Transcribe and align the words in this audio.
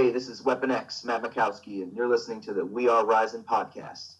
Hey, 0.00 0.10
this 0.10 0.28
is 0.30 0.42
Weapon 0.42 0.70
X, 0.70 1.04
Matt 1.04 1.22
Makowski, 1.22 1.82
and 1.82 1.92
you're 1.92 2.08
listening 2.08 2.40
to 2.40 2.54
the 2.54 2.64
We 2.64 2.88
Are 2.88 3.04
Rising 3.04 3.42
podcast. 3.42 4.19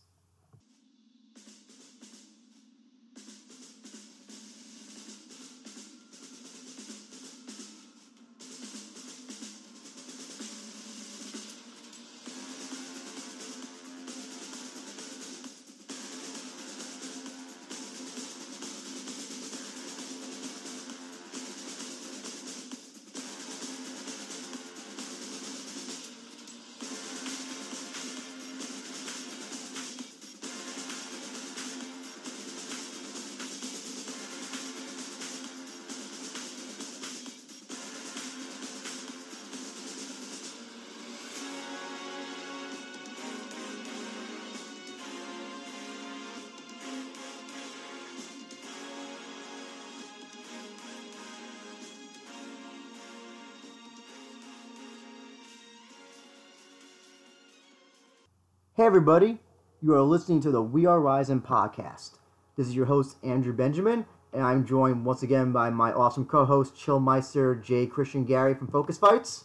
Everybody. 58.90 59.38
You 59.80 59.94
are 59.94 60.02
listening 60.02 60.40
to 60.40 60.50
the 60.50 60.60
We 60.60 60.84
Are 60.84 60.98
Rising 60.98 61.40
podcast. 61.42 62.18
This 62.56 62.66
is 62.66 62.74
your 62.74 62.86
host, 62.86 63.18
Andrew 63.22 63.52
Benjamin, 63.52 64.04
and 64.32 64.42
I'm 64.42 64.66
joined 64.66 65.04
once 65.04 65.22
again 65.22 65.52
by 65.52 65.70
my 65.70 65.92
awesome 65.92 66.24
co 66.24 66.44
host, 66.44 66.74
Chillmeister 66.74 67.62
J. 67.62 67.86
Christian 67.86 68.24
Gary 68.24 68.52
from 68.52 68.66
Focus 68.66 68.98
Fights. 68.98 69.44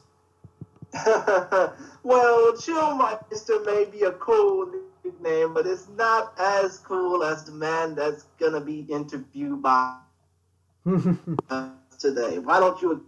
well, 1.05 2.53
Chillmeister 2.53 3.63
may 3.67 3.85
be 3.85 4.01
a 4.01 4.13
cool 4.13 4.71
nickname, 5.03 5.53
but 5.53 5.67
it's 5.67 5.89
not 5.89 6.33
as 6.39 6.79
cool 6.79 7.23
as 7.23 7.43
the 7.43 7.51
man 7.51 7.93
that's 7.93 8.23
going 8.39 8.53
to 8.53 8.61
be 8.61 8.79
interviewed 8.89 9.61
by 9.61 9.95
today. 11.99 12.39
Why 12.39 12.59
don't 12.59 12.81
you 12.81 13.05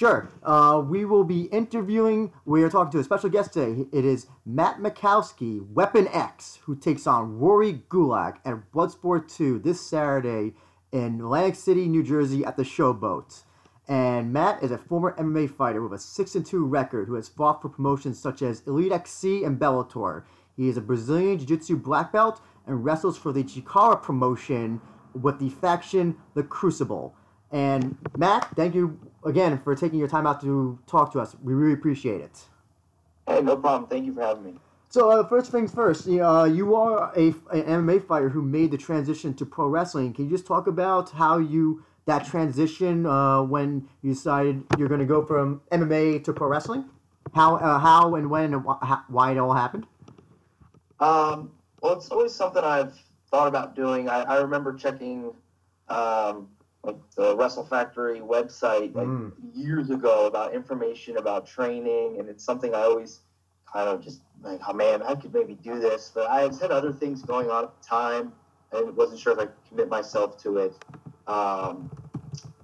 Sure. 0.00 0.30
Uh, 0.42 0.82
we 0.82 1.04
will 1.04 1.24
be 1.24 1.42
interviewing, 1.52 2.32
we 2.46 2.62
are 2.62 2.70
talking 2.70 2.90
to 2.92 3.00
a 3.00 3.04
special 3.04 3.28
guest 3.28 3.52
today. 3.52 3.84
It 3.92 4.06
is 4.06 4.28
Matt 4.46 4.78
Makowski, 4.78 5.60
Weapon 5.74 6.08
X, 6.08 6.58
who 6.62 6.74
takes 6.74 7.06
on 7.06 7.38
Rory 7.38 7.82
Gulak 7.90 8.38
at 8.46 8.72
Bloodsport 8.72 9.30
2 9.30 9.58
this 9.58 9.78
Saturday 9.78 10.54
in 10.90 11.20
Atlantic 11.20 11.54
City, 11.54 11.86
New 11.86 12.02
Jersey 12.02 12.46
at 12.46 12.56
the 12.56 12.62
Showboat. 12.62 13.42
And 13.88 14.32
Matt 14.32 14.62
is 14.62 14.70
a 14.70 14.78
former 14.78 15.14
MMA 15.18 15.54
fighter 15.54 15.82
with 15.82 15.92
a 15.92 16.02
6 16.02 16.36
2 16.46 16.64
record 16.64 17.06
who 17.06 17.16
has 17.16 17.28
fought 17.28 17.60
for 17.60 17.68
promotions 17.68 18.18
such 18.18 18.40
as 18.40 18.62
Elite 18.66 18.92
XC 18.92 19.44
and 19.44 19.60
Bellator. 19.60 20.22
He 20.56 20.70
is 20.70 20.78
a 20.78 20.80
Brazilian 20.80 21.36
Jiu 21.36 21.46
Jitsu 21.46 21.76
black 21.76 22.10
belt 22.10 22.40
and 22.66 22.82
wrestles 22.82 23.18
for 23.18 23.34
the 23.34 23.44
Chikara 23.44 24.02
promotion 24.02 24.80
with 25.12 25.38
the 25.38 25.50
faction 25.50 26.16
The 26.32 26.44
Crucible. 26.44 27.14
And 27.50 27.98
Matt, 28.16 28.54
thank 28.54 28.74
you 28.74 28.98
again 29.24 29.58
for 29.58 29.74
taking 29.74 29.98
your 29.98 30.08
time 30.08 30.26
out 30.26 30.40
to 30.42 30.78
talk 30.86 31.12
to 31.12 31.20
us. 31.20 31.36
We 31.42 31.54
really 31.54 31.74
appreciate 31.74 32.20
it. 32.20 32.44
Hey, 33.26 33.42
no 33.42 33.56
problem. 33.56 33.88
Thank 33.88 34.06
you 34.06 34.14
for 34.14 34.22
having 34.22 34.44
me. 34.44 34.54
So 34.88 35.10
uh, 35.10 35.26
first 35.26 35.52
things 35.52 35.72
first, 35.72 36.08
uh, 36.08 36.44
you 36.44 36.74
are 36.74 37.12
a, 37.16 37.28
an 37.52 37.84
MMA 37.84 38.04
fighter 38.06 38.28
who 38.28 38.42
made 38.42 38.72
the 38.72 38.76
transition 38.76 39.34
to 39.34 39.46
pro 39.46 39.66
wrestling. 39.68 40.12
Can 40.12 40.24
you 40.24 40.30
just 40.32 40.46
talk 40.46 40.66
about 40.66 41.10
how 41.10 41.38
you 41.38 41.84
that 42.06 42.26
transition 42.26 43.06
uh, 43.06 43.40
when 43.42 43.88
you 44.02 44.12
decided 44.12 44.64
you're 44.78 44.88
going 44.88 45.00
to 45.00 45.06
go 45.06 45.24
from 45.24 45.60
MMA 45.70 46.24
to 46.24 46.32
pro 46.32 46.48
wrestling? 46.48 46.86
How, 47.34 47.56
uh, 47.56 47.78
how 47.78 48.16
and 48.16 48.30
when 48.30 48.52
and 48.52 48.64
wh- 48.64 49.08
why 49.08 49.30
it 49.30 49.38
all 49.38 49.52
happened? 49.52 49.86
Um, 50.98 51.52
well, 51.80 51.92
it's 51.92 52.08
always 52.08 52.34
something 52.34 52.64
I've 52.64 52.98
thought 53.30 53.46
about 53.46 53.76
doing. 53.76 54.08
I, 54.08 54.22
I 54.22 54.40
remember 54.40 54.74
checking 54.74 55.32
um, 55.88 56.48
like 56.82 56.96
the 57.16 57.36
Wrestle 57.36 57.64
Factory 57.64 58.20
website 58.20 58.94
like 58.94 59.06
mm. 59.06 59.32
years 59.54 59.90
ago 59.90 60.26
about 60.26 60.54
information 60.54 61.18
about 61.18 61.46
training, 61.46 62.16
and 62.18 62.28
it's 62.28 62.44
something 62.44 62.74
I 62.74 62.82
always 62.82 63.20
kind 63.70 63.88
of 63.88 64.02
just 64.02 64.22
like, 64.42 64.60
oh 64.66 64.72
man, 64.72 65.02
I 65.02 65.14
could 65.14 65.32
maybe 65.32 65.54
do 65.54 65.78
this, 65.78 66.10
but 66.14 66.28
I 66.28 66.42
had 66.42 66.70
other 66.70 66.92
things 66.92 67.22
going 67.22 67.50
on 67.50 67.64
at 67.64 67.80
the 67.80 67.86
time, 67.86 68.32
and 68.72 68.96
wasn't 68.96 69.20
sure 69.20 69.32
if 69.32 69.38
I 69.38 69.46
could 69.46 69.68
commit 69.68 69.88
myself 69.88 70.42
to 70.42 70.58
it. 70.58 70.74
Um, 71.26 71.90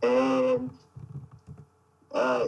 and 0.02 0.70
uh, 2.12 2.46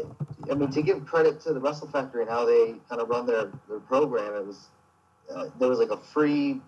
I 0.51 0.55
mean, 0.55 0.71
to 0.71 0.83
give 0.83 1.05
credit 1.05 1.41
to 1.43 1.53
the 1.53 1.61
Wrestle 1.61 1.89
Factory 1.89 2.23
and 2.23 2.31
how 2.31 2.47
they 2.47 2.75
kind 2.89 3.01
of 3.01 3.09
run 3.09 3.27
their, 3.27 3.53
their 3.69 3.81
program, 3.81 4.35
it 4.35 4.47
was 4.47 4.69
uh, 5.35 5.47
there 5.59 5.69
was 5.69 5.79
like 5.79 5.91
a 5.91 5.97
free 5.99 6.61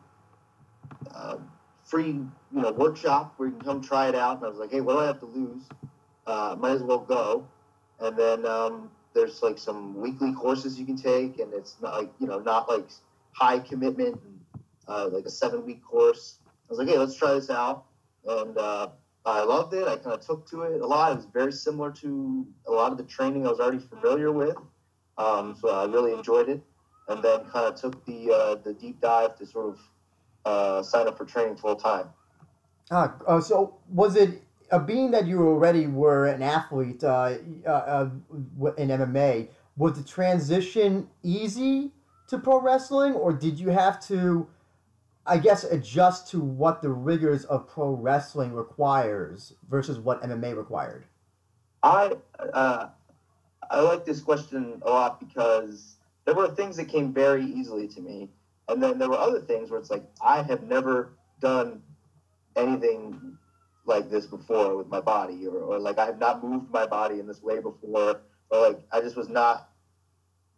free 1.91 2.07
you 2.55 2.63
know 2.63 2.71
workshop 2.71 3.35
where 3.37 3.49
you 3.49 3.57
can 3.57 3.65
come 3.65 3.83
try 3.83 4.09
it 4.09 4.15
out. 4.15 4.37
And 4.37 4.47
I 4.47 4.49
was 4.49 4.59
like, 4.59 4.71
hey, 4.71 4.81
what 4.81 4.95
do 4.95 5.01
I 5.01 5.07
have 5.07 5.19
to 5.21 5.27
lose? 5.27 5.63
Uh, 6.27 6.57
might 6.59 6.73
as 6.73 6.83
well 6.83 7.01
go. 7.01 7.47
And 7.99 8.17
then 8.17 8.47
um, 8.47 8.91
there's 9.13 9.43
like 9.43 9.59
some 9.59 10.01
weekly 10.01 10.33
courses 10.33 10.79
you 10.79 10.87
can 10.87 10.97
take, 10.97 11.41
and 11.41 11.53
it's 11.53 11.77
not 11.83 11.95
like 11.95 12.11
you 12.21 12.27
know 12.27 12.39
not 12.39 12.69
like 12.69 12.89
high 13.33 13.59
commitment, 13.59 14.19
uh, 14.89 15.09
like 15.13 15.25
a 15.25 15.31
seven 15.31 15.67
week 15.67 15.83
course. 15.85 16.39
I 16.47 16.51
was 16.69 16.79
like, 16.79 16.89
hey, 16.89 16.97
let's 16.99 17.17
try 17.17 17.35
this 17.35 17.51
out, 17.51 17.85
and 18.27 18.57
uh, 18.57 18.89
I 19.27 19.43
loved 19.43 19.75
it. 19.75 19.87
I 19.89 19.97
kind 19.97 20.15
of 20.15 20.25
took 20.25 20.49
to 20.51 20.63
it 20.63 20.81
a 20.81 20.87
lot. 20.87 21.13
It 21.13 21.17
was 21.17 21.27
very 21.27 21.53
similar 21.53 21.91
to 21.93 22.47
a 22.69 22.71
lot 22.71 22.93
of 22.93 22.99
the 22.99 23.05
training 23.05 23.47
I 23.47 23.51
was 23.51 23.61
already 23.61 23.81
familiar 23.81 24.31
with, 24.33 24.57
um, 25.19 25.57
so 25.61 25.69
I 25.69 25.85
really 25.87 26.13
enjoyed 26.13 26.49
it. 26.49 26.63
And 27.09 27.23
then 27.25 27.41
kind 27.47 27.67
of 27.67 27.75
took 27.75 28.05
the 28.07 28.33
uh, 28.33 28.55
the 28.63 28.73
deep 28.73 29.01
dive 29.01 29.37
to 29.39 29.47
sort 29.47 29.67
of 29.67 29.81
uh, 30.45 30.83
sign 30.83 31.09
up 31.09 31.19
for 31.19 31.25
training 31.25 31.57
full 31.57 31.77
time. 31.77 32.07
Ah, 32.91 33.15
uh, 33.27 33.41
so 33.41 33.77
was 33.89 34.17
it 34.17 34.43
uh, 34.71 34.79
being 34.79 35.11
that 35.13 35.27
you 35.27 35.47
already 35.47 35.87
were 35.87 36.27
an 36.27 36.43
athlete 36.43 37.05
uh, 37.05 37.35
uh, 37.67 37.71
uh 37.71 38.11
in 38.77 38.89
MMA? 38.89 39.49
Was 39.77 39.97
the 39.97 40.05
transition 40.05 41.09
easy 41.23 41.93
to 42.29 42.39
pro 42.39 42.61
wrestling, 42.61 43.15
or 43.15 43.33
did 43.33 43.59
you 43.59 43.71
have 43.71 44.01
to, 44.07 44.49
I 45.27 45.39
guess, 45.39 45.65
adjust 45.65 46.31
to 46.31 46.41
what 46.41 46.83
the 46.83 46.91
rigors 46.91 47.45
of 47.45 47.69
pro 47.69 47.91
wrestling 47.91 48.53
requires 48.53 49.55
versus 49.69 49.99
what 49.99 50.23
MMA 50.23 50.57
required? 50.57 51.07
I 51.83 52.13
uh, 52.53 52.89
I 53.71 53.81
like 53.81 54.05
this 54.05 54.21
question 54.21 54.83
a 54.83 54.91
lot 54.91 55.21
because 55.21 55.97
there 56.25 56.35
were 56.35 56.49
things 56.49 56.77
that 56.77 56.87
came 56.89 57.13
very 57.13 57.45
easily 57.45 57.87
to 57.89 58.01
me 58.01 58.29
and 58.71 58.83
then 58.83 58.99
there 58.99 59.09
were 59.09 59.19
other 59.19 59.41
things 59.41 59.71
where 59.71 59.81
it's 59.81 59.91
like 59.91 60.05
I 60.21 60.43
have 60.43 60.63
never 60.63 61.13
done 61.41 61.83
anything 62.57 63.37
like 63.85 64.11
this 64.11 64.27
before 64.27 64.77
with 64.77 64.87
my 64.87 65.01
body, 65.01 65.47
or, 65.47 65.59
or 65.59 65.79
like 65.79 65.99
I 65.99 66.07
have 66.07 66.19
not 66.19 66.45
moved 66.45 66.71
my 66.71 66.87
body 66.87 67.19
in 67.19 67.27
this 67.27 67.43
way 67.43 67.59
before, 67.61 68.21
or 68.51 68.61
like 68.61 68.81
I 68.93 69.01
just 69.01 69.17
was 69.17 69.29
not 69.29 69.71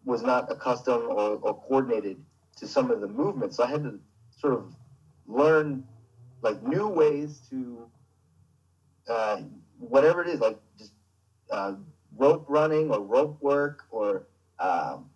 was 0.04 0.22
not 0.22 0.50
accustomed 0.50 1.04
or, 1.04 1.38
or 1.40 1.54
coordinated 1.62 2.22
to 2.56 2.66
some 2.66 2.90
of 2.90 3.00
the 3.00 3.08
movements. 3.08 3.56
So 3.56 3.64
I 3.64 3.68
had 3.68 3.84
to 3.84 3.98
sort 4.36 4.54
of 4.54 4.74
learn 5.26 5.84
like 6.42 6.62
new 6.62 6.88
ways 6.88 7.40
to 7.50 7.86
uh, 9.08 9.42
whatever 9.78 10.22
it 10.22 10.28
is, 10.28 10.40
like 10.40 10.58
just 10.78 10.92
uh, 11.50 11.74
rope 12.16 12.44
running 12.48 12.90
or 12.90 13.00
rope 13.00 13.38
work 13.40 13.84
or 13.90 14.26
um, 14.58 15.10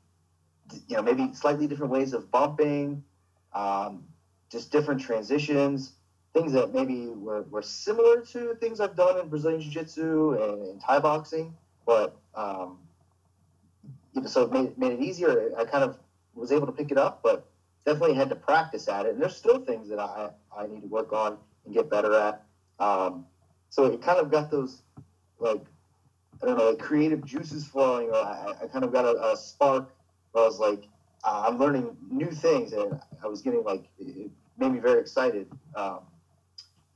you 0.88 0.96
know, 0.96 1.02
maybe 1.02 1.32
slightly 1.34 1.66
different 1.66 1.92
ways 1.92 2.12
of 2.12 2.30
bumping, 2.30 3.02
um, 3.54 4.04
just 4.50 4.70
different 4.70 5.00
transitions, 5.00 5.92
things 6.34 6.52
that 6.52 6.74
maybe 6.74 7.08
were, 7.08 7.42
were 7.42 7.62
similar 7.62 8.20
to 8.20 8.54
things 8.56 8.80
I've 8.80 8.96
done 8.96 9.18
in 9.18 9.28
Brazilian 9.28 9.60
Jiu 9.60 9.70
Jitsu 9.70 10.32
and 10.32 10.68
in 10.68 10.78
Thai 10.80 11.00
boxing, 11.00 11.54
but 11.86 12.16
um, 12.34 12.78
so 14.26 14.42
it 14.42 14.52
made, 14.52 14.78
made 14.78 14.92
it 14.92 15.00
easier. 15.00 15.52
I 15.56 15.64
kind 15.64 15.84
of 15.84 15.98
was 16.34 16.52
able 16.52 16.66
to 16.66 16.72
pick 16.72 16.90
it 16.90 16.98
up, 16.98 17.22
but 17.22 17.46
definitely 17.84 18.14
had 18.14 18.28
to 18.28 18.36
practice 18.36 18.88
at 18.88 19.06
it. 19.06 19.14
And 19.14 19.22
there's 19.22 19.36
still 19.36 19.58
things 19.58 19.88
that 19.88 19.98
I, 19.98 20.30
I 20.56 20.66
need 20.66 20.82
to 20.82 20.88
work 20.88 21.12
on 21.12 21.38
and 21.64 21.74
get 21.74 21.88
better 21.88 22.14
at. 22.14 22.44
Um, 22.78 23.26
so 23.70 23.86
it 23.86 24.02
kind 24.02 24.18
of 24.18 24.30
got 24.30 24.50
those, 24.50 24.82
like, 25.38 25.64
I 26.42 26.46
don't 26.46 26.58
know, 26.58 26.70
like 26.70 26.78
creative 26.78 27.24
juices 27.24 27.66
flowing, 27.66 28.10
I, 28.12 28.54
I 28.62 28.66
kind 28.66 28.84
of 28.84 28.92
got 28.92 29.06
a, 29.06 29.32
a 29.32 29.36
spark 29.36 29.95
I 30.36 30.44
was 30.44 30.58
like, 30.58 30.84
uh, 31.24 31.44
I'm 31.46 31.58
learning 31.58 31.96
new 32.10 32.30
things, 32.30 32.72
and 32.72 33.00
I 33.22 33.26
was 33.26 33.42
getting 33.42 33.64
like, 33.64 33.84
it 33.98 34.30
made 34.58 34.72
me 34.72 34.78
very 34.78 35.00
excited. 35.00 35.48
Um, 35.74 36.00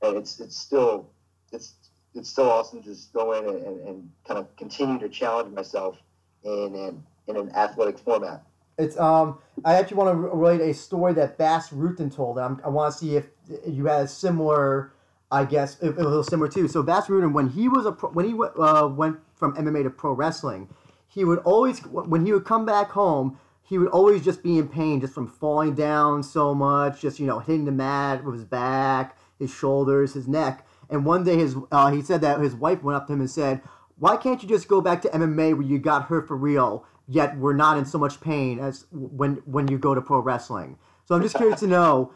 and 0.01 0.17
it's 0.17 0.39
it's 0.39 0.57
still 0.57 1.09
it's 1.51 1.73
it's 2.15 2.29
still 2.29 2.49
awesome 2.49 2.81
to 2.81 2.89
just 2.89 3.13
go 3.13 3.33
in 3.33 3.47
and, 3.47 3.65
and, 3.65 3.87
and 3.87 4.11
kind 4.27 4.39
of 4.39 4.53
continue 4.57 4.99
to 4.99 5.09
challenge 5.09 5.53
myself 5.53 5.97
and, 6.43 6.75
and 6.75 7.03
in 7.27 7.37
an 7.37 7.49
athletic 7.55 7.99
format. 7.99 8.43
It's 8.77 8.97
um. 8.99 9.39
I 9.63 9.75
actually 9.75 9.97
want 9.97 10.11
to 10.11 10.15
relate 10.15 10.61
a 10.61 10.73
story 10.73 11.13
that 11.13 11.37
Bas 11.37 11.69
Rutten 11.69 12.13
told. 12.13 12.39
I'm, 12.39 12.59
I 12.65 12.69
want 12.69 12.93
to 12.93 12.97
see 12.97 13.15
if 13.15 13.27
you 13.67 13.85
had 13.85 14.01
a 14.01 14.07
similar. 14.07 14.93
I 15.33 15.45
guess 15.45 15.79
it 15.81 15.95
was 15.95 16.27
similar 16.27 16.49
too. 16.49 16.67
So 16.67 16.83
Bas 16.83 17.07
Rutten, 17.07 17.31
when 17.31 17.49
he 17.49 17.69
was 17.69 17.85
a 17.85 17.91
pro, 17.91 18.09
when 18.09 18.25
he 18.25 18.33
uh, 18.33 18.87
went 18.87 19.17
from 19.35 19.55
MMA 19.55 19.83
to 19.83 19.89
pro 19.89 20.13
wrestling, 20.13 20.67
he 21.13 21.25
would 21.25 21.39
always 21.39 21.79
when 21.79 22.25
he 22.25 22.33
would 22.33 22.45
come 22.45 22.65
back 22.65 22.91
home, 22.91 23.37
he 23.61 23.77
would 23.77 23.89
always 23.89 24.23
just 24.23 24.43
be 24.43 24.57
in 24.57 24.67
pain 24.67 25.01
just 25.01 25.13
from 25.13 25.27
falling 25.27 25.75
down 25.75 26.23
so 26.23 26.53
much, 26.55 27.01
just 27.01 27.19
you 27.19 27.25
know 27.25 27.39
hitting 27.39 27.65
the 27.65 27.71
mat 27.71 28.23
with 28.23 28.35
his 28.35 28.45
back, 28.45 29.17
his 29.39 29.51
shoulders, 29.51 30.13
his 30.13 30.27
neck. 30.27 30.65
And 30.89 31.05
one 31.05 31.23
day, 31.23 31.37
his 31.37 31.55
uh, 31.71 31.91
he 31.91 32.01
said 32.01 32.21
that 32.21 32.39
his 32.39 32.55
wife 32.55 32.83
went 32.83 32.95
up 32.95 33.07
to 33.07 33.13
him 33.13 33.21
and 33.21 33.29
said, 33.29 33.61
"Why 33.97 34.17
can't 34.17 34.41
you 34.41 34.49
just 34.49 34.67
go 34.67 34.81
back 34.81 35.01
to 35.01 35.09
MMA 35.09 35.53
where 35.53 35.67
you 35.67 35.79
got 35.79 36.05
hurt 36.05 36.27
for 36.27 36.37
real?" 36.37 36.85
yet 37.11 37.37
we're 37.37 37.53
not 37.53 37.77
in 37.77 37.85
so 37.85 37.97
much 37.97 38.21
pain 38.21 38.57
as 38.59 38.85
when 38.91 39.35
when 39.45 39.67
you 39.67 39.77
go 39.77 39.93
to 39.93 40.01
pro 40.01 40.19
wrestling. 40.19 40.77
So 41.05 41.15
I'm 41.15 41.21
just 41.21 41.35
curious 41.35 41.59
to 41.59 41.67
know, 41.67 42.13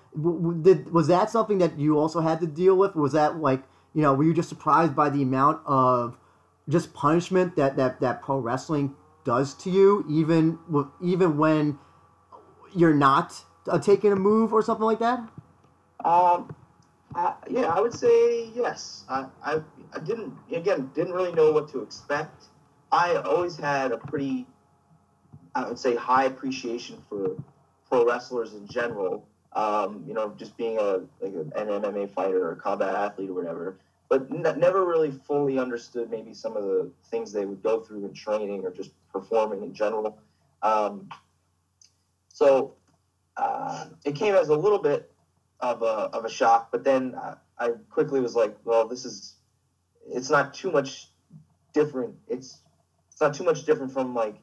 did, 0.61 0.93
was 0.93 1.07
that 1.07 1.29
something 1.29 1.57
that 1.57 1.77
you 1.77 1.99
also 1.99 2.21
had 2.21 2.39
to 2.39 2.47
deal 2.47 2.77
with? 2.77 2.95
Was 2.95 3.11
that 3.11 3.37
like, 3.37 3.63
you 3.93 4.01
know, 4.01 4.13
were 4.13 4.23
you 4.23 4.33
just 4.33 4.47
surprised 4.47 4.95
by 4.95 5.09
the 5.09 5.21
amount 5.21 5.61
of 5.65 6.17
just 6.69 6.93
punishment 6.93 7.55
that 7.55 7.75
that, 7.77 7.99
that 7.99 8.21
pro 8.21 8.39
wrestling 8.39 8.95
does 9.23 9.53
to 9.55 9.69
you, 9.69 10.05
even 10.09 10.59
even 11.01 11.37
when 11.37 11.79
you're 12.73 12.93
not 12.93 13.43
uh, 13.67 13.79
taking 13.79 14.11
a 14.11 14.15
move 14.15 14.53
or 14.53 14.61
something 14.61 14.85
like 14.85 14.99
that? 14.99 15.19
Um, 16.03 16.53
uh, 17.15 17.33
yeah, 17.49 17.63
I 17.63 17.81
would 17.81 17.93
say 17.93 18.49
yes. 18.53 19.03
I, 19.09 19.25
I 19.43 19.61
I 19.93 19.99
didn't 19.99 20.33
again 20.51 20.91
didn't 20.93 21.13
really 21.13 21.33
know 21.33 21.51
what 21.51 21.67
to 21.69 21.81
expect. 21.81 22.45
I 22.91 23.15
always 23.15 23.57
had 23.57 23.91
a 23.91 23.97
pretty 23.97 24.45
I 25.55 25.67
would 25.67 25.79
say 25.79 25.95
high 25.95 26.25
appreciation 26.25 27.01
for 27.09 27.35
pro 27.89 28.05
wrestlers 28.05 28.53
in 28.53 28.67
general. 28.67 29.27
Um, 29.53 30.03
you 30.05 30.13
know, 30.13 30.33
just 30.37 30.57
being 30.57 30.77
a 30.77 31.01
like 31.21 31.33
an 31.33 31.51
MMA 31.55 32.11
fighter 32.11 32.45
or 32.45 32.51
a 32.51 32.55
combat 32.57 32.93
athlete 32.93 33.29
or 33.29 33.33
whatever, 33.33 33.77
but 34.09 34.27
n- 34.31 34.59
never 34.59 34.85
really 34.85 35.11
fully 35.11 35.57
understood 35.57 36.09
maybe 36.09 36.33
some 36.33 36.55
of 36.55 36.63
the 36.63 36.91
things 37.05 37.31
they 37.31 37.45
would 37.45 37.63
go 37.63 37.79
through 37.79 38.05
in 38.05 38.13
training 38.13 38.63
or 38.63 38.71
just 38.71 38.91
performing 39.11 39.63
in 39.63 39.73
general. 39.73 40.19
Um, 40.61 41.09
so 42.29 42.73
uh, 43.37 43.87
it 44.03 44.15
came 44.15 44.35
as 44.35 44.49
a 44.49 44.55
little 44.55 44.79
bit 44.79 45.11
of 45.59 45.81
a, 45.81 46.09
of 46.13 46.25
a 46.25 46.29
shock, 46.29 46.71
but 46.71 46.83
then 46.83 47.15
I, 47.15 47.35
I 47.57 47.69
quickly 47.89 48.19
was 48.19 48.35
like, 48.35 48.55
well, 48.63 48.87
this 48.87 49.05
is 49.05 49.35
it's 50.07 50.29
not 50.29 50.53
too 50.53 50.71
much 50.71 51.09
different. 51.73 52.15
It's 52.27 52.61
it's 53.09 53.21
not 53.21 53.33
too 53.33 53.43
much 53.43 53.65
different 53.65 53.91
from 53.91 54.13
like 54.13 54.35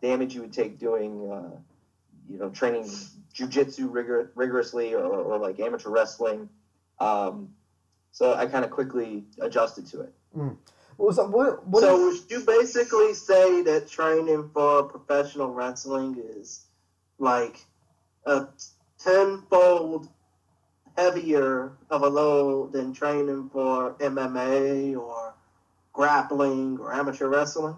damage 0.00 0.34
you 0.34 0.42
would 0.42 0.52
take 0.52 0.78
doing, 0.78 1.30
uh, 1.30 1.56
you 2.28 2.38
know, 2.38 2.48
training 2.50 2.84
jujitsu 3.34 3.92
rigor- 3.92 4.30
rigorously 4.34 4.94
or, 4.94 5.02
or 5.04 5.38
like 5.38 5.60
amateur 5.60 5.90
wrestling. 5.90 6.48
Um, 6.98 7.50
so 8.12 8.34
I 8.34 8.46
kind 8.46 8.64
of 8.64 8.70
quickly 8.70 9.24
adjusted 9.40 9.86
to 9.88 10.00
it. 10.02 10.12
Mm. 10.36 10.56
Well, 10.98 11.12
so 11.12 11.26
what, 11.28 11.66
what 11.66 11.82
so 11.82 12.08
is... 12.08 12.22
would 12.22 12.30
you 12.30 12.44
basically 12.44 13.14
say 13.14 13.62
that 13.62 13.88
training 13.88 14.50
for 14.52 14.82
professional 14.82 15.52
wrestling 15.52 16.22
is 16.36 16.66
like 17.18 17.64
a 18.26 18.48
tenfold 18.98 20.08
heavier 20.96 21.72
of 21.88 22.02
a 22.02 22.08
load 22.08 22.72
than 22.72 22.92
training 22.92 23.48
for 23.50 23.94
MMA 23.94 24.96
or 24.96 25.34
grappling 25.92 26.78
or 26.78 26.92
amateur 26.92 27.28
wrestling? 27.28 27.76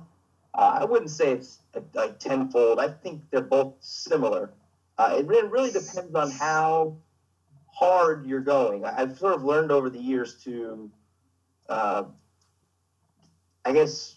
Uh, 0.54 0.78
I 0.80 0.84
wouldn't 0.84 1.10
say 1.10 1.32
it's 1.32 1.60
like 1.94 2.18
tenfold. 2.18 2.78
I 2.78 2.88
think 2.88 3.22
they're 3.30 3.40
both 3.40 3.74
similar. 3.80 4.50
Uh, 4.98 5.16
it 5.18 5.26
really 5.26 5.70
depends 5.70 6.14
on 6.14 6.30
how 6.30 6.96
hard 7.72 8.26
you're 8.26 8.40
going. 8.40 8.84
I've 8.84 9.18
sort 9.18 9.34
of 9.34 9.42
learned 9.42 9.72
over 9.72 9.90
the 9.90 9.98
years 9.98 10.34
to, 10.44 10.90
uh, 11.68 12.04
I 13.64 13.72
guess, 13.72 14.16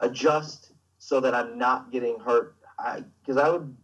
adjust 0.00 0.72
so 0.98 1.20
that 1.20 1.34
I'm 1.34 1.58
not 1.58 1.92
getting 1.92 2.18
hurt. 2.18 2.56
Because 3.20 3.36
I, 3.36 3.46
I, 3.46 3.50
would, 3.50 3.76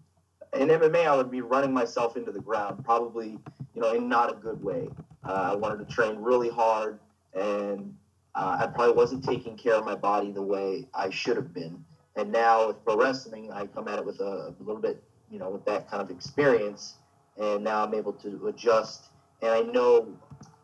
in 0.55 0.69
MMA, 0.69 1.06
I 1.06 1.16
would 1.16 1.31
be 1.31 1.40
running 1.40 1.72
myself 1.72 2.16
into 2.16 2.32
the 2.32 2.40
ground, 2.40 2.84
probably, 2.84 3.38
you 3.75 3.81
know, 3.81 3.93
in 3.93 4.08
not 4.08 4.32
a 4.32 4.34
good 4.34 4.62
way. 4.62 4.88
Uh, 5.25 5.50
I 5.52 5.55
wanted 5.55 5.87
to 5.87 5.94
train 5.94 6.17
really 6.17 6.50
hard 6.50 6.99
and 7.34 7.94
uh, 8.34 8.58
I 8.60 8.67
probably 8.67 8.94
wasn't 8.94 9.25
taking 9.25 9.56
care 9.56 9.75
of 9.75 9.84
my 9.84 9.94
body 9.94 10.32
the 10.32 10.43
way 10.43 10.88
I 10.94 11.10
should 11.10 11.37
have 11.37 11.52
been. 11.52 11.84
And 12.17 12.31
now 12.31 12.69
with 12.69 12.84
pro 12.84 12.96
wrestling, 12.96 13.50
I 13.52 13.67
come 13.67 13.88
at 13.88 13.99
it 13.99 14.05
with 14.05 14.20
a, 14.20 14.55
a 14.58 14.62
little 14.62 14.81
bit, 14.81 15.02
you 15.31 15.38
know, 15.38 15.50
with 15.50 15.64
that 15.64 15.90
kind 15.90 16.02
of 16.02 16.10
experience. 16.10 16.94
And 17.38 17.64
now 17.64 17.84
I'm 17.84 17.94
able 17.94 18.12
to 18.14 18.46
adjust 18.46 19.10
and 19.44 19.52
I 19.52 19.60
know 19.60 20.08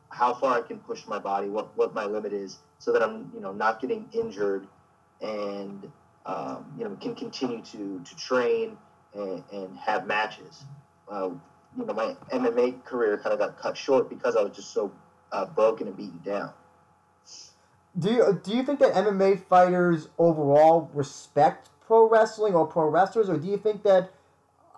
how 0.08 0.34
far 0.34 0.58
I 0.58 0.62
can 0.62 0.78
push 0.78 1.06
my 1.06 1.18
body, 1.18 1.48
what, 1.48 1.76
what 1.76 1.94
my 1.94 2.06
limit 2.06 2.32
is, 2.32 2.58
so 2.78 2.92
that 2.92 3.02
I'm, 3.02 3.30
you 3.34 3.40
know, 3.40 3.52
not 3.52 3.80
getting 3.80 4.08
injured 4.12 4.66
and, 5.20 5.90
um, 6.26 6.72
you 6.78 6.84
know, 6.84 6.96
can 6.96 7.14
continue 7.14 7.62
to, 7.62 8.00
to 8.02 8.16
train 8.16 8.76
and, 9.14 9.44
and 9.52 9.76
have 9.76 10.06
matches. 10.06 10.64
Uh, 11.10 11.30
you 11.76 11.84
know, 11.84 11.92
my 11.92 12.16
MMA 12.32 12.84
career 12.84 13.18
kind 13.18 13.32
of 13.32 13.38
got 13.38 13.58
cut 13.58 13.76
short 13.76 14.08
because 14.08 14.34
I 14.34 14.42
was 14.42 14.56
just 14.56 14.72
so 14.72 14.90
uh, 15.30 15.46
broken 15.46 15.86
and 15.86 15.96
beaten 15.96 16.20
down. 16.24 16.52
Do 17.98 18.10
you 18.10 18.40
do 18.42 18.52
you 18.52 18.62
think 18.62 18.78
that 18.78 18.94
MMA 18.94 19.44
fighters 19.46 20.08
overall 20.16 20.90
respect 20.94 21.70
pro 21.84 22.08
wrestling 22.08 22.54
or 22.54 22.66
pro 22.66 22.88
wrestlers, 22.88 23.28
or 23.28 23.36
do 23.36 23.48
you 23.48 23.56
think 23.56 23.82
that 23.82 24.10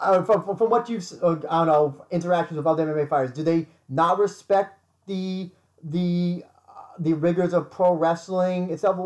uh, 0.03 0.23
from, 0.23 0.57
from 0.57 0.71
what 0.71 0.89
you've 0.89 1.05
uh, 1.23 1.37
I 1.49 1.65
don't 1.65 1.67
know 1.67 2.07
interactions 2.11 2.57
with 2.57 2.67
other 2.67 2.87
MMA 2.87 3.09
fighters, 3.09 3.33
do 3.33 3.43
they 3.43 3.67
not 3.89 4.19
respect 4.19 4.79
the 5.07 5.51
the 5.83 6.45
uh, 6.69 6.73
the 6.99 7.15
rigors 7.15 7.53
of 7.53 7.71
pro 7.71 7.95
wrestling 7.95 8.71
itself? 8.71 8.97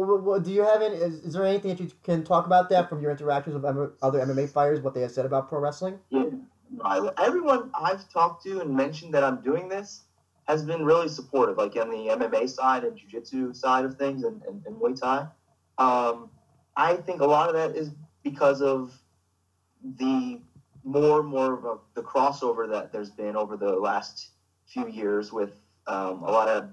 Do 0.45 0.53
you 0.53 0.63
have 0.63 0.83
any? 0.83 0.97
Is, 0.97 1.15
is, 1.21 1.35
there 1.35 1.45
anything 1.45 1.71
that 1.71 1.81
you 1.81 1.91
can 2.03 2.25
talk 2.25 2.47
about 2.47 2.69
that 2.71 2.89
from 2.89 3.01
your 3.01 3.11
interactions 3.11 3.55
with 3.55 3.65
other 3.65 4.19
MMA 4.21 4.49
fighters? 4.51 4.81
What 4.81 4.95
they 4.95 5.03
have 5.03 5.13
said 5.13 5.27
about 5.27 5.49
pro 5.49 5.61
wrestling? 5.61 5.99
Yeah, 6.11 6.25
everyone 7.19 7.71
I've 7.75 8.09
talked 8.11 8.43
to 8.45 8.61
and 8.61 8.75
mentioned 8.75 9.15
that 9.15 9.23
I'm 9.23 9.43
doing 9.43 9.69
this 9.69 10.03
has 10.49 10.63
been 10.63 10.85
really 10.85 11.09
supportive, 11.09 11.59
like 11.59 11.77
on 11.77 11.91
the 11.91 11.97
MMA 11.97 12.49
side 12.49 12.85
and 12.85 12.97
jiu-jitsu 12.97 13.53
side 13.53 13.85
of 13.85 13.97
things 13.97 14.23
and, 14.23 14.41
and, 14.45 14.63
and 14.65 14.77
Muay 14.77 14.99
Thai. 14.99 15.27
Um, 15.79 16.31
I 16.77 16.95
think 16.97 17.21
a 17.21 17.27
lot 17.27 17.49
of 17.49 17.55
that 17.57 17.77
is 17.77 17.91
because 18.23 18.63
of 18.63 18.93
the 19.99 20.41
more 20.87 21.21
and 21.21 21.29
more 21.29 21.53
of 21.53 21.65
a, 21.65 21.79
the 21.95 22.03
crossover 22.03 22.71
that 22.71 22.93
there's 22.93 23.11
been 23.11 23.37
over 23.37 23.57
the 23.57 23.73
last 23.73 24.31
few 24.67 24.87
years 24.89 25.33
with 25.33 25.51
um, 25.89 26.23
a 26.23 26.31
lot 26.31 26.49
of 26.49 26.71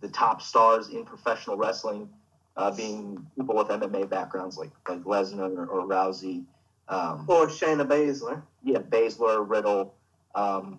the 0.00 0.08
top 0.08 0.40
stars 0.40 0.88
in 0.88 1.04
professional 1.04 1.56
wrestling 1.56 2.08
uh, 2.56 2.70
being 2.70 3.24
people 3.36 3.54
with 3.54 3.68
MMA 3.68 4.08
backgrounds 4.08 4.56
like 4.56 4.70
like 4.88 5.02
Lesnar 5.04 5.56
or, 5.56 5.66
or 5.66 5.86
Rousey. 5.86 6.44
Um, 6.88 7.24
or 7.28 7.46
Shayna 7.46 7.86
Baszler. 7.86 8.42
Yeah, 8.62 8.78
Baszler, 8.78 9.48
Riddle. 9.48 9.94
Um, 10.34 10.78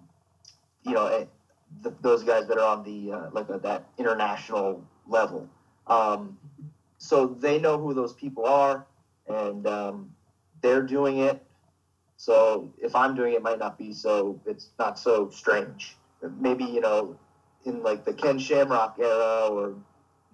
you 0.84 0.93
know, 0.93 1.27
the, 1.81 1.93
those 2.01 2.24
guys 2.24 2.48
that 2.48 2.57
are 2.57 2.77
on 2.77 2.84
the 2.84 3.12
uh, 3.12 3.29
like 3.31 3.50
uh, 3.50 3.57
that 3.60 3.89
international 3.98 4.84
level. 5.07 5.48
Um, 5.88 6.38
so 6.98 7.27
they 7.27 7.60
know 7.60 7.79
who 7.79 7.93
those 7.93 8.13
people 8.13 8.45
are, 8.45 8.86
and 9.27 9.67
um, 9.67 10.15
they're 10.62 10.81
doing 10.81 11.19
it. 11.19 11.45
So 12.17 12.74
if 12.77 12.95
I'm 12.95 13.15
doing 13.15 13.34
it, 13.34 13.38
it 13.38 13.43
might 13.43 13.60
not 13.60 13.77
be 13.77 13.93
so. 13.93 14.39
It's 14.45 14.69
not 14.79 14.98
so 14.98 15.29
strange. 15.29 15.98
Maybe 16.39 16.63
you 16.63 16.81
know, 16.81 17.17
in 17.65 17.84
like 17.84 18.05
the 18.05 18.13
Ken 18.13 18.39
Shamrock 18.39 18.98
era, 19.00 19.48
or 19.50 19.75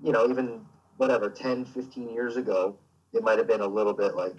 you 0.03 0.11
know, 0.11 0.29
even 0.29 0.65
whatever 0.97 1.29
10, 1.29 1.65
15 1.65 2.09
years 2.09 2.37
ago, 2.37 2.75
it 3.13 3.23
might 3.23 3.37
have 3.37 3.47
been 3.47 3.61
a 3.61 3.67
little 3.67 3.93
bit 3.93 4.15
like, 4.15 4.37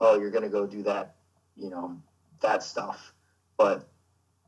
oh, 0.00 0.18
you're 0.18 0.30
going 0.30 0.44
to 0.44 0.50
go 0.50 0.66
do 0.66 0.82
that, 0.82 1.14
you 1.56 1.68
know, 1.68 1.96
that 2.40 2.62
stuff. 2.62 3.12
But 3.58 3.86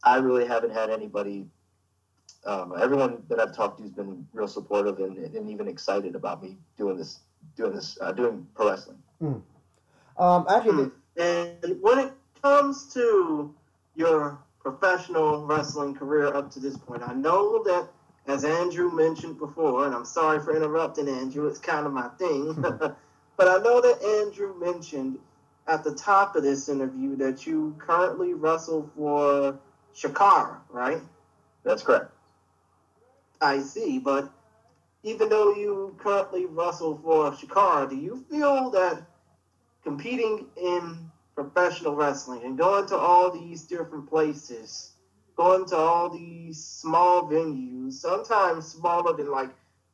I 0.02 0.16
really 0.16 0.46
haven't 0.46 0.72
had 0.72 0.88
anybody 0.88 1.46
um, 2.44 2.74
everyone 2.80 3.22
that 3.28 3.38
I've 3.38 3.54
talked 3.54 3.78
to 3.78 3.84
has 3.84 3.92
been 3.92 4.26
real 4.32 4.48
supportive 4.48 4.98
and, 4.98 5.16
and 5.16 5.48
even 5.48 5.68
excited 5.68 6.16
about 6.16 6.42
me 6.42 6.56
doing 6.76 6.96
this, 6.96 7.20
doing 7.56 7.72
this, 7.72 7.98
uh, 8.00 8.12
doing 8.12 8.46
pro 8.54 8.70
wrestling. 8.70 8.98
Mm. 9.22 9.42
Um, 10.18 10.46
actually, 10.48 10.90
and 11.16 11.80
when 11.80 11.98
it 12.00 12.12
comes 12.42 12.92
to 12.94 13.54
your 13.94 14.38
professional 14.60 15.46
wrestling 15.46 15.94
career 15.94 16.34
up 16.34 16.50
to 16.52 16.60
this 16.60 16.76
point, 16.76 17.02
I 17.02 17.14
know 17.14 17.62
that 17.64 17.88
as 18.26 18.44
Andrew 18.44 18.90
mentioned 18.92 19.38
before, 19.38 19.86
and 19.86 19.94
I'm 19.94 20.04
sorry 20.04 20.40
for 20.40 20.56
interrupting 20.56 21.08
Andrew, 21.08 21.46
it's 21.48 21.58
kind 21.58 21.86
of 21.86 21.92
my 21.92 22.08
thing, 22.18 22.54
hmm. 22.54 22.86
but 23.36 23.48
I 23.48 23.58
know 23.58 23.80
that 23.80 24.02
Andrew 24.02 24.54
mentioned 24.58 25.18
at 25.66 25.84
the 25.84 25.94
top 25.94 26.36
of 26.36 26.42
this 26.42 26.68
interview 26.68 27.16
that 27.16 27.46
you 27.46 27.74
currently 27.78 28.34
wrestle 28.34 28.90
for 28.96 29.58
Chikara, 29.94 30.58
right? 30.70 31.00
That's 31.64 31.82
correct. 31.82 32.10
I 33.40 33.60
see, 33.60 33.98
but 33.98 34.30
even 35.02 35.28
though 35.28 35.54
you 35.54 35.96
currently 35.98 36.46
wrestle 36.46 37.00
for 37.02 37.32
Chikara, 37.32 37.90
do 37.90 37.96
you 37.96 38.24
feel 38.30 38.70
that 38.70 39.02
competing 39.82 40.46
in 40.56 41.10
professional 41.42 41.94
wrestling 41.94 42.42
and 42.44 42.56
going 42.56 42.86
to 42.86 42.96
all 42.96 43.30
these 43.30 43.62
different 43.62 44.08
places, 44.08 44.92
going 45.36 45.64
to 45.66 45.76
all 45.76 46.10
these 46.10 46.62
small 46.62 47.22
venues, 47.24 47.94
sometimes 47.94 48.68
smaller 48.68 49.16
than 49.16 49.30
like 49.30 49.50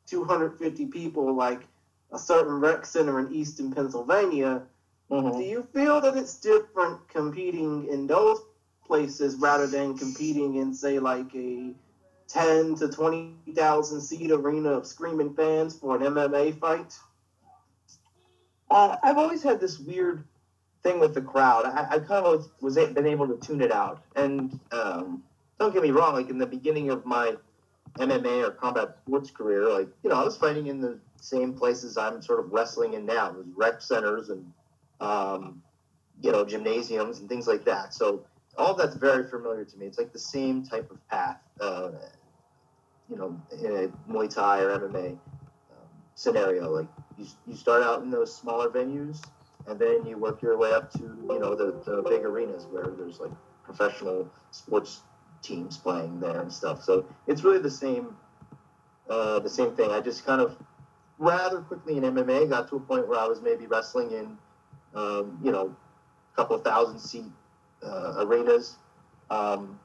250 0.07 0.85
people, 0.87 1.33
like 1.33 1.67
a 2.11 2.19
certain 2.19 2.59
rec 2.59 2.85
center 2.85 3.19
in 3.19 3.33
Easton, 3.33 3.71
Pennsylvania. 3.71 4.63
Mhm. 5.11 5.37
Do 5.37 5.43
you 5.43 5.63
feel 5.73 6.01
that 6.01 6.17
it's 6.17 6.39
different 6.39 7.07
competing 7.07 7.87
in 7.87 8.07
those 8.07 8.39
places 8.85 9.35
rather 9.35 9.67
than 9.67 9.97
competing 9.97 10.55
in, 10.55 10.73
say, 10.73 10.99
like 10.99 11.33
a 11.35 11.73
10 12.27 12.75
to 12.75 12.87
20,000 12.87 14.01
seat 14.01 14.31
arena 14.31 14.69
of 14.69 14.85
screaming 14.85 15.33
fans 15.33 15.75
for 15.75 15.95
an 15.95 16.03
MMA 16.03 16.51
fight? 16.51 16.97
Uh, 18.69 18.97
I've 19.01 19.17
always 19.17 19.41
had 19.41 19.59
this 19.59 19.79
weird 19.79 20.23
thing 20.83 20.99
with 20.99 21.13
the 21.13 21.21
crowd. 21.21 21.65
I, 21.65 21.95
I 21.95 21.99
kind 21.99 22.25
of 22.25 22.49
was 22.61 22.77
a- 22.77 22.87
been 22.87 23.07
able 23.07 23.27
to 23.27 23.35
tune 23.45 23.61
it 23.61 23.71
out. 23.71 24.03
And 24.15 24.59
um, 24.71 25.23
don't 25.59 25.73
get 25.73 25.83
me 25.83 25.91
wrong, 25.91 26.13
like 26.13 26.29
in 26.29 26.37
the 26.37 26.47
beginning 26.47 26.89
of 26.89 27.05
my 27.05 27.35
MMA 27.97 28.47
or 28.47 28.51
combat 28.51 28.97
sports 29.05 29.31
career, 29.31 29.69
like 29.69 29.89
you 30.03 30.09
know, 30.09 30.15
I 30.15 30.23
was 30.23 30.37
fighting 30.37 30.67
in 30.67 30.79
the 30.79 30.99
same 31.17 31.53
places 31.53 31.97
I'm 31.97 32.21
sort 32.21 32.39
of 32.39 32.51
wrestling 32.51 32.93
in 32.93 33.05
now—was 33.05 33.45
rec 33.55 33.81
centers 33.81 34.29
and 34.29 34.51
um, 35.01 35.61
you 36.21 36.31
know 36.31 36.45
gymnasiums 36.45 37.19
and 37.19 37.27
things 37.27 37.47
like 37.47 37.65
that. 37.65 37.93
So 37.93 38.25
all 38.57 38.73
that's 38.73 38.95
very 38.95 39.27
familiar 39.27 39.65
to 39.65 39.77
me. 39.77 39.85
It's 39.85 39.97
like 39.97 40.13
the 40.13 40.19
same 40.19 40.63
type 40.63 40.91
of 40.91 41.05
path, 41.09 41.39
uh, 41.59 41.91
you 43.09 43.17
know, 43.17 43.39
in 43.51 43.65
a 43.65 44.11
Muay 44.11 44.33
Thai 44.33 44.61
or 44.61 44.79
MMA 44.79 45.11
um, 45.11 45.17
scenario. 46.15 46.69
Like 46.69 46.87
you, 47.17 47.25
you 47.47 47.55
start 47.55 47.83
out 47.83 48.03
in 48.03 48.11
those 48.11 48.33
smaller 48.33 48.69
venues, 48.69 49.21
and 49.69 49.79
then 49.79 50.05
you 50.05 50.17
work 50.17 50.41
your 50.41 50.57
way 50.57 50.71
up 50.71 50.91
to 50.93 50.99
you 50.99 51.39
know 51.39 51.55
the, 51.55 51.81
the 51.85 52.01
big 52.09 52.25
arenas 52.25 52.65
where 52.71 52.87
there's 52.87 53.19
like 53.19 53.31
professional 53.63 54.27
sports 54.51 55.01
teams 55.41 55.77
playing 55.77 56.19
there 56.19 56.41
and 56.41 56.51
stuff. 56.51 56.83
So 56.83 57.05
it's 57.27 57.43
really 57.43 57.59
the 57.59 57.71
same 57.71 58.15
uh, 59.09 59.39
the 59.39 59.49
same 59.49 59.75
thing. 59.75 59.91
I 59.91 60.01
just 60.01 60.25
kind 60.25 60.41
of 60.41 60.57
rather 61.17 61.59
quickly 61.59 61.97
in 61.97 62.03
MMA 62.03 62.49
got 62.49 62.67
to 62.69 62.77
a 62.77 62.79
point 62.79 63.07
where 63.07 63.19
I 63.19 63.25
was 63.27 63.41
maybe 63.41 63.67
wrestling 63.67 64.11
in 64.11 64.37
um, 64.95 65.39
you 65.43 65.51
know 65.51 65.75
a 66.33 66.35
couple 66.35 66.55
of 66.55 66.63
thousand 66.63 66.99
seat 66.99 67.31
uh, 67.83 68.15
arenas. 68.17 68.77
Um, 69.29 69.79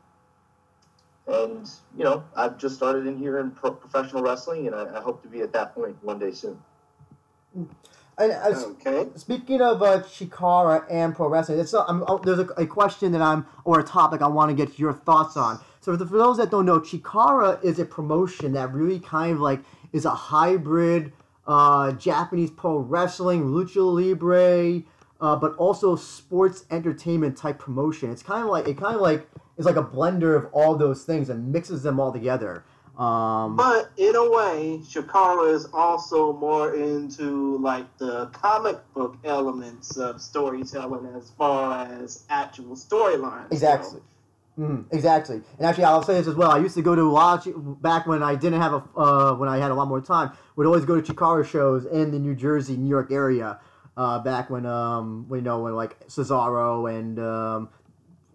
and 1.27 1.71
you 1.97 2.05
know, 2.05 2.25
I've 2.37 2.59
just 2.59 2.75
started 2.77 3.07
in 3.07 3.19
here 3.19 3.39
in 3.39 3.51
pro- 3.51 3.73
professional 3.73 4.23
wrestling, 4.23 4.67
and 4.67 4.75
I, 4.75 4.99
I 4.99 5.01
hope 5.01 5.23
to 5.23 5.29
be 5.29 5.41
at 5.41 5.53
that 5.53 5.75
point 5.75 5.97
one 6.03 6.19
day 6.19 6.33
soon. 6.33 6.59
And 8.17 8.33
Okay. 8.87 9.09
Speaking 9.17 9.61
of 9.61 9.83
uh, 9.83 10.01
Chikara 10.03 10.85
and 10.91 11.15
pro 11.15 11.29
wrestling, 11.29 11.59
it's 11.59 11.75
I'm, 11.75 12.05
oh, 12.07 12.19
there's 12.19 12.39
a, 12.39 12.47
a 12.57 12.67
question 12.67 13.11
that 13.13 13.23
I'm 13.23 13.47
or 13.65 13.81
a 13.81 13.85
topic 13.85 14.23
I 14.23 14.29
want 14.29 14.51
to 14.51 14.55
get 14.55 14.79
your 14.79 14.93
thoughts 14.93 15.37
on. 15.37 15.59
So 15.81 15.97
for, 15.97 16.05
those 16.05 16.37
that 16.37 16.51
don't 16.51 16.65
know, 16.65 16.79
Chikara 16.79 17.63
is 17.65 17.79
a 17.79 17.85
promotion 17.85 18.53
that 18.53 18.73
really 18.73 19.01
kind 19.01 19.33
of 19.33 19.41
like 19.41 19.61
is 19.93 20.05
a 20.05 20.15
hybrid 20.15 21.13
uh, 21.47 21.93
Japanese 21.93 22.51
pro 22.51 22.79
wrestling, 22.79 23.47
lucha 23.47 23.83
libre, 23.85 24.83
uh, 25.21 25.37
but 25.37 25.55
also 25.57 25.97
sports 25.97 26.65
entertainment 26.71 27.37
type 27.37 27.59
promotion. 27.59 28.11
It's 28.11 28.23
kind 28.23 28.45
of 28.45 28.51
like 28.51 28.69
it 28.69 28.79
kind 28.79 28.95
of 28.95 29.01
like 29.01 29.29
is 29.59 29.67
like 29.67 29.77
a 29.77 29.83
blender 29.83 30.37
of 30.37 30.47
all 30.53 30.77
those 30.77 31.05
things 31.05 31.31
and 31.31 31.53
mixes 31.53 31.83
them 31.83 31.99
all 31.99 32.13
together. 32.13 32.65
Um, 32.99 33.57
But 33.57 33.91
in 33.97 34.15
a 34.15 34.31
way, 34.31 34.81
Chikara 34.85 35.53
is 35.53 35.67
also 35.73 36.33
more 36.33 36.75
into 36.75 37.59
like 37.59 37.87
the 37.99 38.27
comic 38.27 38.79
book 38.95 39.17
elements 39.25 39.97
of 39.97 40.21
storytelling 40.21 41.07
as 41.17 41.31
far 41.31 41.87
as 41.87 42.25
actual 42.31 42.77
storylines. 42.77 43.51
Exactly. 43.51 44.01
Mhm, 44.57 44.85
exactly. 44.93 45.43
And 45.59 45.67
actually, 45.67 45.85
I'll 45.85 46.05
say 46.05 46.15
this 46.15 46.29
as 46.29 46.37
well. 46.37 46.53
I 46.53 46.59
used 46.59 46.77
to 46.77 46.83
go 46.83 46.95
to 46.95 47.03
a 47.03 47.11
lot 47.11 47.45
of, 47.47 47.83
back 47.83 48.07
when 48.07 48.23
I 48.23 48.37
didn't 48.37 48.61
have 48.61 48.75
a 48.75 48.83
uh, 48.97 49.35
when 49.35 49.49
I 49.49 49.59
had 49.59 49.73
a 49.73 49.75
lot 49.75 49.89
more 49.89 50.01
time. 50.01 50.31
Would 50.55 50.67
always 50.67 50.85
go 50.85 51.01
to 51.01 51.13
Chikara 51.13 51.45
shows 51.45 51.85
in 51.87 52.13
the 52.13 52.21
New 52.21 52.37
Jersey, 52.37 52.77
New 52.77 52.89
York 52.89 53.11
area. 53.11 53.59
Uh, 53.97 54.21
back 54.21 54.51
when 54.51 54.67
um, 54.67 55.27
we 55.29 55.41
know 55.41 55.63
when 55.63 55.75
like 55.75 56.07
Cesaro 56.07 56.89
and 56.89 57.19
um, 57.19 57.69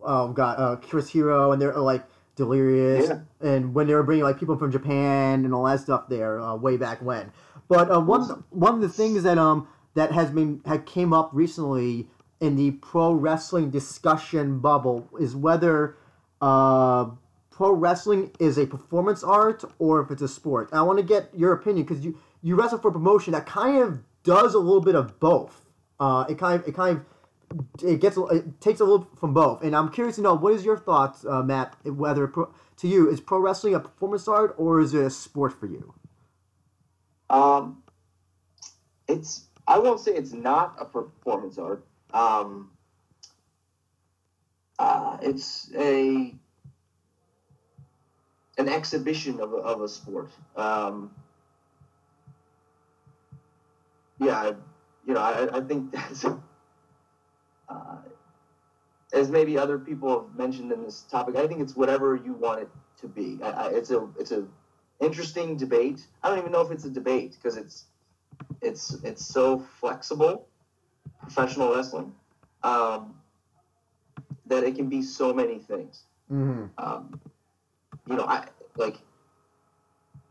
oh 0.04 0.34
god, 0.34 0.60
uh, 0.60 0.76
Chris 0.76 1.10
Hero 1.10 1.54
and 1.54 1.62
they're 1.62 1.74
like 1.78 2.04
Delirious, 2.40 3.10
Yeah. 3.10 3.20
and 3.42 3.74
when 3.76 3.86
they 3.88 3.94
were 3.94 4.02
bringing 4.04 4.24
like 4.24 4.40
people 4.40 4.58
from 4.58 4.72
Japan 4.72 5.44
and 5.46 5.54
all 5.54 5.66
that 5.66 5.82
stuff 5.82 6.08
there 6.10 6.40
uh, 6.40 6.56
way 6.56 6.78
back 6.78 7.02
when. 7.02 7.32
But 7.68 7.92
uh, 7.92 8.00
one 8.00 8.44
one 8.50 8.74
of 8.76 8.82
the 8.82 8.90
things 8.90 9.24
that 9.24 9.38
um 9.38 9.68
that 9.94 10.12
has 10.14 10.32
been 10.32 10.62
had 10.66 10.86
came 10.86 11.12
up 11.14 11.30
recently 11.34 12.08
in 12.40 12.56
the 12.56 12.72
pro 12.72 13.12
wrestling 13.12 13.70
discussion 13.70 14.60
bubble 14.60 15.10
is 15.20 15.36
whether 15.36 15.98
uh, 16.42 17.10
pro 17.52 17.72
wrestling 17.74 18.32
is 18.40 18.58
a 18.58 18.66
performance 18.66 19.22
art 19.24 19.64
or 19.78 20.02
if 20.02 20.10
it's 20.12 20.22
a 20.22 20.28
sport. 20.28 20.70
And 20.72 20.80
I 20.80 20.84
want 20.84 20.98
to 21.00 21.04
get 21.04 21.30
your 21.36 21.52
opinion 21.54 21.86
because 21.86 22.04
you 22.06 22.18
you 22.42 22.56
wrestle 22.56 22.78
for 22.80 22.90
promotion 22.92 23.34
that 23.34 23.46
kind 23.46 23.78
of 23.84 24.00
does 24.24 24.54
a 24.54 24.60
little 24.60 24.82
bit 24.82 24.96
of 24.96 25.20
both. 25.20 25.62
Uh, 26.00 26.24
it 26.30 26.38
kind 26.40 26.62
of 26.62 26.68
it 26.68 26.74
kind 26.74 26.98
of 26.98 27.06
it 27.84 28.02
gets 28.02 28.18
it 28.18 28.62
takes 28.62 28.80
a 28.80 28.86
little 28.86 29.08
from 29.20 29.34
both. 29.34 29.64
And 29.64 29.76
I'm 29.76 29.90
curious 29.90 30.16
to 30.18 30.22
know 30.22 30.34
what 30.34 30.54
is 30.54 30.66
your 30.66 30.78
thoughts, 30.78 31.26
uh, 31.26 31.42
Matt? 31.44 31.76
Whether 31.84 32.28
pro, 32.28 32.54
to 32.78 32.88
you 32.88 33.10
is 33.10 33.20
pro 33.20 33.40
wrestling 33.40 33.76
a 33.76 33.80
performance 33.80 34.28
art 34.28 34.56
or 34.58 34.80
is 34.80 34.94
it 34.94 35.06
a 35.06 35.10
sport 35.10 35.60
for 35.60 35.68
you? 35.68 35.94
Um, 37.30 37.84
it's 39.08 39.46
I 39.68 39.78
won't 39.80 40.00
say 40.00 40.14
it's 40.14 40.34
not 40.34 40.76
a 40.80 40.86
performance 40.86 41.58
art. 41.58 41.86
Um, 42.14 42.72
uh, 44.80 45.18
it's 45.22 45.72
a 45.78 46.34
an 48.58 48.68
exhibition 48.68 49.40
of 49.40 49.54
a, 49.54 49.58
of 49.58 49.82
a 49.82 49.88
sport. 49.88 50.32
Um, 50.56 51.12
yeah, 54.20 54.38
I, 54.38 54.48
you 55.08 55.14
know, 55.14 55.22
I, 55.22 55.58
I 55.58 55.62
think 55.62 55.92
that's 55.94 56.26
uh, 57.70 57.98
as 59.14 59.30
maybe 59.30 59.58
other 59.58 59.78
people 59.78 60.22
have 60.22 60.38
mentioned 60.38 60.72
in 60.72 60.84
this 60.84 61.02
topic. 61.10 61.36
I 61.36 61.48
think 61.48 61.62
it's 61.62 61.76
whatever 61.76 62.16
you 62.16 62.34
want 62.34 62.62
it 62.62 62.70
to 63.02 63.08
be. 63.08 63.40
I, 63.44 63.50
I, 63.50 63.68
it's 63.70 63.92
a 63.92 64.08
it's 64.20 64.32
a 64.32 64.46
interesting 65.00 65.58
debate. 65.58 66.06
I 66.24 66.30
don't 66.30 66.40
even 66.40 66.52
know 66.52 66.62
if 66.62 66.72
it's 66.72 66.86
a 66.86 66.90
debate 66.90 67.36
because 67.36 67.58
it's 67.58 67.86
it's 68.62 68.96
it's 69.04 69.26
so 69.26 69.60
flexible, 69.80 70.48
professional 71.22 71.74
wrestling, 71.74 72.14
um, 72.64 73.16
that 74.46 74.64
it 74.64 74.76
can 74.76 74.90
be 74.90 75.02
so 75.02 75.34
many 75.34 75.60
things. 75.60 76.04
Mm-hmm. 76.32 76.66
Um, 76.78 77.20
you 78.08 78.16
know, 78.16 78.26
I 78.26 78.46
like 78.76 78.98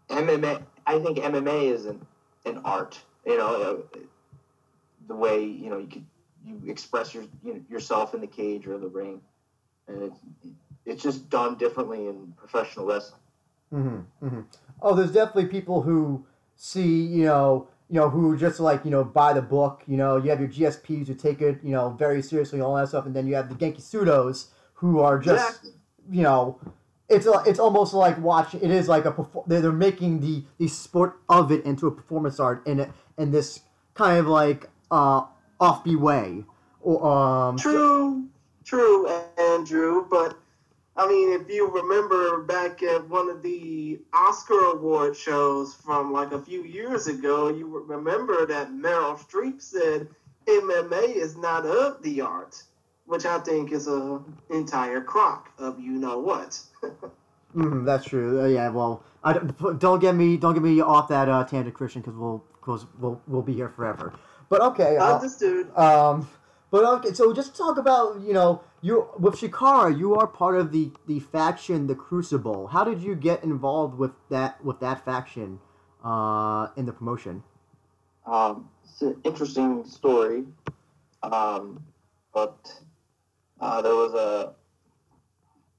MMA. 0.08 0.62
I 0.86 0.98
think 1.00 1.18
MMA 1.18 1.72
is 1.72 1.86
an 1.86 2.06
an 2.44 2.60
art. 2.64 2.98
You 3.26 3.38
know, 3.38 3.82
uh, 3.94 3.98
the 5.08 5.14
way 5.14 5.44
you 5.44 5.70
know 5.70 5.78
you 5.78 5.86
could 5.86 6.04
you 6.44 6.60
express 6.66 7.14
your 7.14 7.24
you 7.44 7.54
know, 7.54 7.60
yourself 7.68 8.14
in 8.14 8.20
the 8.20 8.26
cage 8.26 8.66
or 8.66 8.78
the 8.78 8.88
ring, 8.88 9.20
and 9.86 10.02
it's 10.02 10.18
it's 10.86 11.02
just 11.02 11.28
done 11.28 11.56
differently 11.56 12.06
in 12.06 12.32
professional 12.36 12.86
wrestling. 12.86 13.20
Mm-hmm, 13.72 14.26
mm-hmm. 14.26 14.40
Oh, 14.80 14.94
there's 14.94 15.12
definitely 15.12 15.46
people 15.46 15.82
who 15.82 16.24
see, 16.56 17.02
you 17.02 17.24
know, 17.24 17.68
you 17.90 18.00
know, 18.00 18.08
who 18.08 18.36
just 18.36 18.60
like, 18.60 18.84
you 18.84 18.90
know, 18.90 19.04
buy 19.04 19.32
the 19.32 19.42
book. 19.42 19.82
You 19.86 19.96
know, 19.96 20.16
you 20.16 20.30
have 20.30 20.40
your 20.40 20.48
GSPs 20.48 21.06
who 21.06 21.14
take 21.14 21.42
it, 21.42 21.58
you 21.62 21.72
know, 21.72 21.90
very 21.90 22.22
seriously, 22.22 22.58
and 22.58 22.66
all 22.66 22.76
that 22.76 22.88
stuff, 22.88 23.06
and 23.06 23.14
then 23.14 23.26
you 23.26 23.34
have 23.34 23.48
the 23.48 23.54
Genki 23.54 23.82
Sudos 23.82 24.46
who 24.74 25.00
are 25.00 25.18
just, 25.18 25.48
Exactly. 25.48 25.72
you 26.10 26.22
know, 26.22 26.58
it's 27.08 27.26
a, 27.26 27.42
it's 27.46 27.58
almost 27.58 27.94
like 27.94 28.18
watching. 28.18 28.60
It 28.60 28.70
is 28.70 28.88
like 28.88 29.04
a 29.04 29.26
they're, 29.46 29.60
they're 29.60 29.72
making 29.72 30.20
the 30.20 30.44
the 30.58 30.68
sport 30.68 31.18
of 31.28 31.50
it 31.50 31.64
into 31.64 31.86
a 31.86 31.90
performance 31.90 32.38
art 32.38 32.66
in 32.66 32.80
it 32.80 32.90
in 33.16 33.30
this 33.30 33.60
kind 33.94 34.18
of 34.18 34.26
like 34.26 34.68
uh 34.90 35.22
offbeat 35.60 35.96
way. 35.96 36.44
Or 36.80 37.04
um, 37.06 37.56
True, 37.56 38.28
true, 38.64 39.08
Andrew. 39.38 40.06
But 40.08 40.36
I 40.96 41.06
mean, 41.08 41.32
if 41.40 41.48
you 41.48 41.68
remember 41.68 42.42
back 42.42 42.82
at 42.82 43.08
one 43.08 43.28
of 43.30 43.42
the 43.42 44.00
Oscar 44.12 44.72
award 44.72 45.16
shows 45.16 45.74
from 45.74 46.12
like 46.12 46.32
a 46.32 46.40
few 46.40 46.62
years 46.62 47.06
ago, 47.06 47.48
you 47.48 47.66
remember 47.86 48.46
that 48.46 48.70
Meryl 48.70 49.18
Streep 49.18 49.60
said 49.60 50.08
MMA 50.46 51.14
is 51.14 51.36
not 51.36 51.66
of 51.66 52.02
the 52.02 52.20
art, 52.20 52.62
which 53.06 53.26
I 53.26 53.38
think 53.40 53.72
is 53.72 53.88
a 53.88 54.20
entire 54.50 55.00
crock 55.00 55.50
of 55.58 55.80
you 55.80 55.92
know 55.92 56.18
what. 56.18 56.60
Mhm, 57.54 57.84
that's 57.84 58.04
true. 58.04 58.42
Uh, 58.42 58.46
yeah. 58.46 58.68
Well, 58.68 59.02
I 59.24 59.32
don't, 59.32 59.80
don't 59.80 60.00
get 60.00 60.14
me 60.14 60.36
don't 60.36 60.54
get 60.54 60.62
me 60.62 60.80
off 60.80 61.08
that 61.08 61.28
uh, 61.28 61.44
tangent, 61.44 61.74
Christian, 61.74 62.02
because 62.02 62.16
we'll 62.16 62.44
cause 62.60 62.86
we'll 62.98 63.20
we'll 63.26 63.42
be 63.42 63.54
here 63.54 63.68
forever. 63.68 64.12
But 64.48 64.60
okay. 64.62 64.96
Uh, 64.96 65.16
Understood. 65.16 65.76
um, 65.76 66.28
but 66.70 66.84
okay. 66.84 67.12
So 67.12 67.32
just 67.32 67.56
talk 67.56 67.78
about 67.78 68.20
you 68.20 68.32
know 68.32 68.62
you 68.80 69.08
with 69.18 69.34
Chikara, 69.34 69.96
you 69.96 70.14
are 70.16 70.26
part 70.26 70.56
of 70.56 70.72
the 70.72 70.92
the 71.06 71.20
faction, 71.20 71.86
the 71.86 71.94
Crucible. 71.94 72.68
How 72.68 72.84
did 72.84 73.02
you 73.02 73.14
get 73.14 73.42
involved 73.42 73.98
with 73.98 74.12
that 74.30 74.64
with 74.64 74.80
that 74.80 75.04
faction 75.04 75.60
uh, 76.04 76.68
in 76.76 76.86
the 76.86 76.92
promotion? 76.92 77.42
Um, 78.26 78.68
it's 78.84 79.02
an 79.02 79.20
interesting 79.24 79.84
story. 79.84 80.44
Um, 81.22 81.82
but 82.32 82.72
uh, 83.60 83.82
there 83.82 83.94
was 83.94 84.14
a 84.14 84.54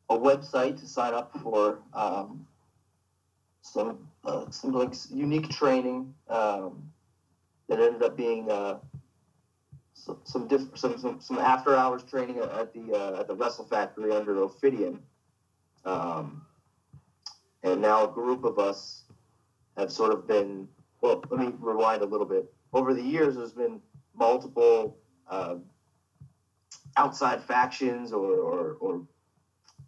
a 0.10 0.18
website 0.18 0.80
to 0.80 0.88
sign 0.88 1.14
up 1.14 1.32
for 1.42 1.80
um, 1.94 2.46
some 3.62 4.08
uh, 4.26 4.50
some 4.50 4.72
like 4.72 4.94
unique 5.12 5.50
training 5.50 6.14
um, 6.28 6.92
that 7.70 7.80
ended 7.80 8.04
up 8.04 8.18
being 8.18 8.50
uh, 8.52 8.80
some 9.94 10.18
some, 10.24 10.48
diff- 10.48 10.76
some 10.76 10.98
some 10.98 11.22
some 11.22 11.38
after 11.38 11.76
hours 11.76 12.04
training 12.04 12.40
at 12.40 12.74
the 12.74 12.94
uh, 12.94 13.20
at 13.20 13.28
the 13.28 13.36
Wrestle 13.36 13.66
Factory 13.66 14.12
under 14.12 14.44
Ophidian. 14.44 15.00
Um, 15.86 16.42
and 17.64 17.82
now 17.82 18.06
a 18.06 18.08
group 18.08 18.44
of 18.44 18.58
us 18.60 19.04
have 19.78 19.92
sort 19.92 20.12
of 20.12 20.28
been 20.28 20.68
well. 21.02 21.24
Let 21.30 21.40
me 21.40 21.54
rewind 21.60 22.02
a 22.02 22.06
little 22.06 22.26
bit. 22.26 22.52
Over 22.74 22.94
the 22.94 23.02
years, 23.02 23.36
there's 23.36 23.54
been 23.54 23.80
multiple 24.16 24.98
uh, 25.30 25.56
outside 26.98 27.44
factions 27.44 28.12
or 28.12 28.34
or, 28.34 28.78
or 28.80 29.08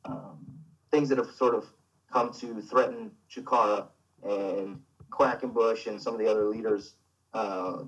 um, 0.05 0.45
things 0.91 1.09
that 1.09 1.17
have 1.17 1.31
sort 1.31 1.55
of 1.55 1.65
come 2.11 2.31
to 2.33 2.61
threaten 2.61 3.11
Chikara 3.33 3.87
and 4.23 4.81
Quackenbush 5.09 5.87
and 5.87 6.01
some 6.01 6.13
of 6.13 6.19
the 6.19 6.29
other 6.29 6.45
leaders 6.45 6.95
uh, 7.33 7.83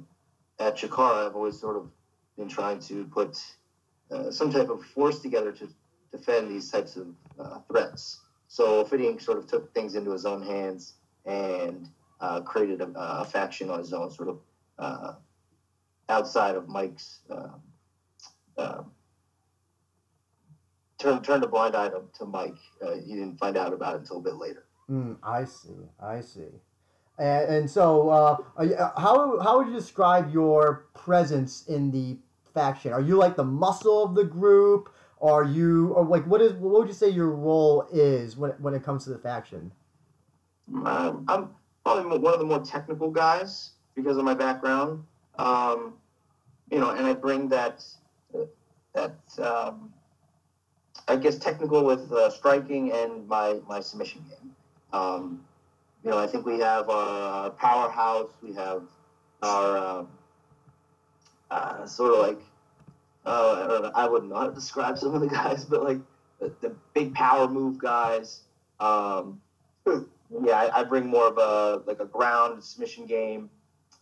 at 0.59 0.77
Chikara 0.77 1.23
have 1.23 1.35
always 1.35 1.59
sort 1.59 1.77
of 1.77 1.89
been 2.37 2.47
trying 2.47 2.79
to 2.79 3.05
put 3.05 3.37
uh, 4.11 4.31
some 4.31 4.51
type 4.51 4.69
of 4.69 4.83
force 4.83 5.19
together 5.19 5.51
to 5.51 5.67
defend 6.11 6.49
these 6.49 6.69
types 6.69 6.95
of 6.95 7.07
uh, 7.39 7.59
threats. 7.71 8.21
So 8.47 8.81
Ophidian 8.81 9.19
sort 9.19 9.37
of 9.39 9.47
took 9.47 9.73
things 9.73 9.95
into 9.95 10.11
his 10.11 10.25
own 10.25 10.43
hands 10.43 10.93
and 11.25 11.89
uh, 12.19 12.41
created 12.41 12.81
a, 12.81 12.91
a, 12.95 13.25
faction 13.25 13.69
on 13.69 13.79
his 13.79 13.93
own, 13.93 14.11
sort 14.11 14.29
of 14.29 14.39
uh, 14.77 15.13
outside 16.09 16.55
of 16.55 16.67
Mike's. 16.67 17.19
Uh, 17.29 18.83
turned 20.99 21.23
turned 21.23 21.43
a 21.43 21.47
blind 21.47 21.75
eye 21.75 21.89
to, 21.89 22.01
to 22.17 22.25
Mike. 22.25 22.55
he 23.05 23.15
didn't 23.15 23.37
find 23.37 23.57
out 23.57 23.73
about 23.73 23.95
it 23.95 24.01
until 24.01 24.17
a 24.17 24.21
bit 24.21 24.35
later. 24.35 24.65
Mm, 24.89 25.17
I 25.23 25.45
see. 25.45 25.89
I 25.99 26.21
see. 26.21 26.49
And, 27.19 27.55
and 27.55 27.69
so, 27.69 28.09
uh, 28.09 28.37
how, 28.97 29.39
how 29.39 29.57
would 29.57 29.67
you 29.67 29.73
describe 29.73 30.33
your 30.33 30.87
presence 30.93 31.65
in 31.67 31.91
the 31.91 32.17
faction? 32.53 32.91
Are 32.93 33.01
you 33.01 33.17
like 33.17 33.35
the 33.35 33.43
muscle 33.43 34.03
of 34.03 34.15
the 34.15 34.23
group? 34.23 34.93
Are 35.21 35.43
you, 35.43 35.89
or 35.93 36.03
like, 36.03 36.25
what 36.25 36.41
is, 36.41 36.53
what 36.53 36.73
would 36.73 36.87
you 36.87 36.93
say 36.93 37.09
your 37.09 37.29
role 37.29 37.87
is 37.93 38.35
when, 38.35 38.51
when 38.59 38.73
it 38.73 38.83
comes 38.83 39.03
to 39.05 39.11
the 39.11 39.17
faction? 39.17 39.71
Um, 40.85 41.25
I'm 41.27 41.49
probably 41.85 42.17
one 42.17 42.33
of 42.33 42.39
the 42.39 42.45
more 42.45 42.59
technical 42.59 43.09
guys 43.09 43.71
because 43.95 44.17
of 44.17 44.25
my 44.25 44.33
background. 44.33 45.03
Um, 45.37 45.93
you 46.71 46.79
know, 46.79 46.89
and 46.89 47.05
I 47.05 47.13
bring 47.13 47.47
that, 47.49 47.85
that, 48.93 49.15
um, 49.39 49.93
I 51.07 51.15
guess 51.15 51.37
technical 51.37 51.83
with 51.85 52.11
uh, 52.11 52.29
striking 52.29 52.91
and 52.91 53.27
my, 53.27 53.59
my 53.67 53.79
submission 53.79 54.25
game. 54.29 54.55
Um, 54.91 55.45
you 56.03 56.11
know, 56.11 56.17
I 56.17 56.27
think 56.27 56.45
we 56.45 56.59
have 56.59 56.89
our 56.89 57.49
powerhouse. 57.51 58.29
We 58.41 58.53
have 58.53 58.83
our 59.41 59.77
uh, 59.77 60.05
uh, 61.49 61.85
sort 61.85 62.13
of 62.13 62.19
like 62.19 62.41
uh, 63.25 63.63
I 63.63 63.67
don't 63.67 63.83
know. 63.83 63.91
I 63.95 64.07
wouldn't 64.07 64.31
know 64.31 64.37
how 64.37 64.47
to 64.47 64.53
describe 64.53 64.97
some 64.97 65.15
of 65.15 65.21
the 65.21 65.27
guys, 65.41 65.65
but 65.65 65.83
like 65.83 65.99
the, 66.39 66.53
the 66.61 66.75
big 66.93 67.13
power 67.13 67.47
move 67.47 67.77
guys. 67.77 68.41
Um, 68.79 69.41
yeah, 69.87 70.57
I, 70.57 70.81
I, 70.81 70.83
bring 70.83 71.07
more 71.07 71.27
of 71.27 71.37
a 71.37 71.83
like 71.85 71.99
a 71.99 72.05
ground 72.05 72.63
submission 72.63 73.05
game, 73.05 73.49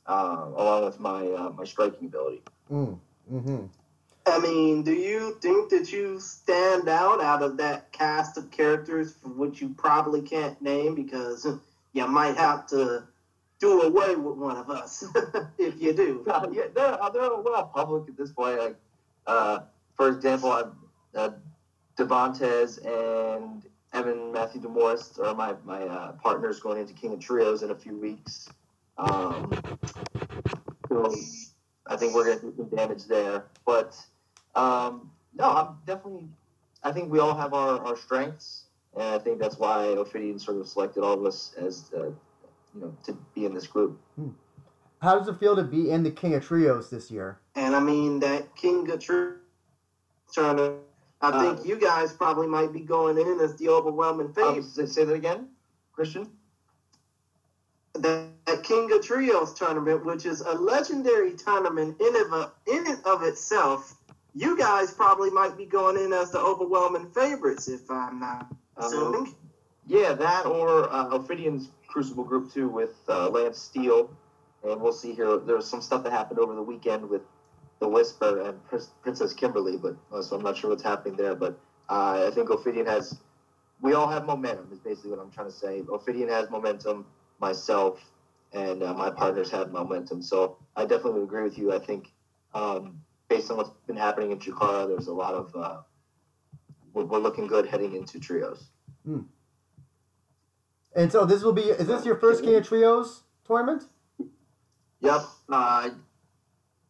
uh, 0.08 0.46
along 0.55 0.86
with 0.86 1.00
my 1.00 1.27
uh, 1.27 1.51
my 1.55 1.65
striking 1.65 2.08
ability. 2.08 2.41
Mm, 2.72 2.98
hmm 3.29 3.65
I 4.25 4.39
mean, 4.39 4.84
do 4.84 4.93
you 4.93 5.38
think 5.41 5.72
that 5.72 5.91
you 5.91 6.20
stand 6.20 6.88
out 6.88 7.22
out 7.22 7.41
of 7.41 7.58
that 7.58 7.91
cast 7.91 8.38
of 8.38 8.51
characters 8.51 9.13
for 9.13 9.30
which 9.30 9.62
you 9.62 9.69
probably 9.69 10.21
can't 10.21 10.62
name 10.62 10.93
because 10.93 11.47
you 11.93 12.08
might 12.08 12.38
have 12.38 12.67
to 12.67 13.04
do 13.60 13.82
away 13.82 14.15
with 14.15 14.38
one 14.38 14.58
of 14.58 14.69
us 14.69 15.04
if 15.58 15.80
you 15.80 15.93
do. 15.93 16.25
Uh, 16.27 16.47
yeah, 16.51 16.63
they're, 16.73 16.97
they're 17.13 17.38
we're 17.38 17.51
not 17.51 17.73
public 17.73 18.10
at 18.10 18.17
this 18.17 18.32
point. 18.32 18.60
Like, 18.60 18.75
uh, 19.27 19.60
for 19.95 20.10
example, 20.10 20.51
I, 20.51 20.63
uh, 21.17 21.32
Devontes 21.97 22.80
and 22.84 23.63
Evan 23.93 24.32
Matthew 24.32 24.62
DeMorris 24.62 25.19
are 25.19 25.36
my 25.36 25.54
my 25.63 25.84
uh, 25.84 26.12
partners 26.13 26.60
going 26.60 26.80
into 26.80 26.93
King 26.93 27.13
of 27.13 27.19
Trios 27.19 27.62
in 27.62 27.71
a 27.71 27.75
few 27.75 27.97
weeks. 27.97 28.49
Um, 28.97 29.51
so 30.89 31.13
I 31.88 31.95
think 31.97 32.15
we're 32.15 32.25
going 32.25 32.39
to 32.39 32.45
do 32.47 32.54
some 32.58 32.69
damage 32.75 33.06
there, 33.06 33.45
but 33.65 33.95
um, 34.56 35.12
no, 35.38 35.51
I'm 35.51 35.77
definitely. 35.86 36.27
I 36.84 36.91
think 36.91 37.12
we 37.12 37.19
all 37.19 37.36
have 37.36 37.54
our, 37.54 37.80
our 37.86 37.95
strengths 37.95 38.63
and 38.95 39.04
I 39.04 39.19
think 39.19 39.39
that's 39.39 39.58
why 39.58 39.86
Ophidian 39.86 40.39
sort 40.39 40.58
of 40.58 40.67
selected 40.67 41.04
all 41.04 41.13
of 41.13 41.25
us 41.25 41.54
as, 41.58 41.89
uh, 41.95 42.08
you 42.08 42.15
know, 42.75 42.95
to 43.06 43.17
be 43.34 43.45
in 43.45 43.54
this 43.54 43.67
group. 43.67 43.99
Hmm. 44.15 44.30
How 45.01 45.17
does 45.17 45.27
it 45.27 45.39
feel 45.39 45.56
to 45.56 45.63
be 45.63 45.89
in 45.89 46.04
the 46.04 46.12
King 46.12 46.36
of 46.36 46.45
Trios 46.45 46.89
this 46.89 47.10
year? 47.10 47.39
And 47.56 47.75
I 47.75 47.80
mean 47.80 48.19
that 48.19 48.56
King 48.56 48.89
of 48.91 48.99
Trios 48.99 49.38
tournament. 50.32 50.75
I 51.21 51.30
uh, 51.30 51.56
think 51.56 51.67
you 51.67 51.80
guys 51.80 52.13
probably 52.13 52.47
might 52.47 52.73
be 52.73 52.82
going 52.82 53.17
in 53.17 53.39
as 53.39 53.56
the 53.56 53.69
overwhelming 53.69 54.34
favorite. 54.34 54.65
Um, 54.77 54.88
say 54.88 55.06
that 55.06 55.13
again, 55.13 55.47
Christian. 55.93 56.30
That, 57.93 58.27
that 58.45 58.63
King 58.63 58.91
of 58.91 59.06
Trios 59.06 59.54
tournament, 59.54 60.06
which 60.06 60.25
is 60.25 60.41
a 60.41 60.54
legendary 60.54 61.34
tournament 61.36 61.99
in 61.99 62.15
of 62.15 62.51
in 62.67 62.88
and 62.88 63.06
of 63.06 63.23
itself, 63.23 63.95
you 64.34 64.58
guys 64.58 64.91
probably 64.93 65.30
might 65.30 65.58
be 65.58 65.65
going 65.65 65.97
in 65.97 66.13
as 66.13 66.32
the 66.32 66.39
overwhelming 66.39 67.12
favorites, 67.12 67.67
if 67.67 67.89
I'm 67.89 68.19
not 68.19 68.51
um, 68.77 69.36
yeah, 69.88 70.13
that 70.13 70.45
or 70.45 70.91
uh, 70.91 71.10
Ophidian's 71.10 71.69
Crucible 71.88 72.23
Group 72.23 72.53
2 72.53 72.69
with 72.69 72.95
uh, 73.10 73.29
Lance 73.29 73.60
Steele. 73.60 74.10
And 74.63 74.79
we'll 74.79 74.93
see 74.93 75.13
here. 75.13 75.38
There's 75.38 75.65
some 75.65 75.81
stuff 75.81 76.03
that 76.03 76.12
happened 76.12 76.39
over 76.39 76.53
the 76.53 76.62
weekend 76.62 77.10
with 77.10 77.23
the 77.79 77.88
Whisper 77.88 78.41
and 78.41 78.63
Pr- 78.67 78.77
Princess 79.01 79.34
Kimberly, 79.34 79.75
but 79.75 79.95
uh, 80.13 80.21
so 80.21 80.36
I'm 80.36 80.43
not 80.43 80.55
sure 80.55 80.69
what's 80.69 80.84
happening 80.84 81.15
there. 81.15 81.34
But 81.34 81.60
uh, 81.89 82.27
I 82.27 82.31
think 82.34 82.49
Ophidian 82.49 82.86
has. 82.86 83.19
We 83.81 83.93
all 83.93 84.07
have 84.07 84.25
momentum. 84.25 84.69
Is 84.71 84.79
basically 84.79 85.12
what 85.12 85.19
I'm 85.19 85.31
trying 85.31 85.47
to 85.47 85.53
say. 85.53 85.81
Ophidian 85.91 86.29
has 86.29 86.49
momentum. 86.51 87.05
Myself 87.39 87.99
and 88.53 88.84
uh, 88.84 88.93
my 88.93 89.10
partners 89.10 89.49
have 89.49 89.71
momentum. 89.71 90.21
So 90.21 90.57
I 90.75 90.86
definitely 90.86 91.23
agree 91.23 91.43
with 91.43 91.57
you. 91.57 91.73
I 91.73 91.79
think 91.79 92.12
um, 92.53 93.01
based 93.29 93.49
on 93.49 93.57
what's 93.57 93.71
been 93.88 93.95
happening 93.95 94.31
in 94.31 94.39
Chikara, 94.39 94.88
there's 94.88 95.07
a 95.07 95.13
lot 95.13 95.34
of 95.34 95.55
uh, 95.55 95.77
we're, 96.93 97.06
we're 97.06 97.19
looking 97.19 97.47
good 97.47 97.67
heading 97.67 97.95
into 97.95 98.19
trios. 98.19 98.69
Hmm. 99.06 99.21
And 100.95 101.12
so 101.12 101.25
this 101.25 101.43
will 101.43 101.54
be 101.54 101.63
is 101.63 101.88
this 101.88 102.06
your 102.06 102.17
first 102.17 102.43
King 102.43 102.56
of 102.56 102.67
Trios 102.67 103.23
tournament? 103.45 103.84
Yep. 104.99 105.21
Uh, 105.49 105.89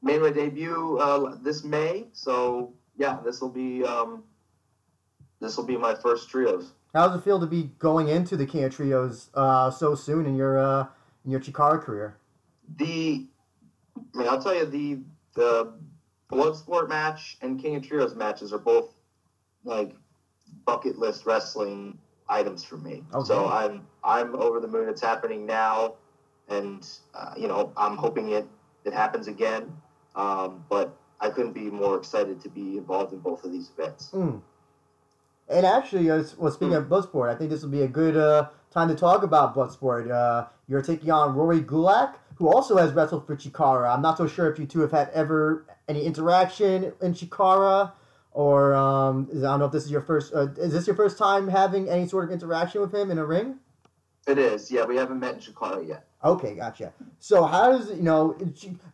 made 0.02 0.22
my 0.22 0.32
debut 0.32 0.98
uh, 0.98 1.36
this 1.42 1.64
May, 1.64 2.08
so 2.12 2.74
yeah, 2.98 3.20
this 3.24 3.42
will 3.42 3.50
be 3.50 3.84
um, 3.84 4.24
this 5.40 5.58
will 5.58 5.66
be 5.66 5.78
my 5.78 5.96
first 5.96 6.30
trios. 6.30 6.74
How 6.94 7.08
does 7.08 7.20
it 7.20 7.24
feel 7.24 7.40
to 7.40 7.48
be 7.48 7.72
going 7.80 8.10
into 8.10 8.36
the 8.36 8.46
King 8.46 8.66
of 8.66 8.76
Trios 8.76 9.30
uh, 9.34 9.72
so 9.72 9.96
soon 9.96 10.26
in 10.26 10.36
your 10.36 10.58
uh, 10.58 10.88
in 11.26 11.32
your 11.32 11.40
Chikara 11.40 11.82
career? 11.82 12.18
The 12.78 13.28
I 13.98 14.18
mean, 14.18 14.28
I'll 14.28 14.42
tell 14.42 14.56
you 14.56 14.66
the 14.66 15.02
the 15.36 15.74
Bloodsport 16.32 16.90
match 16.90 17.38
and 17.42 17.62
King 17.62 17.76
of 17.76 17.88
Trios 17.88 18.16
matches 18.16 18.52
are 18.52 18.60
both 18.60 18.94
like 19.64 19.94
bucket 20.66 20.98
list 20.98 21.26
wrestling 21.26 21.98
items 22.30 22.64
for 22.64 22.78
me. 22.78 23.04
Okay. 23.14 23.28
So 23.28 23.48
I'm 23.48 23.86
I'm 24.04 24.36
over 24.36 24.60
the 24.60 24.68
moon. 24.68 24.90
It's 24.90 25.02
happening 25.02 25.46
now, 25.46 25.96
and 26.50 26.88
uh, 27.14 27.34
you 27.38 27.48
know 27.48 27.72
I'm 27.78 27.98
hoping 27.98 28.32
it 28.32 28.48
it 28.86 28.94
happens 28.94 29.28
again. 29.28 29.72
Um, 30.16 30.66
but 30.70 30.96
I 31.20 31.30
couldn't 31.30 31.54
be 31.54 31.70
more 31.70 31.98
excited 31.98 32.42
to 32.42 32.50
be 32.50 32.78
involved 32.78 33.14
in 33.14 33.20
both 33.20 33.44
of 33.44 33.52
these 33.52 33.70
events. 33.78 34.10
Mm. 34.14 34.42
And 35.48 35.66
actually, 35.66 36.10
uh, 36.10 36.24
well, 36.38 36.52
speaking 36.52 36.74
mm. 36.74 36.78
of 36.78 36.86
Bloodsport, 36.86 37.30
I 37.30 37.36
think 37.36 37.50
this 37.50 37.62
will 37.62 37.70
be 37.70 37.84
a 37.84 37.88
good 37.88 38.18
uh, 38.18 38.50
time 38.72 38.88
to 38.90 38.96
talk 38.96 39.24
about 39.24 39.56
Bloodsport. 39.56 40.12
Uh, 40.12 40.48
you're 40.68 40.82
taking 40.82 41.12
on 41.12 41.36
Rory 41.36 41.62
Gulak, 41.62 42.16
who 42.36 42.52
also 42.52 42.78
has 42.78 42.94
wrestled 42.94 43.28
for 43.28 43.36
Chikara. 43.36 43.94
I'm 43.94 44.02
not 44.02 44.18
so 44.18 44.28
sure 44.28 44.52
if 44.52 44.58
you 44.58 44.66
two 44.66 44.80
have 44.80 44.92
had 44.92 45.10
ever 45.10 45.66
any 45.88 46.04
interaction 46.04 46.94
in 47.02 47.14
Chikara 47.14 47.92
or 48.32 48.74
um, 48.74 49.28
I 49.32 49.42
don't 49.42 49.60
know 49.60 49.66
if 49.66 49.72
this 49.72 49.86
is 49.86 49.92
your 49.92 50.02
first. 50.02 50.34
Uh, 50.34 50.48
is 50.58 50.72
this 50.72 50.88
your 50.88 50.96
first 50.96 51.18
time 51.18 51.48
having 51.48 51.90
any 51.90 52.08
sort 52.08 52.26
of 52.26 52.32
interaction 52.32 52.82
with 52.82 52.94
him 52.94 53.12
in 53.12 53.18
a 53.18 53.26
ring? 53.26 53.56
It 54.28 54.38
is. 54.38 54.72
Yeah, 54.72 54.86
we 54.86 54.96
haven't 54.96 55.20
met 55.20 55.36
in 55.36 55.40
Chikara 55.40 55.88
yet. 55.88 56.06
Okay, 56.24 56.56
gotcha. 56.56 56.94
So 57.20 57.44
how 57.44 57.72
does 57.72 57.90
you 57.90 58.04
know 58.04 58.38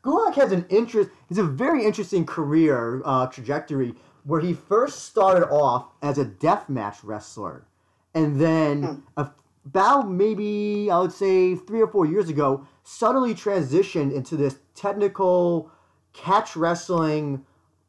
Gulak 0.03 0.35
has 0.35 0.51
an 0.51 0.65
interest? 0.69 1.09
He's 1.27 1.37
a 1.37 1.43
very 1.43 1.85
interesting 1.85 2.25
career 2.25 3.01
uh, 3.05 3.27
trajectory 3.27 3.93
where 4.23 4.41
he 4.41 4.53
first 4.53 5.05
started 5.05 5.47
off 5.49 5.87
as 6.01 6.17
a 6.17 6.25
deathmatch 6.25 6.99
wrestler, 7.03 7.67
and 8.13 8.39
then 8.39 8.83
hmm. 8.83 8.99
about 9.17 10.09
maybe 10.09 10.89
I 10.89 10.99
would 10.99 11.11
say 11.11 11.55
three 11.55 11.81
or 11.81 11.87
four 11.87 12.05
years 12.05 12.29
ago, 12.29 12.65
suddenly 12.83 13.35
transitioned 13.35 14.13
into 14.13 14.37
this 14.37 14.57
technical 14.73 15.69
catch 16.13 16.55
wrestling 16.55 17.45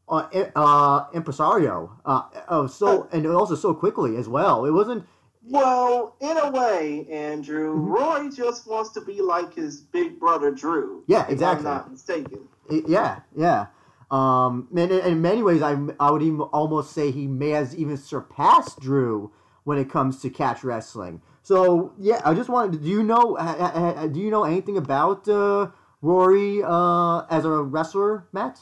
uh, 0.08 0.28
uh, 0.56 1.06
impresario. 1.12 1.98
Uh, 2.04 2.22
uh, 2.48 2.66
so 2.66 3.08
and 3.12 3.26
also 3.26 3.54
so 3.54 3.74
quickly 3.74 4.16
as 4.16 4.28
well. 4.28 4.64
It 4.64 4.70
wasn't. 4.70 5.06
Well, 5.50 6.16
in 6.20 6.36
a 6.36 6.50
way, 6.50 7.06
Andrew, 7.10 7.74
Mhm. 7.74 7.88
Roy 7.88 8.28
just 8.30 8.66
wants 8.66 8.90
to 8.90 9.00
be 9.00 9.22
like 9.22 9.54
his 9.54 9.80
big 9.80 10.20
brother 10.20 10.50
Drew. 10.50 11.02
Yeah, 11.06 11.24
if 11.24 11.30
exactly. 11.30 11.66
I'm 11.66 11.74
not 11.76 11.90
mistaken. 11.90 12.40
Yeah, 12.68 13.20
yeah. 13.34 13.66
Um, 14.10 14.68
and 14.76 14.90
in, 14.90 15.22
many 15.22 15.42
ways, 15.42 15.62
I, 15.62 15.78
I 16.00 16.10
would 16.10 16.22
even 16.22 16.40
almost 16.40 16.92
say 16.92 17.10
he 17.10 17.26
may 17.26 17.50
has 17.50 17.74
even 17.76 17.96
surpassed 17.96 18.80
Drew 18.80 19.30
when 19.64 19.78
it 19.78 19.90
comes 19.90 20.20
to 20.22 20.30
catch 20.30 20.64
wrestling. 20.64 21.22
So 21.42 21.92
yeah, 21.98 22.20
I 22.24 22.34
just 22.34 22.48
wanted. 22.50 22.82
Do 22.82 22.88
you 22.88 23.02
know? 23.02 23.36
Do 24.12 24.20
you 24.20 24.30
know 24.30 24.44
anything 24.44 24.76
about 24.76 25.28
uh, 25.28 25.68
Rory 26.02 26.62
uh, 26.62 27.20
as 27.30 27.44
a 27.46 27.62
wrestler, 27.62 28.26
Matt? 28.32 28.60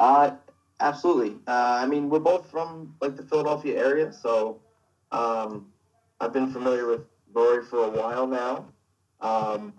Uh, 0.00 0.30
absolutely. 0.80 1.36
Uh, 1.46 1.78
I 1.82 1.86
mean, 1.86 2.08
we're 2.08 2.20
both 2.20 2.50
from 2.50 2.96
like 3.02 3.16
the 3.16 3.22
Philadelphia 3.22 3.78
area, 3.78 4.10
so 4.10 4.58
um, 5.12 5.66
I've 6.20 6.32
been 6.32 6.50
familiar 6.50 6.86
with 6.86 7.02
Rory 7.34 7.62
for 7.62 7.84
a 7.84 7.90
while 7.90 8.26
now. 8.26 8.64
Um, 9.20 9.74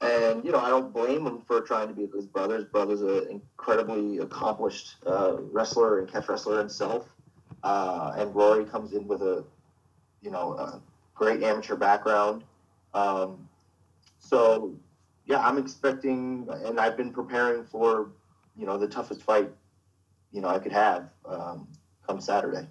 and 0.00 0.44
you 0.44 0.52
know, 0.52 0.60
I 0.60 0.68
don't 0.68 0.92
blame 0.92 1.26
him 1.26 1.40
for 1.40 1.60
trying 1.60 1.88
to 1.88 1.94
be 1.94 2.08
his 2.14 2.26
brother. 2.26 2.54
His 2.54 2.64
brother's 2.66 3.02
an 3.02 3.26
incredibly 3.30 4.18
accomplished 4.18 4.94
uh, 5.06 5.38
wrestler 5.50 5.98
and 5.98 6.10
catch 6.10 6.28
wrestler 6.28 6.58
himself. 6.58 7.08
Uh, 7.64 8.12
and 8.16 8.32
Rory 8.32 8.64
comes 8.64 8.92
in 8.92 9.08
with 9.08 9.22
a, 9.22 9.44
you 10.20 10.30
know, 10.30 10.52
a 10.52 10.80
great 11.16 11.42
amateur 11.42 11.76
background. 11.76 12.44
Um, 12.94 13.48
so, 14.20 14.72
yeah, 15.26 15.44
I'm 15.44 15.58
expecting, 15.58 16.48
and 16.64 16.78
I've 16.78 16.96
been 16.96 17.12
preparing 17.12 17.64
for 17.64 18.10
you 18.56 18.66
know, 18.66 18.78
the 18.78 18.88
toughest 18.88 19.22
fight, 19.22 19.50
you 20.32 20.40
know, 20.40 20.48
I 20.48 20.58
could 20.58 20.72
have 20.72 21.08
um, 21.26 21.68
come 22.06 22.20
Saturday. 22.20 22.66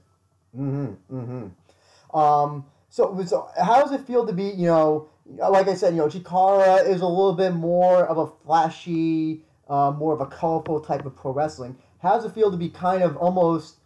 Mm-hmm. 0.58 1.16
Mm-hmm. 1.16 2.18
Um, 2.18 2.66
so, 2.90 3.24
so 3.26 3.50
how 3.62 3.82
does 3.82 3.92
it 3.92 4.06
feel 4.06 4.26
to 4.28 4.34
be, 4.34 4.50
you 4.50 4.68
know, 4.68 5.10
like 5.26 5.68
I 5.68 5.76
said, 5.76 5.94
you 5.94 6.02
know, 6.02 6.08
Chikara 6.08 6.86
is 6.88 7.02
a 7.02 7.08
little 7.08 7.34
bit 7.34 7.54
more 7.54 8.06
of 8.06 8.18
a 8.18 8.28
flashy, 8.28 9.44
uh, 9.70 9.92
more 9.92 10.14
of 10.14 10.22
a 10.22 10.26
colorful 10.26 10.80
type 10.82 11.06
of 11.06 11.16
pro 11.16 11.32
wrestling. 11.32 11.78
How 12.00 12.16
does 12.16 12.26
it 12.26 12.34
feel 12.34 12.52
to 12.52 12.58
be 12.58 12.70
kind 12.70 13.04
of 13.04 13.16
almost 13.18 13.78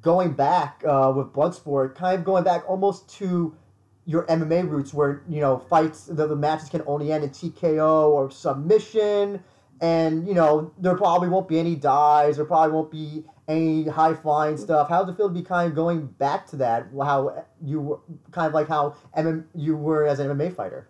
going 0.00 0.32
back 0.32 0.82
uh, 0.86 1.12
with 1.14 1.32
Bloodsport, 1.32 1.94
kind 1.94 2.18
of 2.18 2.24
going 2.24 2.44
back 2.44 2.62
almost 2.68 3.08
to 3.18 3.54
your 4.04 4.26
MMA 4.26 4.68
roots, 4.68 4.92
where 4.92 5.22
you 5.28 5.40
know 5.40 5.58
fights, 5.58 6.04
the, 6.04 6.26
the 6.26 6.36
matches 6.36 6.68
can 6.68 6.82
only 6.86 7.12
end 7.12 7.24
in 7.24 7.30
TKO 7.30 8.08
or 8.08 8.30
submission, 8.30 9.42
and 9.82 10.28
you 10.28 10.32
know 10.32 10.72
there 10.78 10.96
probably 10.96 11.28
won't 11.28 11.48
be 11.48 11.58
any 11.58 11.74
dies, 11.74 12.36
there 12.36 12.46
probably 12.46 12.72
won't 12.72 12.90
be 12.90 13.24
any 13.48 13.84
high 13.84 14.14
flying 14.14 14.56
stuff. 14.56 14.88
How 14.88 15.02
does 15.02 15.12
it 15.12 15.16
feel 15.16 15.28
to 15.28 15.34
be 15.34 15.42
kind 15.42 15.68
of 15.68 15.74
going 15.74 16.06
back 16.06 16.46
to 16.48 16.56
that? 16.56 16.86
How 16.96 17.44
you 17.60 17.80
were 17.80 17.98
kind 18.30 18.46
of 18.46 18.54
like 18.54 18.68
how 18.68 18.94
MM, 19.18 19.44
you 19.54 19.76
were 19.76 20.06
as 20.06 20.20
an 20.20 20.28
MMA 20.28 20.54
fighter. 20.54 20.88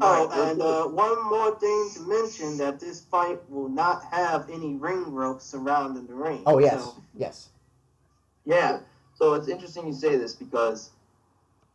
Oh, 0.00 0.50
and 0.50 0.60
uh, 0.60 0.84
one 0.84 1.24
more 1.28 1.58
thing 1.58 1.90
to 1.94 2.00
mention 2.08 2.56
that 2.58 2.78
this 2.78 3.00
fight 3.00 3.38
will 3.50 3.68
not 3.68 4.04
have 4.04 4.48
any 4.50 4.76
ring 4.76 5.10
ropes 5.10 5.44
surrounding 5.44 6.06
the 6.06 6.14
ring. 6.14 6.42
Oh 6.46 6.58
yes, 6.58 6.84
So, 6.84 7.02
yes. 7.16 7.48
Yeah. 8.44 8.80
So 9.14 9.34
it's 9.34 9.48
interesting 9.48 9.86
you 9.86 9.92
say 9.94 10.16
this 10.16 10.34
because 10.34 10.90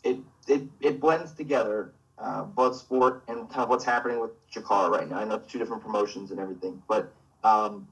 it 0.04 0.20
it, 0.48 0.62
it 0.80 1.00
blends 1.00 1.34
together 1.34 1.92
uh, 2.20 2.44
blood 2.44 2.76
sport 2.76 3.24
and 3.28 3.50
kind 3.50 3.64
of 3.64 3.70
what's 3.70 3.86
happening 3.86 4.20
with 4.20 4.32
Chikara 4.62 4.90
right 4.90 5.10
now. 5.10 5.20
I 5.20 5.26
know 5.26 5.36
it's 5.36 5.52
two 5.52 5.60
different 5.60 5.84
promotions 5.84 6.32
and 6.32 6.40
everything, 6.40 6.82
but 6.88 7.12
um, 7.44 7.88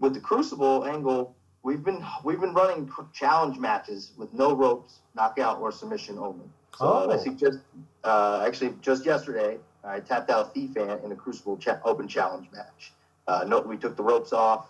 with 0.00 0.14
the 0.14 0.20
Crucible 0.20 0.84
angle, 0.84 1.34
we've 1.62 1.82
been 1.84 2.04
we've 2.24 2.40
been 2.40 2.54
running 2.54 2.90
challenge 3.12 3.58
matches 3.58 4.12
with 4.16 4.32
no 4.32 4.54
ropes, 4.54 5.00
knockout 5.14 5.60
or 5.60 5.72
submission 5.72 6.18
only. 6.18 6.46
So 6.78 6.84
Oh. 6.86 7.10
I 7.10 7.16
suggest 7.16 7.58
uh, 8.02 8.44
actually 8.46 8.74
just 8.80 9.04
yesterday 9.06 9.58
I 9.84 10.00
tapped 10.00 10.30
out 10.30 10.54
Thief 10.54 10.76
Ant 10.76 11.04
in 11.04 11.12
a 11.12 11.16
Crucible 11.16 11.56
cha- 11.56 11.80
Open 11.84 12.08
Challenge 12.08 12.48
match. 12.52 12.92
Uh, 13.26 13.44
no, 13.46 13.60
we 13.60 13.76
took 13.76 13.96
the 13.96 14.02
ropes 14.02 14.32
off 14.32 14.66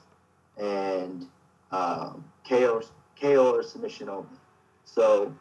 and 0.59 1.27
um, 1.73 2.25
KO, 2.49 2.83
KO 3.21 3.55
or 3.57 3.63
submission 3.63 4.09
only. 4.09 4.29
So 4.85 5.35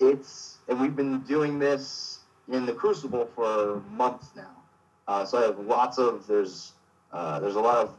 it's 0.00 0.58
and 0.68 0.80
we've 0.80 0.94
been 0.96 1.20
doing 1.22 1.58
this 1.58 2.17
in 2.50 2.66
the 2.66 2.72
Crucible 2.72 3.28
for 3.34 3.82
months 3.90 4.28
now. 4.34 4.50
Uh, 5.06 5.24
so 5.24 5.38
I 5.38 5.42
have 5.42 5.58
lots 5.58 5.98
of 5.98 6.26
there's 6.26 6.72
uh, 7.12 7.40
there's 7.40 7.56
a 7.56 7.60
lot 7.60 7.78
of 7.78 7.94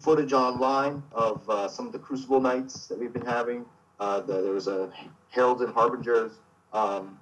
footage 0.00 0.32
online 0.32 1.02
of 1.12 1.48
uh, 1.48 1.68
some 1.68 1.86
of 1.86 1.92
the 1.92 1.98
Crucible 1.98 2.40
nights 2.40 2.86
that 2.86 2.98
we've 2.98 3.12
been 3.12 3.26
having. 3.26 3.64
Uh, 3.98 4.20
the, 4.20 4.42
there 4.42 4.52
was 4.52 4.68
a 4.68 4.90
Herald 5.30 5.62
and 5.62 5.72
Harbingers 5.72 6.32
um, 6.72 7.18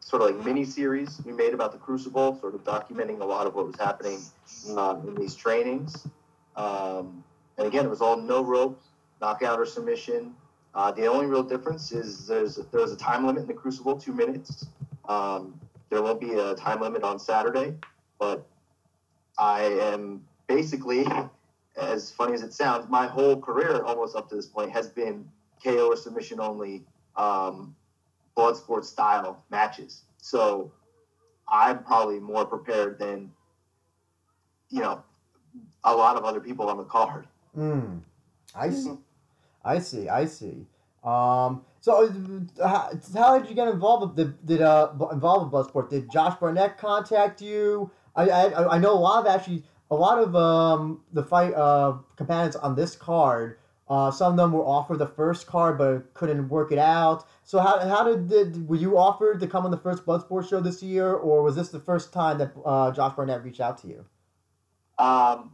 sort 0.00 0.22
of 0.22 0.36
like 0.36 0.44
mini 0.44 0.64
series 0.64 1.20
we 1.24 1.32
made 1.32 1.54
about 1.54 1.72
the 1.72 1.78
Crucible, 1.78 2.38
sort 2.40 2.54
of 2.54 2.64
documenting 2.64 3.20
a 3.20 3.24
lot 3.24 3.46
of 3.46 3.54
what 3.54 3.66
was 3.66 3.76
happening 3.76 4.20
uh, 4.70 4.96
in 5.06 5.14
these 5.14 5.34
trainings. 5.34 6.06
Um, 6.56 7.24
and 7.56 7.66
again, 7.66 7.84
it 7.84 7.88
was 7.88 8.00
all 8.00 8.16
no 8.16 8.42
ropes, 8.42 8.86
knockout 9.20 9.58
or 9.58 9.66
submission. 9.66 10.34
Uh, 10.74 10.92
the 10.92 11.06
only 11.06 11.26
real 11.26 11.42
difference 11.42 11.92
is 11.92 12.26
there's 12.26 12.56
there's 12.70 12.92
a 12.92 12.96
time 12.96 13.26
limit 13.26 13.42
in 13.42 13.48
the 13.48 13.54
Crucible, 13.54 13.98
two 13.98 14.12
minutes. 14.12 14.66
Um, 15.08 15.58
there 15.90 16.02
won't 16.02 16.20
be 16.20 16.34
a 16.34 16.54
time 16.54 16.80
limit 16.80 17.02
on 17.02 17.18
Saturday, 17.18 17.74
but 18.18 18.46
I 19.38 19.62
am 19.62 20.24
basically, 20.46 21.06
as 21.76 22.10
funny 22.10 22.34
as 22.34 22.42
it 22.42 22.52
sounds, 22.52 22.88
my 22.88 23.06
whole 23.06 23.40
career 23.40 23.82
almost 23.82 24.16
up 24.16 24.28
to 24.30 24.36
this 24.36 24.46
point 24.46 24.70
has 24.72 24.88
been 24.88 25.28
KO 25.62 25.88
or 25.88 25.96
submission 25.96 26.40
only, 26.40 26.84
um, 27.16 27.74
blood 28.34 28.56
sport 28.56 28.84
style 28.84 29.42
matches. 29.50 30.02
So 30.18 30.70
I'm 31.48 31.82
probably 31.82 32.20
more 32.20 32.44
prepared 32.44 32.98
than 32.98 33.32
you 34.70 34.80
know 34.80 35.02
a 35.84 35.94
lot 35.94 36.16
of 36.16 36.24
other 36.24 36.40
people 36.40 36.68
on 36.68 36.76
the 36.76 36.84
card. 36.84 37.26
Mm. 37.56 38.00
I 38.54 38.70
see. 38.70 38.96
I 39.64 39.78
see. 39.78 40.08
I 40.08 40.24
see. 40.26 40.66
Um, 41.02 41.64
so, 41.80 42.12
uh, 42.60 42.68
how, 42.68 42.90
how 43.14 43.38
did 43.38 43.48
you 43.48 43.54
get 43.54 43.68
involved 43.68 44.16
with 44.16 44.16
the 44.16 44.36
did 44.44 44.62
uh 44.62 44.90
involved 45.12 45.52
with 45.52 45.66
Bloodsport? 45.72 45.90
Did 45.90 46.10
Josh 46.10 46.38
Barnett 46.38 46.78
contact 46.78 47.40
you? 47.40 47.90
I, 48.16 48.28
I 48.28 48.76
I 48.76 48.78
know 48.78 48.92
a 48.92 48.98
lot 48.98 49.24
of 49.24 49.32
actually 49.32 49.64
a 49.90 49.94
lot 49.94 50.18
of 50.18 50.34
um 50.34 51.02
the 51.12 51.22
fight 51.22 51.54
uh 51.54 51.98
companions 52.16 52.56
on 52.56 52.74
this 52.74 52.96
card. 52.96 53.58
Uh, 53.88 54.10
some 54.10 54.32
of 54.32 54.36
them 54.36 54.52
were 54.52 54.64
offered 54.64 54.98
the 54.98 55.06
first 55.06 55.46
card 55.46 55.78
but 55.78 56.12
couldn't 56.12 56.48
work 56.50 56.70
it 56.70 56.78
out. 56.78 57.24
So 57.44 57.58
how, 57.58 57.78
how 57.88 58.04
did, 58.04 58.28
did 58.28 58.68
were 58.68 58.76
you 58.76 58.98
offered 58.98 59.40
to 59.40 59.46
come 59.46 59.64
on 59.64 59.70
the 59.70 59.78
first 59.78 60.04
Bloodsport 60.04 60.46
show 60.46 60.60
this 60.60 60.82
year, 60.82 61.14
or 61.14 61.42
was 61.42 61.56
this 61.56 61.70
the 61.70 61.80
first 61.80 62.12
time 62.12 62.36
that 62.36 62.52
uh, 62.66 62.92
Josh 62.92 63.16
Barnett 63.16 63.42
reached 63.42 63.60
out 63.60 63.78
to 63.78 63.88
you? 63.88 64.04
Um, 64.98 65.52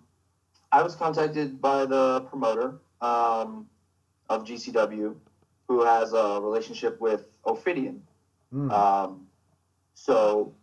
I 0.72 0.82
was 0.82 0.96
contacted 0.96 1.60
by 1.60 1.84
the 1.86 2.22
promoter 2.22 2.80
um, 3.00 3.68
of 4.28 4.42
GCW, 4.44 5.14
who 5.68 5.84
has 5.84 6.12
a 6.12 6.40
relationship 6.40 7.00
with 7.00 7.28
Ophidian. 7.44 8.02
Mm. 8.52 8.70
Um, 8.70 9.26
so 9.94 10.54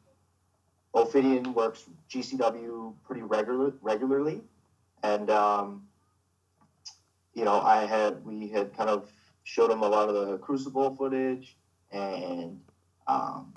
Ophidian 0.93 1.53
works 1.53 1.85
GCW 2.09 2.93
pretty 3.03 3.21
regular, 3.21 3.73
regularly, 3.81 4.41
and 5.03 5.29
um, 5.29 5.83
you 7.33 7.45
know, 7.45 7.61
I 7.61 7.85
had 7.85 8.23
we 8.25 8.47
had 8.47 8.75
kind 8.75 8.89
of 8.89 9.09
showed 9.43 9.71
him 9.71 9.81
a 9.81 9.87
lot 9.87 10.09
of 10.09 10.15
the 10.15 10.37
Crucible 10.37 10.95
footage, 10.95 11.55
and 11.91 12.59
um, 13.07 13.53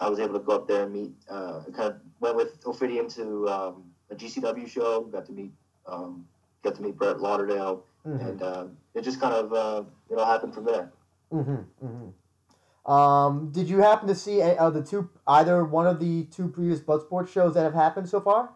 I 0.00 0.08
was 0.08 0.18
able 0.18 0.34
to 0.34 0.40
go 0.40 0.52
up 0.56 0.68
there 0.68 0.84
and 0.84 0.92
meet. 0.92 1.12
Uh, 1.28 1.62
kind 1.74 1.92
of 1.92 2.00
went 2.20 2.36
with 2.36 2.66
Ophidian 2.66 3.08
to 3.10 3.48
um, 3.48 3.84
a 4.10 4.14
GCW 4.14 4.68
show. 4.68 5.02
Got 5.02 5.26
to 5.26 5.32
meet 5.32 5.52
um, 5.86 6.26
got 6.62 6.74
to 6.76 6.82
meet 6.82 6.96
Brett 6.96 7.20
Lauderdale, 7.20 7.84
Mhm. 8.06 8.28
and 8.28 8.42
um, 8.42 8.76
it 8.94 9.02
just 9.02 9.20
kind 9.20 9.34
of 9.34 9.52
uh, 9.52 9.82
it 10.10 10.18
all 10.18 10.26
happened 10.26 10.54
from 10.54 10.64
there. 10.64 10.92
Mm-hmm, 11.32 11.86
mm-hmm. 11.86 12.90
Um, 12.90 13.50
did 13.52 13.68
you 13.68 13.78
happen 13.78 14.08
to 14.08 14.14
see 14.14 14.40
uh, 14.40 14.70
the 14.70 14.82
two 14.82 15.10
either 15.26 15.64
one 15.64 15.86
of 15.86 16.00
the 16.00 16.24
two 16.24 16.48
previous 16.48 16.80
Bloodsport 16.80 17.28
shows 17.28 17.54
that 17.54 17.62
have 17.62 17.74
happened 17.74 18.08
so 18.08 18.20
far? 18.20 18.50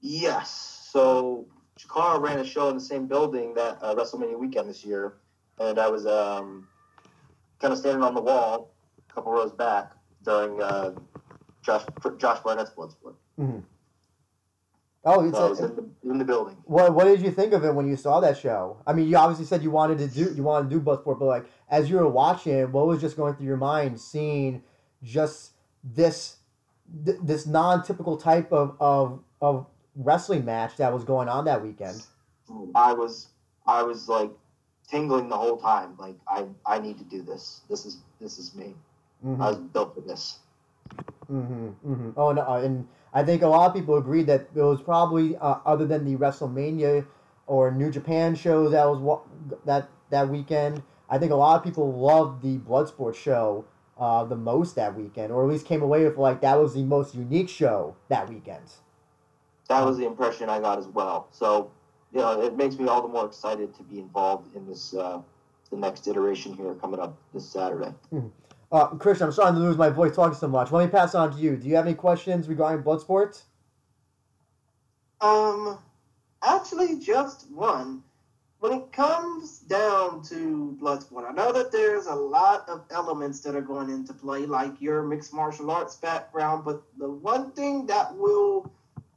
Yes. 0.00 0.88
So 0.90 1.46
Chikara 1.78 2.20
ran 2.20 2.38
a 2.38 2.44
show 2.44 2.68
in 2.70 2.74
the 2.76 2.80
same 2.80 3.06
building 3.06 3.54
that 3.54 3.78
uh, 3.82 3.94
WrestleMania 3.94 4.38
weekend 4.38 4.68
this 4.68 4.84
year, 4.84 5.14
and 5.58 5.78
I 5.78 5.88
was 5.88 6.06
um, 6.06 6.66
kind 7.60 7.72
of 7.72 7.78
standing 7.78 8.02
on 8.02 8.14
the 8.14 8.22
wall, 8.22 8.74
a 9.08 9.12
couple 9.12 9.32
rows 9.32 9.52
back 9.52 9.92
during 10.24 10.60
uh, 10.62 10.92
Josh 11.62 11.84
Josh 12.18 12.40
Barnett's 12.40 12.70
Bloodsport. 12.70 13.14
Oh, 15.04 15.26
it's 15.26 15.36
So 15.36 15.46
I 15.46 15.50
was 15.50 15.60
in 15.60 15.74
the, 15.74 16.10
in 16.10 16.18
the 16.18 16.24
building. 16.24 16.56
what 16.64 16.94
what 16.94 17.04
did 17.04 17.22
you 17.22 17.30
think 17.32 17.52
of 17.52 17.64
it 17.64 17.74
when 17.74 17.88
you 17.88 17.96
saw 17.96 18.20
that 18.20 18.38
show? 18.38 18.76
I 18.86 18.92
mean, 18.92 19.08
you 19.08 19.16
obviously 19.16 19.46
said 19.46 19.62
you 19.62 19.70
wanted 19.70 19.98
to 19.98 20.08
do 20.08 20.32
you 20.34 20.42
wanted 20.42 20.70
to 20.70 20.76
do 20.76 20.80
Bloodsport, 20.80 21.18
but 21.18 21.24
like 21.26 21.46
as 21.68 21.90
you 21.90 21.96
were 21.96 22.08
watching, 22.08 22.54
it, 22.54 22.70
what 22.70 22.86
was 22.86 23.00
just 23.00 23.16
going 23.16 23.34
through 23.34 23.46
your 23.46 23.56
mind 23.56 24.00
seeing 24.00 24.62
just 25.02 25.52
this 25.82 26.36
th- 27.04 27.18
this 27.22 27.46
non 27.46 27.82
typical 27.82 28.16
type 28.16 28.52
of 28.52 28.76
of 28.80 29.20
of 29.40 29.66
wrestling 29.96 30.44
match 30.44 30.76
that 30.76 30.92
was 30.92 31.04
going 31.04 31.28
on 31.28 31.44
that 31.46 31.62
weekend. 31.62 32.02
I 32.74 32.92
was 32.92 33.28
I 33.66 33.82
was 33.82 34.08
like 34.08 34.30
tingling 34.88 35.28
the 35.28 35.36
whole 35.36 35.56
time. 35.56 35.96
Like 35.98 36.16
I 36.28 36.46
I 36.64 36.78
need 36.78 36.98
to 36.98 37.04
do 37.04 37.22
this. 37.22 37.62
This 37.68 37.86
is 37.86 37.98
this 38.20 38.38
is 38.38 38.54
me. 38.54 38.74
Mm-hmm. 39.24 39.42
I 39.42 39.48
was 39.50 39.58
built 39.58 39.94
for 39.94 40.00
this. 40.00 40.38
Mm-hmm, 41.30 41.68
mm-hmm. 41.68 42.10
Oh 42.16 42.32
no, 42.32 42.42
and 42.54 42.86
I 43.12 43.22
think 43.22 43.42
a 43.42 43.48
lot 43.48 43.68
of 43.68 43.74
people 43.74 43.96
agreed 43.96 44.26
that 44.26 44.48
it 44.54 44.62
was 44.62 44.80
probably 44.80 45.36
uh, 45.36 45.56
other 45.66 45.86
than 45.86 46.04
the 46.04 46.16
WrestleMania 46.16 47.06
or 47.46 47.70
New 47.70 47.90
Japan 47.90 48.34
show 48.34 48.68
that 48.68 48.86
was 48.88 48.98
wa- 48.98 49.20
that 49.64 49.88
that 50.10 50.28
weekend. 50.28 50.82
I 51.10 51.18
think 51.18 51.30
a 51.32 51.36
lot 51.36 51.56
of 51.56 51.64
people 51.64 51.92
loved 51.92 52.42
the 52.42 52.58
Bloodsport 52.58 53.14
show 53.14 53.66
uh, 53.98 54.24
the 54.24 54.36
most 54.36 54.74
that 54.76 54.96
weekend, 54.96 55.30
or 55.30 55.44
at 55.44 55.50
least 55.50 55.66
came 55.66 55.82
away 55.82 56.04
with 56.04 56.16
like 56.16 56.40
that 56.40 56.58
was 56.58 56.74
the 56.74 56.84
most 56.84 57.14
unique 57.14 57.48
show 57.50 57.96
that 58.08 58.28
weekend. 58.28 58.64
That 59.68 59.84
was 59.84 59.98
the 59.98 60.06
impression 60.06 60.48
I 60.48 60.60
got 60.60 60.78
as 60.78 60.86
well. 60.86 61.28
So 61.32 61.70
you 62.12 62.20
know, 62.20 62.40
it 62.42 62.56
makes 62.56 62.78
me 62.78 62.88
all 62.88 63.02
the 63.02 63.08
more 63.08 63.26
excited 63.26 63.74
to 63.74 63.82
be 63.82 63.98
involved 63.98 64.54
in 64.56 64.66
this 64.66 64.94
uh, 64.94 65.20
the 65.70 65.76
next 65.76 66.06
iteration 66.06 66.54
here 66.54 66.74
coming 66.74 67.00
up 67.00 67.16
this 67.34 67.48
Saturday. 67.48 67.92
Uh, 68.72 68.86
Christian, 68.86 69.26
I'm 69.26 69.32
starting 69.32 69.56
to 69.56 69.60
lose 69.60 69.76
my 69.76 69.90
voice 69.90 70.16
talking 70.16 70.34
so 70.34 70.48
much. 70.48 70.72
Let 70.72 70.86
me 70.86 70.90
pass 70.90 71.14
on 71.14 71.30
to 71.30 71.38
you. 71.38 71.56
Do 71.56 71.68
you 71.68 71.76
have 71.76 71.86
any 71.86 71.94
questions 71.94 72.48
regarding 72.48 72.82
Bloodsport? 72.82 73.42
Um, 75.20 75.78
actually, 76.42 76.98
just 76.98 77.50
one. 77.50 78.02
When 78.60 78.72
it 78.72 78.90
comes 78.90 79.58
down 79.58 80.22
to 80.30 80.78
Bloodsport, 80.80 81.28
I 81.28 81.32
know 81.32 81.52
that 81.52 81.70
there's 81.70 82.06
a 82.06 82.14
lot 82.14 82.66
of 82.66 82.84
elements 82.90 83.40
that 83.40 83.54
are 83.54 83.60
going 83.60 83.90
into 83.90 84.14
play, 84.14 84.46
like 84.46 84.80
your 84.80 85.02
mixed 85.02 85.34
martial 85.34 85.70
arts 85.70 85.96
background, 85.96 86.64
but 86.64 86.82
the 86.96 87.10
one 87.10 87.50
thing 87.52 87.84
that 87.86 88.16
will 88.16 88.72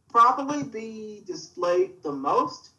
probably 0.09 0.63
be 0.63 1.23
displayed 1.25 2.03
the 2.03 2.11
most 2.11 2.71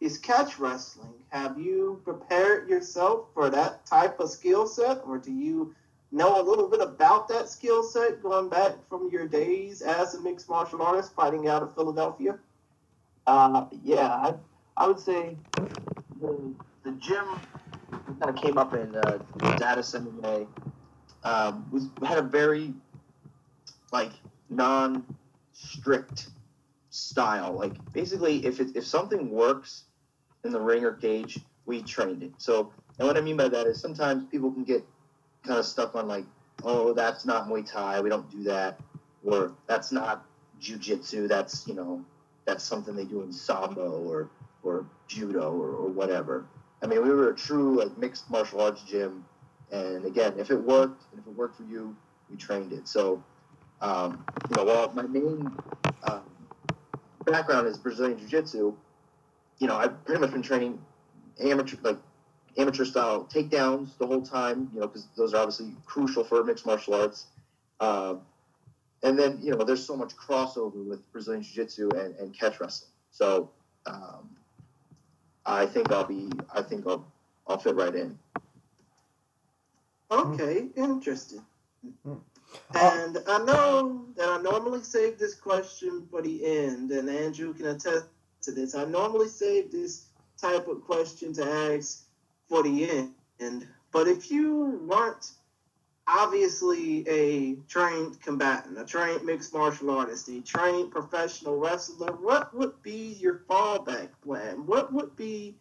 is 0.00 0.16
catch 0.16 0.60
wrestling. 0.60 1.14
Have 1.30 1.58
you 1.58 2.00
prepared 2.04 2.68
yourself 2.68 3.26
for 3.34 3.50
that 3.50 3.84
type 3.84 4.20
of 4.20 4.30
skill 4.30 4.68
set, 4.68 5.00
or 5.04 5.18
do 5.18 5.32
you 5.32 5.74
know 6.12 6.40
a 6.40 6.44
little 6.44 6.68
bit 6.68 6.80
about 6.80 7.28
that 7.28 7.48
skill 7.48 7.82
set 7.82 8.22
going 8.22 8.48
back 8.48 8.72
from 8.88 9.08
your 9.10 9.26
days 9.26 9.82
as 9.82 10.14
a 10.14 10.20
mixed 10.20 10.48
martial 10.48 10.82
artist 10.82 11.14
fighting 11.14 11.48
out 11.48 11.62
of 11.62 11.74
Philadelphia? 11.74 12.38
Uh, 13.26 13.66
yeah, 13.82 14.08
I, 14.08 14.34
I 14.76 14.86
would 14.86 14.98
say 14.98 15.36
the, 16.20 16.54
the 16.82 16.92
gym 16.92 17.26
kind 17.90 18.28
of 18.28 18.36
came 18.36 18.58
up 18.58 18.74
in 18.74 18.94
uh, 18.96 19.18
data 19.56 19.80
MMA 19.80 20.46
um, 21.22 21.66
was 21.70 21.88
had 22.06 22.18
a 22.18 22.22
very 22.22 22.72
like 23.92 24.12
non-strict 24.48 26.28
style. 26.90 27.52
Like 27.52 27.92
basically, 27.92 28.44
if 28.44 28.60
it, 28.60 28.74
if 28.74 28.86
something 28.86 29.30
works 29.30 29.84
in 30.44 30.52
the 30.52 30.60
ring 30.60 30.84
or 30.84 30.92
cage, 30.92 31.40
we 31.66 31.82
trained 31.82 32.22
it. 32.22 32.32
So, 32.38 32.72
and 32.98 33.06
what 33.06 33.16
I 33.16 33.20
mean 33.20 33.36
by 33.36 33.48
that 33.48 33.66
is 33.66 33.80
sometimes 33.80 34.24
people 34.24 34.50
can 34.50 34.64
get 34.64 34.84
kind 35.44 35.58
of 35.58 35.66
stuff 35.66 35.94
on 35.94 36.08
like, 36.08 36.24
oh, 36.64 36.92
that's 36.92 37.24
not 37.24 37.48
Muay 37.48 37.68
Thai, 37.70 38.00
we 38.00 38.08
don't 38.08 38.30
do 38.30 38.42
that, 38.44 38.80
or 39.24 39.52
that's 39.66 39.92
not 39.92 40.26
Jiu-Jitsu, 40.60 41.28
that's 41.28 41.66
you 41.66 41.74
know, 41.74 42.04
that's 42.44 42.64
something 42.64 42.94
they 42.94 43.04
do 43.04 43.22
in 43.22 43.32
Sambo 43.32 44.02
or 44.02 44.28
or 44.62 44.86
Judo 45.08 45.52
or, 45.52 45.70
or 45.70 45.88
whatever. 45.88 46.46
I 46.82 46.86
mean, 46.86 47.02
we 47.02 47.10
were 47.10 47.30
a 47.30 47.34
true 47.34 47.78
like 47.78 47.96
mixed 47.98 48.30
martial 48.30 48.60
arts 48.60 48.82
gym, 48.82 49.24
and 49.70 50.04
again, 50.04 50.34
if 50.38 50.50
it 50.50 50.62
worked, 50.62 51.04
and 51.12 51.20
if 51.20 51.26
it 51.26 51.36
worked 51.36 51.56
for 51.56 51.64
you, 51.64 51.96
we 52.30 52.36
trained 52.36 52.72
it. 52.72 52.88
So, 52.88 53.22
um, 53.80 54.24
you 54.50 54.56
know, 54.56 54.64
while 54.64 54.92
my 54.92 55.02
main 55.02 55.50
um, 56.04 56.22
background 57.24 57.66
is 57.66 57.78
Brazilian 57.78 58.18
Jiu-Jitsu, 58.18 58.74
you 59.58 59.66
know, 59.66 59.76
I've 59.76 60.04
pretty 60.04 60.20
much 60.20 60.32
been 60.32 60.42
training 60.42 60.78
amateur 61.42 61.76
like 61.82 61.98
amateur 62.56 62.84
style 62.84 63.28
takedowns 63.32 63.96
the 63.98 64.06
whole 64.06 64.22
time. 64.22 64.70
You 64.74 64.80
know, 64.80 64.86
because 64.86 65.06
those 65.16 65.34
are 65.34 65.38
obviously 65.38 65.72
crucial 65.86 66.24
for 66.24 66.42
mixed 66.44 66.66
martial 66.66 66.94
arts. 66.94 67.26
Um, 67.80 68.20
and 69.02 69.18
then 69.18 69.38
you 69.42 69.56
know, 69.56 69.64
there's 69.64 69.84
so 69.84 69.96
much 69.96 70.14
crossover 70.16 70.84
with 70.84 71.10
Brazilian 71.12 71.42
Jiu-Jitsu 71.42 71.90
and, 71.96 72.14
and 72.16 72.38
catch 72.38 72.60
wrestling. 72.60 72.90
So. 73.10 73.50
Um, 73.86 74.36
I 75.46 75.66
think 75.66 75.90
I'll 75.90 76.04
be. 76.04 76.30
I 76.54 76.62
think 76.62 76.86
I'll. 76.86 77.04
I'll 77.46 77.58
fit 77.58 77.74
right 77.74 77.94
in. 77.94 78.18
Okay, 80.10 80.66
interesting. 80.76 81.42
Mm. 82.06 82.20
And 82.74 83.18
I 83.26 83.38
know 83.38 84.06
that 84.16 84.28
I 84.28 84.42
normally 84.42 84.82
save 84.82 85.18
this 85.18 85.34
question 85.34 86.06
for 86.10 86.22
the 86.22 86.44
end, 86.44 86.90
and 86.90 87.08
Andrew 87.08 87.54
can 87.54 87.66
attest 87.66 88.06
to 88.42 88.52
this. 88.52 88.74
I 88.74 88.84
normally 88.84 89.28
save 89.28 89.72
this 89.72 90.06
type 90.40 90.68
of 90.68 90.82
question 90.82 91.32
to 91.34 91.44
ask 91.44 92.04
for 92.50 92.64
the 92.64 93.08
end. 93.38 93.66
But 93.92 94.08
if 94.08 94.30
you 94.30 94.80
weren't 94.86 95.30
obviously 96.06 97.08
a 97.08 97.54
trained 97.68 98.20
combatant, 98.20 98.78
a 98.78 98.84
trained 98.84 99.24
mixed 99.24 99.54
martial 99.54 99.90
artist, 99.90 100.28
a 100.28 100.40
trained 100.42 100.90
professional 100.90 101.56
wrestler, 101.56 102.12
what 102.12 102.52
would 102.54 102.82
be 102.82 103.16
your 103.20 103.42
fallback 103.48 104.08
plan? 104.22 104.66
What 104.66 104.92
would 104.92 105.16
be 105.16 105.54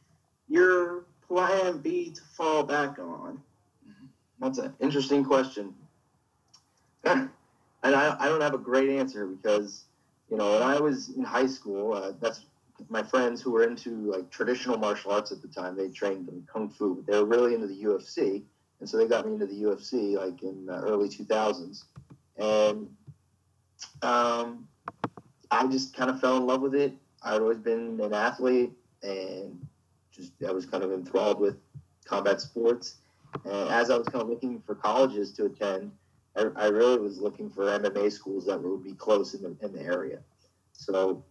your 0.49 1.05
plan 1.27 1.77
B 1.77 2.11
to 2.11 2.21
fall 2.35 2.63
back 2.63 2.97
on? 2.97 3.39
That's 4.39 4.57
an 4.57 4.73
interesting 4.79 5.23
question, 5.23 5.75
and 7.03 7.29
I, 7.83 8.15
I 8.19 8.27
don't 8.29 8.41
have 8.41 8.53
a 8.53 8.59
great 8.59 8.89
answer 8.89 9.27
because 9.27 9.83
you 10.31 10.37
know 10.37 10.53
when 10.53 10.61
I 10.63 10.79
was 10.79 11.09
in 11.09 11.23
high 11.23 11.47
school, 11.47 11.93
uh, 11.93 12.13
that's 12.21 12.45
my 12.87 13.03
friends 13.03 13.41
who 13.41 13.51
were 13.51 13.63
into 13.63 14.11
like 14.11 14.29
traditional 14.29 14.77
martial 14.77 15.11
arts 15.11 15.31
at 15.31 15.41
the 15.41 15.47
time. 15.47 15.75
They 15.75 15.89
trained 15.89 16.29
in 16.29 16.47
kung 16.51 16.69
fu. 16.69 16.95
but 16.95 17.05
They 17.07 17.19
were 17.19 17.25
really 17.25 17.53
into 17.53 17.67
the 17.67 17.83
UFC 17.83 18.43
and 18.79 18.89
so 18.89 18.97
they 18.97 19.07
got 19.07 19.25
me 19.25 19.33
into 19.33 19.45
the 19.45 19.61
UFC 19.63 20.15
like 20.15 20.41
in 20.43 20.65
the 20.65 20.75
early 20.75 21.09
2000s, 21.09 21.83
and 22.37 22.87
um, 24.01 24.67
I 25.51 25.67
just 25.67 25.95
kind 25.95 26.09
of 26.09 26.19
fell 26.21 26.37
in 26.37 26.45
love 26.45 26.61
with 26.61 26.75
it. 26.75 26.93
I'd 27.23 27.41
always 27.41 27.57
been 27.57 27.99
an 28.01 28.13
athlete, 28.13 28.71
and 29.03 29.67
just 30.11 30.31
I 30.47 30.51
was 30.51 30.65
kind 30.65 30.83
of 30.83 30.93
enthralled 30.93 31.39
with 31.39 31.57
combat 32.05 32.41
sports. 32.41 32.97
And 33.45 33.69
as 33.69 33.91
I 33.91 33.97
was 33.97 34.07
kind 34.07 34.23
of 34.23 34.29
looking 34.29 34.61
for 34.65 34.73
colleges 34.73 35.31
to 35.33 35.45
attend, 35.45 35.91
I, 36.35 36.45
I 36.55 36.67
really 36.67 36.97
was 36.97 37.19
looking 37.19 37.49
for 37.49 37.65
MMA 37.65 38.11
schools 38.11 38.45
that 38.45 38.61
would 38.61 38.83
be 38.83 38.93
close 38.93 39.33
in 39.33 39.41
the 39.43 39.55
in 39.65 39.73
the 39.73 39.81
area. 39.81 40.19
So 40.71 41.23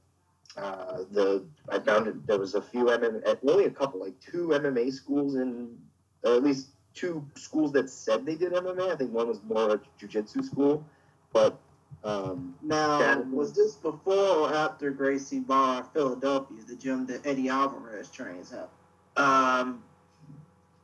uh, 0.59 1.05
the 1.11 1.45
I 1.69 1.79
found 1.79 2.07
it, 2.09 2.27
there 2.27 2.39
was 2.39 2.55
a 2.55 2.63
few 2.63 2.85
MMA, 2.87 3.39
only 3.49 3.65
a 3.67 3.71
couple, 3.71 4.01
like 4.01 4.19
two 4.21 4.49
MMA 4.49 4.93
schools 4.93 5.37
in, 5.37 5.77
or 6.25 6.35
at 6.35 6.43
least 6.43 6.69
two 6.95 7.25
schools 7.37 7.73
that 7.73 7.89
said 7.91 8.27
they 8.27 8.35
did 8.37 8.53
MMA. 8.53 8.91
I 8.93 8.97
think 8.97 9.13
one 9.13 9.29
was 9.29 9.41
more 9.45 9.75
a 9.75 9.81
jiu-jitsu 9.99 10.43
school, 10.43 10.85
but 11.33 11.59
um, 12.05 12.55
Now, 12.63 12.99
that- 12.99 13.27
was 13.29 13.53
this 13.55 13.75
before 13.77 14.15
or 14.15 14.55
after 14.55 14.91
Gracie 14.91 15.41
Bar, 15.41 15.85
Philadelphia, 15.93 16.59
the 16.67 16.77
gym 16.77 17.07
that 17.07 17.27
Eddie 17.27 17.49
Alvarez 17.49 18.11
trains 18.11 18.53
at? 18.53 18.69
um, 19.17 19.83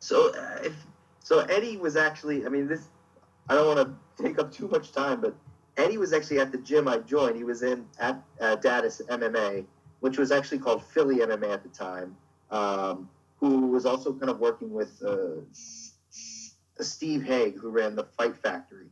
so 0.01 0.35
uh, 0.35 0.59
if 0.65 0.75
so, 1.21 1.41
Eddie 1.41 1.79
was 1.79 1.97
actually. 1.97 2.45
I 2.45 2.49
mean, 2.51 2.67
this. 2.69 2.89
I 3.49 3.55
don't 3.55 3.75
want 3.77 3.89
to 4.19 4.23
take 4.23 4.39
up 4.39 4.53
too 4.53 4.69
much 4.69 4.93
time, 4.93 5.21
but 5.21 5.35
Eddie 5.77 5.99
was 5.99 6.13
actually 6.13 6.39
at 6.41 6.53
the 6.53 6.59
gym 6.59 6.87
I 6.89 6.99
joined. 6.99 7.37
He 7.37 7.45
was 7.45 7.63
in 7.63 7.87
at 7.99 8.23
uh, 8.41 8.57
Datus 8.57 9.03
MMA, 9.09 9.65
which 10.01 10.19
was 10.19 10.31
actually 10.31 10.59
called 10.59 10.85
Philly 10.85 11.17
MMA 11.17 11.53
at 11.53 11.63
the 11.63 11.69
time. 11.69 12.17
Um, 12.51 13.09
who 13.45 13.67
was 13.67 13.85
also 13.85 14.13
kind 14.13 14.31
of 14.31 14.39
working 14.39 14.73
with 14.73 15.03
uh, 15.03 15.43
Steve 16.81 17.23
Haig, 17.25 17.59
who 17.59 17.69
ran 17.69 17.95
the 17.95 18.05
Fight 18.05 18.37
Factory. 18.37 18.87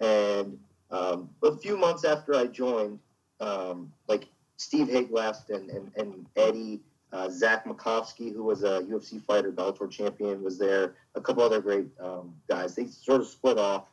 And 0.00 0.58
um, 0.90 1.30
a 1.42 1.56
few 1.56 1.76
months 1.76 2.04
after 2.04 2.34
I 2.34 2.46
joined, 2.46 2.98
um, 3.40 3.92
like 4.08 4.26
Steve 4.56 4.88
Haig 4.88 5.10
left, 5.12 5.50
and, 5.50 5.70
and, 5.70 5.92
and 5.96 6.26
Eddie, 6.36 6.80
uh, 7.12 7.28
Zach 7.28 7.64
Makovsky, 7.64 8.32
who 8.34 8.42
was 8.42 8.64
a 8.64 8.82
UFC 8.82 9.22
fighter, 9.22 9.52
Bellator 9.52 9.90
champion, 9.90 10.42
was 10.42 10.58
there. 10.58 10.96
A 11.14 11.20
couple 11.20 11.42
other 11.42 11.60
great 11.60 11.86
um, 12.00 12.34
guys. 12.48 12.74
They 12.74 12.86
sort 12.86 13.20
of 13.20 13.28
split 13.28 13.58
off. 13.58 13.84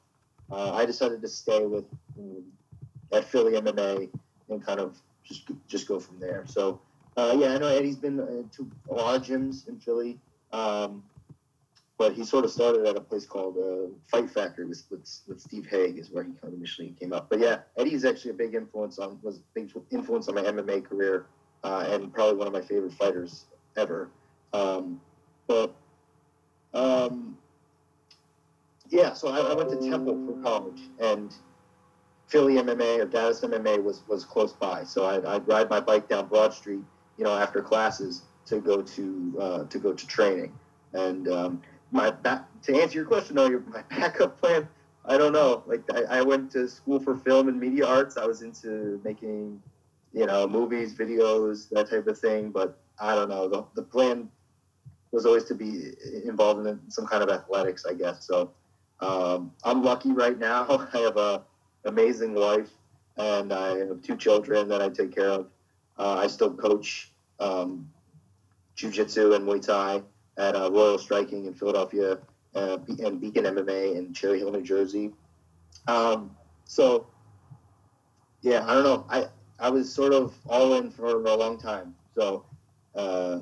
Uh, 0.52 0.74
I 0.74 0.86
decided 0.86 1.22
to 1.22 1.28
stay 1.28 1.66
with 1.66 1.86
um, 2.18 2.44
at 3.12 3.26
Philly 3.26 3.54
MMA 3.54 4.10
and 4.50 4.66
kind 4.66 4.80
of 4.80 4.98
just 5.24 5.50
just 5.68 5.88
go 5.88 6.00
from 6.00 6.20
there. 6.20 6.44
So 6.48 6.82
uh, 7.18 7.36
yeah, 7.38 7.54
I 7.54 7.58
know 7.58 7.68
Eddie's 7.68 7.98
been 7.98 8.20
uh, 8.20 8.44
to 8.56 8.72
a 8.90 8.94
lot 8.94 9.16
of 9.16 9.24
gyms 9.26 9.68
in 9.68 9.80
Philly. 9.80 10.20
Um, 10.52 11.04
but 12.00 12.14
he 12.14 12.24
sort 12.24 12.46
of 12.46 12.52
started 12.52 12.86
at 12.86 12.96
a 12.96 13.02
place 13.02 13.26
called 13.26 13.58
uh, 13.58 13.94
Fight 14.10 14.30
Factory 14.30 14.66
with, 14.66 14.82
with, 14.90 15.06
with 15.28 15.42
Steve 15.42 15.68
Haig 15.68 16.00
is 16.00 16.10
where 16.10 16.24
he 16.24 16.32
kind 16.32 16.54
of 16.54 16.54
initially 16.54 16.96
came 16.98 17.12
up. 17.12 17.30
But 17.30 17.40
yeah, 17.40 17.60
Eddie's 17.78 18.06
actually 18.06 18.32
a 18.32 18.36
big 18.36 18.56
influence 18.56 19.00
on 19.00 19.20
was 19.22 19.40
a 19.40 19.42
big 19.54 19.70
influence 19.92 20.30
on 20.30 20.36
my 20.36 20.44
MMA 20.44 20.86
career 20.86 21.26
uh, 21.66 21.86
and 21.90 22.12
probably 22.14 22.38
one 22.38 22.48
of 22.48 22.54
my 22.54 22.62
favorite 22.62 22.94
fighters 22.94 23.46
ever. 23.76 24.10
Um, 24.54 25.02
but 25.46 25.76
um, 26.74 27.38
yeah, 28.89 29.13
so 29.13 29.30
I, 29.30 29.52
I 29.52 29.54
went 29.54 29.69
to 29.69 29.89
Temple 29.89 30.25
for 30.25 30.41
college 30.41 30.82
and 30.99 31.34
Philly 32.28 32.56
MMA 32.56 32.99
or 32.99 33.06
Dallas 33.06 33.41
MMA 33.41 33.84
was 33.84 34.04
was 34.08 34.23
close 34.23 34.54
by, 34.54 34.84
so 34.84 35.06
I'd, 35.06 35.25
I'd 35.25 35.47
ride 35.47 35.69
my 35.69 35.80
bike 35.80 36.08
down 36.08 36.28
Broad 36.28 36.54
Street, 36.54 36.84
you 37.17 37.23
know, 37.23 37.36
after 37.36 37.62
classes 37.62 38.23
to 38.45 38.62
go 38.62 38.82
to 38.82 39.38
uh, 39.39 39.63
to 39.65 39.80
go 39.80 39.93
to 39.93 40.08
training. 40.08 40.54
And 40.93 41.28
um, 41.28 41.62
my 41.91 42.12
back 42.12 42.45
to 42.63 42.80
answer 42.80 42.99
your 42.99 43.06
question, 43.06 43.36
though, 43.36 43.49
your, 43.49 43.62
my 43.62 43.82
backup 43.89 44.39
plan, 44.39 44.67
I 45.06 45.17
don't 45.17 45.34
know. 45.34 45.63
Like 45.65 45.84
I, 45.91 46.19
I 46.19 46.21
went 46.21 46.52
to 46.52 46.67
school 46.67 46.99
for 46.99 47.15
film 47.15 47.47
and 47.47 47.60
media 47.60 47.88
arts. 47.88 48.15
I 48.15 48.25
was 48.25 48.43
into 48.43 49.02
making, 49.04 49.62
you 50.13 50.28
know, 50.28 50.47
movies, 50.47 50.93
videos, 50.93 51.67
that 51.69 51.89
type 51.89 52.06
of 52.08 52.19
thing. 52.19 52.52
But 52.52 52.78
I 52.99 53.15
don't 53.15 53.30
know. 53.30 53.47
The, 53.47 53.65
the 53.73 53.84
plan 53.84 54.30
was 55.12 55.25
always 55.25 55.45
to 55.45 55.56
be 55.56 55.93
involved 56.25 56.67
in 56.67 56.80
some 56.89 57.08
kind 57.08 57.23
of 57.23 57.30
athletics, 57.30 57.86
I 57.88 57.93
guess. 57.93 58.28
So 58.28 58.52
um, 59.02 59.52
I'm 59.64 59.84
lucky 59.84 60.12
right 60.12 60.38
now. 60.38 60.88
I 60.94 60.98
have 61.00 61.18
a 61.18 61.44
amazing 61.86 62.34
wife, 62.34 62.70
and 63.18 63.54
I 63.54 63.78
have 63.78 64.02
two 64.02 64.18
children 64.18 64.68
that 64.70 64.82
I 64.82 64.90
take 64.90 65.16
care 65.16 65.30
of. 65.30 65.48
Uh, 65.98 66.16
I 66.16 66.28
still 66.28 66.54
coach 66.54 67.12
um, 67.40 67.90
jiu-jitsu 68.76 69.34
and 69.34 69.46
Muay 69.46 69.66
Thai 69.66 70.02
at 70.38 70.56
uh, 70.56 70.70
Royal 70.72 70.98
Striking 70.98 71.46
in 71.46 71.54
Philadelphia 71.54 72.18
uh, 72.56 72.78
and 73.04 73.20
Beacon 73.20 73.44
MMA 73.44 73.98
in 73.98 74.14
Cherry 74.14 74.40
Hill, 74.40 74.52
New 74.52 74.62
Jersey. 74.62 75.12
Um, 75.88 76.36
so, 76.66 77.08
yeah, 78.42 78.66
I 78.66 78.74
don't 78.74 78.84
know. 78.84 79.06
I 79.10 79.28
I 79.60 79.70
was 79.70 79.94
sort 79.94 80.14
of 80.14 80.34
all 80.48 80.76
in 80.76 80.90
for 80.90 81.08
a 81.26 81.36
long 81.36 81.58
time. 81.58 81.94
So, 82.16 82.46
uh, 82.96 83.40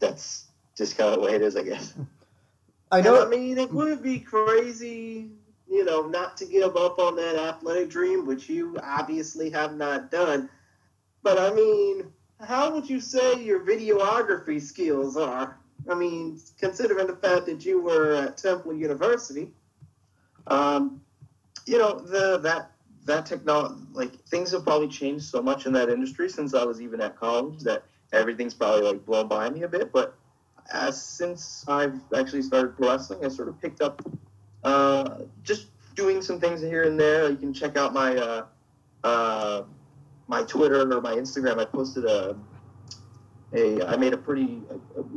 that's 0.00 0.46
just 0.76 0.96
kind 0.96 1.10
of 1.10 1.20
the 1.20 1.20
way 1.24 1.34
it 1.34 1.42
is, 1.42 1.56
I 1.56 1.62
guess. 1.62 1.94
I 2.90 3.00
know. 3.00 3.22
And, 3.22 3.34
I 3.34 3.36
mean, 3.36 3.58
it 3.58 3.72
would 3.72 4.02
be 4.02 4.20
crazy, 4.20 5.30
you 5.68 5.84
know, 5.84 6.06
not 6.06 6.36
to 6.38 6.46
give 6.46 6.76
up 6.76 6.98
on 6.98 7.16
that 7.16 7.36
athletic 7.36 7.90
dream, 7.90 8.26
which 8.26 8.48
you 8.48 8.76
obviously 8.82 9.50
have 9.50 9.76
not 9.76 10.10
done. 10.10 10.48
But 11.22 11.38
I 11.38 11.52
mean, 11.52 12.12
how 12.40 12.72
would 12.72 12.88
you 12.88 13.00
say 13.00 13.42
your 13.42 13.60
videography 13.60 14.60
skills 14.62 15.16
are? 15.16 15.58
I 15.90 15.94
mean, 15.94 16.40
considering 16.58 17.06
the 17.06 17.16
fact 17.16 17.46
that 17.46 17.64
you 17.64 17.80
were 17.80 18.14
at 18.14 18.36
Temple 18.36 18.74
University. 18.74 19.50
Um, 20.46 21.00
you 21.66 21.78
know, 21.78 21.98
the 21.98 22.38
that 22.38 22.70
that 23.04 23.26
technology, 23.26 23.82
like 23.92 24.14
things 24.26 24.52
have 24.52 24.64
probably 24.64 24.88
changed 24.88 25.24
so 25.24 25.42
much 25.42 25.66
in 25.66 25.72
that 25.72 25.88
industry 25.88 26.28
since 26.28 26.54
I 26.54 26.64
was 26.64 26.80
even 26.80 27.00
at 27.00 27.16
college 27.16 27.60
that 27.60 27.84
everything's 28.12 28.54
probably 28.54 28.82
like 28.82 29.04
blown 29.04 29.28
by 29.28 29.48
me 29.50 29.62
a 29.62 29.68
bit. 29.68 29.92
But 29.92 30.14
as 30.72 31.00
since 31.00 31.64
I've 31.68 32.00
actually 32.16 32.42
started 32.42 32.74
wrestling, 32.78 33.24
I 33.24 33.28
sort 33.28 33.48
of 33.48 33.60
picked 33.60 33.80
up 33.80 34.02
uh, 34.64 35.22
just 35.42 35.68
doing 35.94 36.20
some 36.20 36.40
things 36.40 36.60
here 36.60 36.84
and 36.84 36.98
there. 36.98 37.30
You 37.30 37.36
can 37.36 37.52
check 37.52 37.76
out 37.76 37.92
my 37.92 38.16
uh, 38.16 38.46
uh, 39.04 39.62
my 40.28 40.42
Twitter 40.42 40.92
or 40.92 41.00
my 41.00 41.14
Instagram, 41.14 41.58
I 41.58 41.64
posted 41.64 42.04
a, 42.04 42.36
a 43.54 43.86
I 43.86 43.96
made 43.96 44.12
a 44.12 44.16
pretty, 44.16 44.62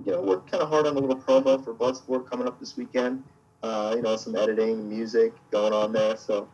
you 0.05 0.12
know, 0.12 0.21
worked 0.21 0.51
kind 0.51 0.62
of 0.62 0.69
hard 0.69 0.85
on 0.85 0.95
a 0.95 0.99
little 0.99 1.15
promo 1.15 1.63
for 1.63 1.73
Bloodsport 1.73 2.29
coming 2.29 2.47
up 2.47 2.59
this 2.59 2.77
weekend. 2.77 3.23
Uh, 3.62 3.93
you 3.95 4.01
know, 4.01 4.15
some 4.15 4.35
editing, 4.35 4.88
music 4.88 5.33
going 5.51 5.73
on 5.73 5.91
there. 5.91 6.15
So 6.15 6.47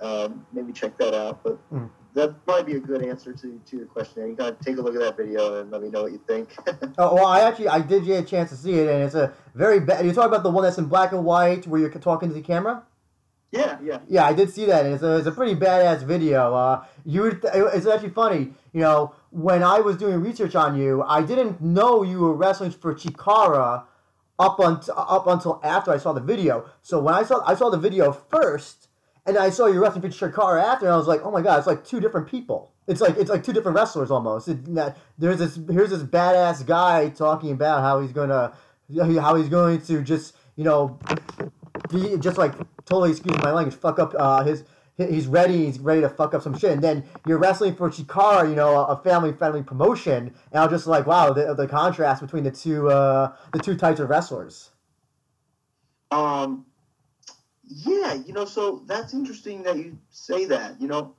um, 0.00 0.46
maybe 0.52 0.72
check 0.72 0.96
that 0.98 1.12
out. 1.12 1.42
But 1.42 1.58
mm. 1.72 1.90
That'd 2.18 2.44
probably 2.44 2.72
be 2.72 2.78
a 2.78 2.80
good 2.80 3.04
answer 3.04 3.32
to, 3.32 3.60
to 3.64 3.76
your 3.76 3.86
question. 3.86 4.28
You 4.28 4.34
gotta 4.34 4.56
take 4.62 4.76
a 4.76 4.80
look 4.80 4.94
at 4.94 5.00
that 5.00 5.16
video 5.16 5.60
and 5.60 5.70
let 5.70 5.82
me 5.82 5.88
know 5.88 6.02
what 6.02 6.12
you 6.12 6.20
think. 6.26 6.54
oh, 6.98 7.14
well, 7.14 7.26
I 7.26 7.40
actually 7.40 7.68
I 7.68 7.80
did 7.80 8.04
get 8.04 8.24
a 8.24 8.26
chance 8.26 8.50
to 8.50 8.56
see 8.56 8.74
it, 8.74 8.88
and 8.88 9.02
it's 9.04 9.14
a 9.14 9.32
very 9.54 9.80
bad. 9.80 10.04
You 10.04 10.12
talk 10.12 10.26
about 10.26 10.42
the 10.42 10.50
one 10.50 10.64
that's 10.64 10.78
in 10.78 10.86
black 10.86 11.12
and 11.12 11.24
white 11.24 11.66
where 11.66 11.80
you're 11.80 11.90
talking 11.90 12.28
to 12.28 12.34
the 12.34 12.42
camera. 12.42 12.82
Yeah, 13.50 13.78
yeah. 13.82 14.00
Yeah, 14.08 14.26
I 14.26 14.34
did 14.34 14.50
see 14.50 14.66
that. 14.66 14.84
It's 14.84 15.02
a, 15.02 15.16
it's 15.16 15.26
a 15.26 15.32
pretty 15.32 15.54
badass 15.54 16.04
video. 16.04 16.54
Uh, 16.54 16.84
you 17.04 17.30
th- 17.30 17.54
it's 17.54 17.86
actually 17.86 18.10
funny. 18.10 18.52
You 18.72 18.80
know, 18.80 19.14
when 19.30 19.62
I 19.62 19.80
was 19.80 19.96
doing 19.96 20.20
research 20.20 20.54
on 20.54 20.78
you, 20.78 21.02
I 21.02 21.22
didn't 21.22 21.60
know 21.60 22.02
you 22.02 22.20
were 22.20 22.34
wrestling 22.34 22.72
for 22.72 22.94
Chikara 22.94 23.84
up 24.38 24.60
until 24.60 24.94
up 24.96 25.26
until 25.26 25.60
after 25.64 25.90
I 25.90 25.96
saw 25.96 26.12
the 26.12 26.20
video. 26.20 26.68
So 26.82 27.00
when 27.00 27.14
I 27.14 27.22
saw 27.22 27.42
I 27.46 27.54
saw 27.54 27.70
the 27.70 27.78
video 27.78 28.12
first, 28.12 28.87
and 29.28 29.36
I 29.36 29.50
saw 29.50 29.66
you 29.66 29.80
wrestling 29.80 30.02
for 30.02 30.08
Chikara 30.08 30.62
after, 30.62 30.86
and 30.86 30.94
I 30.94 30.96
was 30.96 31.06
like, 31.06 31.20
oh 31.22 31.30
my 31.30 31.42
god, 31.42 31.58
it's 31.58 31.66
like 31.66 31.84
two 31.84 32.00
different 32.00 32.28
people. 32.28 32.72
It's 32.86 33.00
like 33.02 33.16
it's 33.18 33.28
like 33.28 33.44
two 33.44 33.52
different 33.52 33.76
wrestlers 33.76 34.10
almost. 34.10 34.48
It, 34.48 34.74
that, 34.74 34.96
there's 35.18 35.38
this 35.38 35.60
here's 35.70 35.90
this 35.90 36.02
badass 36.02 36.66
guy 36.66 37.10
talking 37.10 37.52
about 37.52 37.82
how 37.82 38.00
he's 38.00 38.12
gonna 38.12 38.54
how 38.96 39.36
he's 39.36 39.48
going 39.50 39.80
to 39.82 40.02
just 40.02 40.34
you 40.56 40.64
know 40.64 40.98
be 41.90 42.16
just 42.18 42.38
like 42.38 42.54
totally 42.86 43.10
excuse 43.10 43.36
my 43.42 43.52
language, 43.52 43.78
fuck 43.78 43.98
up 43.98 44.14
uh, 44.18 44.42
his. 44.42 44.64
He's 44.96 45.28
ready. 45.28 45.66
He's 45.66 45.78
ready 45.78 46.00
to 46.00 46.08
fuck 46.08 46.34
up 46.34 46.42
some 46.42 46.58
shit, 46.58 46.72
and 46.72 46.82
then 46.82 47.04
you're 47.24 47.38
wrestling 47.38 47.76
for 47.76 47.88
Chikara, 47.88 48.48
you 48.48 48.56
know, 48.56 48.84
a 48.84 48.96
family-friendly 48.96 49.62
promotion. 49.62 50.34
And 50.50 50.60
I'm 50.60 50.68
just 50.70 50.88
like, 50.88 51.06
wow, 51.06 51.32
the, 51.32 51.54
the 51.54 51.68
contrast 51.68 52.20
between 52.20 52.42
the 52.42 52.50
two, 52.50 52.90
uh, 52.90 53.32
the 53.52 53.60
two 53.60 53.76
types 53.76 54.00
of 54.00 54.10
wrestlers. 54.10 54.70
Um, 56.10 56.66
yeah, 57.68 58.14
you 58.14 58.32
know, 58.32 58.44
so 58.44 58.82
that's 58.86 59.14
interesting 59.14 59.62
that 59.64 59.76
you 59.76 59.98
say 60.10 60.46
that, 60.46 60.80
you 60.80 60.88
know, 60.88 61.14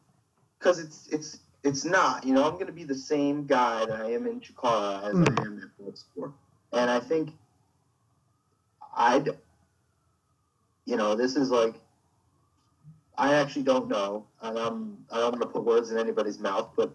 because 0.57 0.79
it's 0.79 1.07
it's 1.07 1.39
it's 1.63 1.85
not, 1.85 2.25
you 2.25 2.33
know, 2.33 2.45
I'm 2.45 2.53
going 2.53 2.67
to 2.67 2.73
be 2.73 2.83
the 2.83 2.95
same 2.95 3.45
guy 3.45 3.85
that 3.85 4.01
I 4.01 4.11
am 4.11 4.25
in 4.27 4.39
Chikara 4.39 5.03
as 5.03 5.15
mm. 5.15 5.39
I 5.39 5.43
am 5.43 5.61
at 5.63 5.85
Bloodsport, 5.85 6.33
and 6.73 6.89
I 6.89 6.99
think 6.99 7.31
I'd 8.95 9.29
you 10.89 10.97
know, 10.97 11.13
this 11.13 11.35
is 11.35 11.51
like, 11.51 11.75
I 13.15 13.35
actually 13.35 13.61
don't 13.61 13.87
know, 13.87 14.25
and 14.41 14.57
I'm 14.57 14.97
I 15.11 15.17
don't 15.17 15.33
want 15.33 15.41
to 15.43 15.47
put 15.47 15.63
words 15.63 15.91
in 15.91 15.99
anybody's 15.99 16.39
mouth, 16.39 16.71
but 16.75 16.91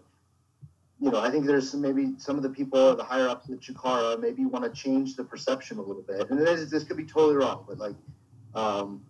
you 0.99 1.11
know, 1.11 1.19
I 1.19 1.29
think 1.29 1.45
there's 1.45 1.69
some, 1.69 1.81
maybe 1.81 2.13
some 2.17 2.35
of 2.35 2.43
the 2.43 2.49
people, 2.49 2.79
or 2.79 2.95
the 2.95 3.03
higher 3.03 3.29
ups 3.29 3.49
at 3.49 3.59
Chikara, 3.59 4.19
maybe 4.19 4.45
want 4.45 4.65
to 4.65 4.71
change 4.71 5.15
the 5.15 5.23
perception 5.23 5.77
a 5.77 5.81
little 5.81 6.01
bit, 6.01 6.29
and 6.29 6.39
this, 6.39 6.69
this 6.69 6.83
could 6.83 6.97
be 6.97 7.05
totally 7.05 7.35
wrong, 7.35 7.63
but 7.67 7.77
like, 7.77 7.95
um, 8.53 9.01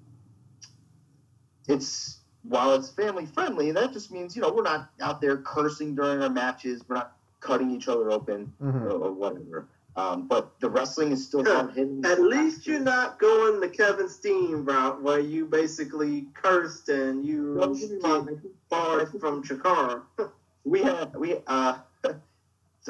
it's 1.67 2.19
while 2.47 2.73
it's 2.73 2.89
family 2.89 3.25
friendly, 3.25 3.71
that 3.71 3.93
just 3.93 4.11
means 4.11 4.35
you 4.35 4.41
know 4.41 4.51
we're 4.51 4.63
not 4.63 4.89
out 5.01 5.21
there 5.21 5.37
cursing 5.37 5.95
during 5.95 6.21
our 6.21 6.29
matches, 6.29 6.83
we're 6.87 6.95
not 6.95 7.15
cutting 7.39 7.71
each 7.71 7.87
other 7.87 8.11
open 8.11 8.51
mm-hmm. 8.61 8.77
or, 8.77 8.89
or, 8.89 9.11
whatever. 9.11 9.67
Um, 9.95 10.27
but 10.27 10.59
the 10.59 10.69
wrestling 10.69 11.11
is 11.11 11.25
still 11.25 11.45
yeah. 11.47 11.71
hidden. 11.71 12.05
At 12.05 12.19
least 12.19 12.67
you're 12.67 12.79
not 12.79 13.17
going 13.19 13.61
the 13.61 13.69
Kevin 13.69 14.09
Steen 14.09 14.65
route 14.65 15.01
where 15.01 15.19
you 15.19 15.45
basically 15.45 16.25
cursed 16.33 16.89
and 16.89 17.23
you 17.23 17.55
get 17.79 18.69
barred 18.69 19.09
from 19.19 19.43
Chikara. 19.43 20.01
we 20.65 20.81
had 20.81 21.15
we 21.15 21.37
uh, 21.47 21.77
so 22.03 22.13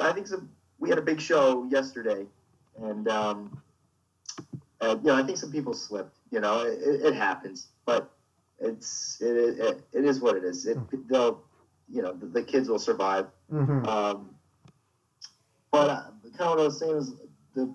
I 0.04 0.12
think 0.12 0.26
some 0.26 0.48
we 0.78 0.88
had 0.88 0.98
a 0.98 1.02
big 1.02 1.20
show 1.20 1.66
yesterday, 1.70 2.26
and 2.82 3.08
um, 3.08 3.62
uh, 4.80 4.96
you 5.00 5.08
know 5.08 5.16
I 5.16 5.22
think 5.22 5.38
some 5.38 5.52
people 5.52 5.74
slipped. 5.74 6.16
You 6.30 6.40
know 6.40 6.62
it, 6.62 6.80
it 6.80 7.14
happens, 7.14 7.68
but 7.84 8.10
it's 8.58 9.18
it, 9.20 9.58
it, 9.58 9.80
it 9.92 10.04
is 10.04 10.20
what 10.20 10.36
it 10.36 10.44
is. 10.44 10.66
It, 10.66 10.78
they'll 11.08 11.42
you 11.92 12.02
know 12.02 12.12
the, 12.12 12.26
the 12.26 12.42
kids 12.42 12.68
will 12.68 12.78
survive. 12.78 13.26
Mm-hmm. 13.52 13.86
Um, 13.86 14.30
but 15.70 15.90
uh, 15.90 16.02
kind 16.36 16.50
of 16.50 16.50
what 16.50 16.60
I 16.60 16.64
was 16.64 16.78
saying 16.78 16.96
is 16.96 17.12
the 17.54 17.74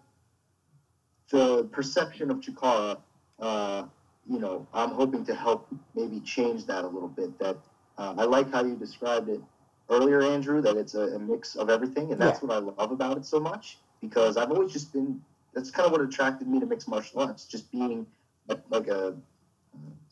the 1.29 1.63
perception 1.71 2.31
of 2.31 2.37
Chikara. 2.37 2.97
Uh, 3.39 3.83
you 4.29 4.39
know, 4.39 4.67
I'm 4.73 4.91
hoping 4.91 5.25
to 5.25 5.35
help 5.35 5.67
maybe 5.95 6.19
change 6.21 6.65
that 6.67 6.83
a 6.83 6.87
little 6.87 7.09
bit. 7.09 7.37
That 7.39 7.57
uh, 7.97 8.15
I 8.17 8.23
like 8.25 8.51
how 8.51 8.63
you 8.63 8.75
described 8.75 9.29
it 9.29 9.41
earlier, 9.89 10.21
Andrew. 10.21 10.61
That 10.61 10.77
it's 10.77 10.95
a, 10.95 11.15
a 11.15 11.19
mix 11.19 11.55
of 11.55 11.69
everything, 11.69 12.11
and 12.11 12.21
that's 12.21 12.41
yeah. 12.41 12.47
what 12.47 12.55
I 12.55 12.59
love 12.59 12.91
about 12.91 13.17
it 13.17 13.25
so 13.25 13.39
much. 13.39 13.77
Because 13.99 14.37
I've 14.37 14.51
always 14.51 14.71
just 14.71 14.93
been. 14.93 15.21
That's 15.53 15.69
kind 15.69 15.85
of 15.85 15.91
what 15.91 16.01
attracted 16.01 16.47
me 16.47 16.59
to 16.59 16.65
mixed 16.65 16.87
martial 16.87 17.21
arts. 17.21 17.45
Just 17.45 17.71
being 17.71 18.05
like, 18.47 18.61
like 18.69 18.87
a. 18.87 19.15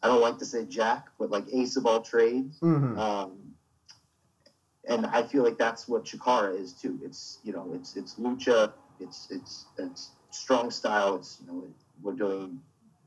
I 0.01 0.07
don't 0.07 0.21
like 0.21 0.37
to 0.39 0.45
say 0.45 0.65
jack, 0.65 1.09
but 1.17 1.29
like 1.29 1.45
ace 1.51 1.75
of 1.75 1.85
all 1.85 2.01
trades. 2.01 2.59
Mm-hmm. 2.59 2.97
Um, 2.97 3.55
and 4.87 5.05
I 5.05 5.23
feel 5.23 5.43
like 5.43 5.57
that's 5.57 5.87
what 5.87 6.05
Chikara 6.05 6.59
is 6.59 6.73
too. 6.73 6.99
It's 7.03 7.39
you 7.43 7.53
know, 7.53 7.71
it's 7.73 7.95
it's 7.95 8.15
lucha, 8.15 8.71
it's 8.99 9.27
it's 9.29 9.65
it's 9.77 10.11
strong 10.31 10.71
style. 10.71 11.15
It's 11.15 11.39
you 11.41 11.51
know, 11.51 11.67
we're 12.01 12.13
doing 12.13 12.59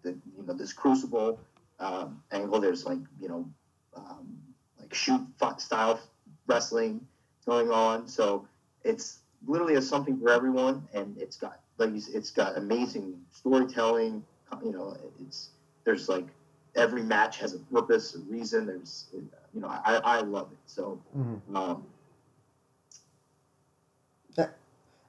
the 0.02 0.10
you 0.10 0.44
know 0.46 0.52
this 0.52 0.72
crucible 0.72 1.40
um, 1.80 2.22
angle. 2.30 2.60
There's 2.60 2.84
like 2.84 3.00
you 3.20 3.28
know, 3.28 3.48
um, 3.96 4.38
like 4.78 4.92
shoot 4.92 5.22
style 5.58 6.00
wrestling 6.46 7.06
going 7.46 7.70
on. 7.70 8.06
So 8.06 8.46
it's 8.84 9.20
literally 9.46 9.74
a 9.74 9.82
something 9.82 10.18
for 10.20 10.30
everyone, 10.30 10.86
and 10.92 11.16
it's 11.18 11.36
got 11.36 11.60
like 11.78 11.90
it's 11.94 12.30
got 12.30 12.58
amazing 12.58 13.18
storytelling. 13.30 14.24
You 14.62 14.72
know, 14.72 14.96
it's 15.26 15.50
there's 15.84 16.08
like 16.08 16.26
every 16.74 17.02
match 17.02 17.38
has 17.38 17.54
a 17.54 17.58
purpose, 17.58 18.14
a 18.14 18.18
reason. 18.20 18.66
There's 18.66 19.06
you 19.54 19.60
know, 19.60 19.68
I, 19.68 20.00
I 20.02 20.20
love 20.20 20.50
it. 20.52 20.58
So, 20.66 21.00
mm-hmm. 21.16 21.56
um, 21.56 21.86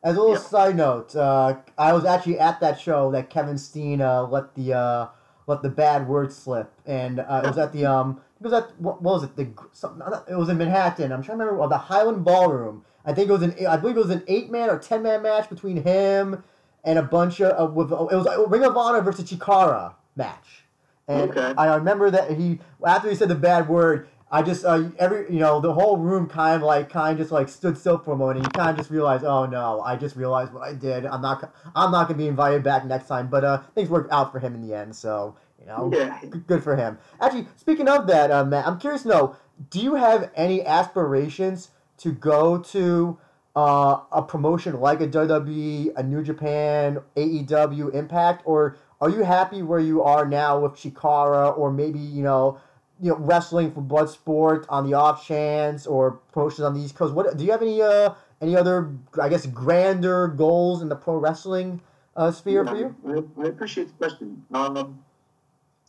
as 0.03 0.18
a 0.18 0.20
little 0.20 0.36
yeah. 0.36 0.41
side 0.41 0.76
note, 0.76 1.16
uh, 1.16 1.55
I 1.78 1.93
was 1.93 2.03
actually 2.03 2.38
at 2.38 2.59
that 2.59 2.80
show 2.80 3.09
that 3.11 3.30
Kevin 3.30 3.57
Steen 3.57 4.01
uh, 4.01 4.24
let 4.24 4.53
the 4.55 4.74
uh, 4.74 5.07
let 5.47 5.61
the 5.61 5.70
bad 5.70 6.07
word 6.07 6.34
slip, 6.34 6.74
and 6.86 7.22
uh, 7.22 7.41
it 7.43 7.47
was 7.47 7.57
at 7.57 7.72
the 7.72 7.86
um, 7.91 8.22
it 8.39 8.43
was 8.43 8.53
at 8.53 8.80
what, 8.80 9.01
what 9.01 9.14
was 9.14 9.24
it? 9.24 9.36
The 9.38 9.47
something, 9.72 10.05
it 10.30 10.36
was 10.36 10.49
in 10.49 10.57
Manhattan. 10.57 11.11
I'm 11.11 11.24
trying 11.24 11.39
to 11.39 11.45
remember. 11.45 11.64
Oh, 11.64 11.70
the 11.70 11.78
Highland 11.78 12.26
Ballroom. 12.26 12.84
I 13.05 13.14
think 13.14 13.30
it 13.30 13.32
was 13.32 13.41
an. 13.41 13.55
I 13.66 13.78
believe 13.78 13.95
it 13.95 14.01
was 14.01 14.09
an 14.09 14.24
eight 14.28 14.51
man 14.51 14.70
or 14.70 14.78
ten 14.78 15.03
man 15.03 15.24
match 15.24 15.49
between 15.49 15.84
him 15.84 16.43
and 16.84 16.99
a 16.99 17.03
bunch 17.03 17.39
of 17.39 17.74
with. 17.74 17.91
It 17.91 17.97
was 17.97 18.26
a 18.26 18.45
Ring 18.47 18.66
of 18.66 18.76
Honor 18.76 19.01
versus 19.01 19.30
Chikara 19.30 19.95
match. 20.18 20.66
And 21.08 21.32
Okay. 21.32 21.54
I 21.58 21.76
remember 21.76 22.10
that 22.12 22.32
he 22.32 22.60
after 22.86 23.10
he 23.10 23.16
said 23.16 23.30
the 23.30 23.36
bad 23.36 23.68
word. 23.68 24.08
I 24.32 24.41
just 24.41 24.66
uh, 24.66 24.89
every 24.97 25.32
you 25.32 25.39
know 25.39 25.60
the 25.60 25.74
whole 25.74 25.97
room 25.97 26.28
kind 26.28 26.56
of 26.56 26.64
like 26.64 26.89
kind 26.89 27.12
of 27.12 27.18
just 27.20 27.32
like 27.32 27.47
stood 27.49 27.78
still 27.78 27.99
for 27.99 28.14
a 28.14 28.18
moment. 28.18 28.38
And 28.39 28.45
you 28.47 28.51
kind 28.51 28.72
of 28.72 28.78
just 28.78 28.89
realized, 28.89 29.24
oh 29.24 29.45
no, 29.45 29.82
I 29.82 29.95
just 29.95 30.16
realized 30.16 30.51
what 30.54 30.64
I 30.64 30.74
did. 30.74 31.06
I'm 31.06 31.22
not 31.22 31.54
I'm 31.76 31.91
not 31.91 32.08
gonna 32.08 32.18
be 32.18 32.28
invited 32.28 32.64
back 32.64 32.84
next 32.86 33.08
time. 33.08 33.28
But 33.28 33.43
uh, 33.43 33.62
things 33.76 33.89
worked 33.89 34.12
out 34.12 34.32
for 34.32 34.39
him 34.39 34.56
in 34.56 34.68
the 34.68 34.74
end. 34.76 34.95
So 34.95 35.36
you 35.60 35.68
know, 35.68 35.91
Yeah. 35.93 36.20
Good 36.47 36.64
for 36.64 36.76
him. 36.76 36.97
Actually, 37.22 37.47
speaking 37.58 37.88
of 37.88 38.08
that, 38.08 38.32
uh, 38.32 38.43
Matt, 38.43 38.66
I'm 38.66 38.80
curious 38.80 39.04
to 39.04 39.10
know: 39.10 39.36
Do 39.70 39.80
you 39.80 39.95
have 39.95 40.32
any 40.36 40.66
aspirations 40.66 41.70
to 41.97 42.12
go 42.12 42.58
to 42.58 43.18
uh, 43.56 43.99
a 44.12 44.24
promotion 44.24 44.80
like 44.80 44.99
a 44.99 45.08
WWE, 45.08 45.93
a 45.95 46.01
New 46.01 46.24
Japan, 46.24 46.99
AEW, 47.16 47.93
Impact, 47.93 48.41
or 48.45 48.78
are 49.01 49.09
you 49.09 49.23
happy 49.23 49.61
where 49.61 49.79
you 49.79 50.03
are 50.03 50.25
now 50.25 50.59
with 50.59 50.73
Chikara, 50.73 51.57
or 51.57 51.71
maybe 51.71 51.99
you 51.99 52.23
know, 52.23 52.59
you 53.01 53.11
know, 53.11 53.17
wrestling 53.17 53.71
for 53.71 53.81
Bloodsport 53.81 54.65
on 54.69 54.89
the 54.89 54.95
off 54.95 55.25
chance, 55.25 55.85
or 55.85 56.19
promotions 56.31 56.61
on 56.61 56.73
the 56.73 56.81
East 56.81 56.95
Coast? 56.95 57.13
What 57.13 57.37
do 57.37 57.43
you 57.43 57.51
have 57.51 57.61
any 57.61 57.81
uh, 57.81 58.13
any 58.41 58.55
other, 58.55 58.91
I 59.21 59.29
guess, 59.29 59.45
grander 59.45 60.27
goals 60.27 60.81
in 60.81 60.89
the 60.89 60.95
pro 60.95 61.17
wrestling 61.17 61.81
uh, 62.15 62.31
sphere 62.31 62.65
for 62.65 62.75
you? 62.75 62.95
I, 63.07 63.43
I 63.43 63.47
appreciate 63.47 63.87
the 63.87 63.93
question. 63.93 64.43
Um, 64.53 65.03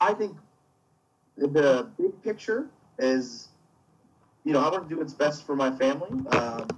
I 0.00 0.14
think 0.14 0.36
the 1.36 1.90
big 1.98 2.22
picture 2.22 2.68
is, 2.98 3.48
you 4.44 4.52
know, 4.52 4.60
I 4.60 4.70
want 4.70 4.88
to 4.88 4.88
do 4.88 5.00
what's 5.00 5.12
best 5.12 5.46
for 5.46 5.56
my 5.56 5.70
family. 5.76 6.10
Um, 6.30 6.68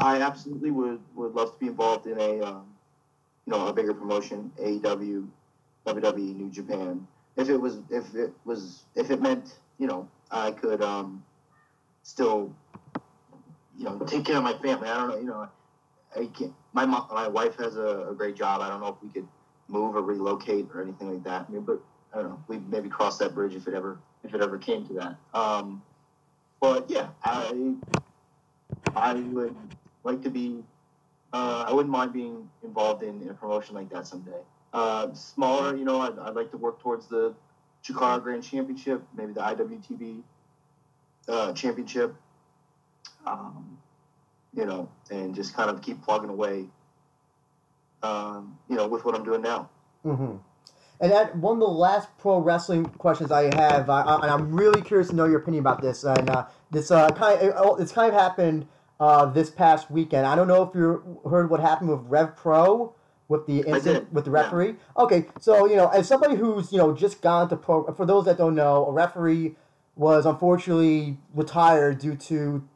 I 0.00 0.20
absolutely 0.20 0.70
would, 0.70 1.00
would 1.14 1.32
love 1.32 1.54
to 1.54 1.58
be 1.58 1.68
involved 1.68 2.06
in 2.06 2.20
a, 2.20 2.40
um, 2.42 2.66
you 3.46 3.52
know, 3.52 3.66
a 3.68 3.72
bigger 3.72 3.94
promotion, 3.94 4.50
AEW, 4.60 5.28
WWE, 5.86 6.36
New 6.36 6.50
Japan. 6.50 7.06
If 7.36 7.48
it 7.48 7.56
was, 7.56 7.78
if 7.90 8.14
it 8.14 8.32
was, 8.44 8.84
if 8.94 9.10
it 9.10 9.22
meant, 9.22 9.58
you 9.78 9.86
know, 9.86 10.08
I 10.30 10.50
could 10.50 10.82
um, 10.82 11.24
still, 12.02 12.52
you 13.78 13.84
know, 13.84 13.98
take 14.00 14.24
care 14.24 14.38
of 14.38 14.42
my 14.42 14.54
family. 14.54 14.88
I 14.88 14.96
don't 14.96 15.08
know, 15.08 15.18
you 15.18 15.26
know, 15.26 15.48
I 16.16 16.26
can't. 16.26 16.52
My 16.72 16.84
mom, 16.84 17.06
my 17.12 17.28
wife 17.28 17.56
has 17.56 17.76
a, 17.76 18.08
a 18.10 18.14
great 18.14 18.36
job. 18.36 18.60
I 18.60 18.68
don't 18.68 18.80
know 18.80 18.88
if 18.88 18.96
we 19.02 19.08
could 19.08 19.28
move 19.68 19.96
or 19.96 20.02
relocate 20.02 20.66
or 20.74 20.82
anything 20.82 21.12
like 21.12 21.24
that. 21.24 21.46
I 21.48 21.52
mean, 21.52 21.62
but 21.62 21.80
I 22.12 22.18
don't 22.18 22.30
know. 22.30 22.44
We 22.48 22.58
maybe 22.58 22.88
cross 22.88 23.18
that 23.18 23.34
bridge 23.34 23.54
if 23.54 23.68
it 23.68 23.74
ever 23.74 23.98
if 24.24 24.34
it 24.34 24.40
ever 24.40 24.58
came 24.58 24.86
to 24.88 24.94
that. 24.94 25.16
Um, 25.38 25.82
but 26.60 26.90
yeah, 26.90 27.08
I 27.24 27.74
I 28.94 29.14
would 29.14 29.54
like 30.04 30.22
to 30.22 30.30
be. 30.30 30.64
Uh, 31.32 31.64
I 31.66 31.72
wouldn't 31.72 31.92
mind 31.92 32.12
being 32.12 32.48
involved 32.62 33.02
in, 33.02 33.20
in 33.22 33.28
a 33.28 33.34
promotion 33.34 33.74
like 33.74 33.90
that 33.90 34.06
someday. 34.06 34.40
Uh, 34.72 35.12
smaller, 35.14 35.76
you 35.76 35.84
know, 35.84 36.00
I'd, 36.00 36.18
I'd 36.18 36.34
like 36.34 36.50
to 36.52 36.56
work 36.56 36.80
towards 36.80 37.06
the 37.06 37.34
Chikara 37.84 38.22
Grand 38.22 38.42
Championship, 38.42 39.02
maybe 39.16 39.32
the 39.32 39.40
IWTV 39.40 40.22
uh, 41.28 41.52
Championship. 41.52 42.14
Um, 43.26 43.78
you 44.54 44.64
know, 44.64 44.88
and 45.10 45.34
just 45.34 45.54
kind 45.54 45.68
of 45.70 45.82
keep 45.82 46.02
plugging 46.02 46.30
away. 46.30 46.66
Um, 48.02 48.58
you 48.68 48.76
know, 48.76 48.86
with 48.88 49.04
what 49.04 49.14
I'm 49.14 49.24
doing 49.24 49.42
now. 49.42 49.68
Mm-hmm. 50.04 50.36
And 51.00 51.12
that 51.12 51.36
one 51.36 51.54
of 51.54 51.60
the 51.60 51.66
last 51.66 52.08
pro 52.18 52.38
wrestling 52.38 52.86
questions 52.86 53.30
I 53.30 53.54
have, 53.54 53.90
uh, 53.90 54.20
and 54.22 54.30
I'm 54.30 54.54
really 54.54 54.80
curious 54.80 55.08
to 55.08 55.16
know 55.16 55.26
your 55.26 55.40
opinion 55.40 55.60
about 55.60 55.82
this. 55.82 56.04
And 56.04 56.30
uh, 56.30 56.46
this 56.70 56.90
uh, 56.90 57.10
kind 57.10 57.40
of, 57.40 57.80
it's 57.80 57.92
kind 57.92 58.12
of 58.12 58.18
happened 58.18 58.66
uh, 59.00 59.26
this 59.26 59.50
past 59.50 59.90
weekend. 59.90 60.26
I 60.26 60.34
don't 60.34 60.48
know 60.48 60.62
if 60.62 60.74
you 60.74 61.20
heard 61.28 61.50
what 61.50 61.60
happened 61.60 61.90
with 61.90 62.00
Rev 62.08 62.36
Pro 62.36 62.94
with 63.28 63.46
the 63.46 63.60
incident 63.60 64.12
with 64.12 64.24
the 64.24 64.30
yeah. 64.30 64.42
referee. 64.42 64.74
Okay, 64.96 65.26
so 65.40 65.66
you 65.66 65.76
know, 65.76 65.88
as 65.88 66.06
somebody 66.08 66.36
who's 66.36 66.72
you 66.72 66.78
know 66.78 66.94
just 66.94 67.22
gone 67.22 67.48
to 67.48 67.56
pro, 67.56 67.92
for 67.94 68.06
those 68.06 68.24
that 68.26 68.38
don't 68.38 68.54
know, 68.54 68.86
a 68.86 68.92
referee 68.92 69.56
was 69.96 70.26
unfortunately 70.26 71.18
retired 71.34 71.98
due 71.98 72.14
to 72.14 72.66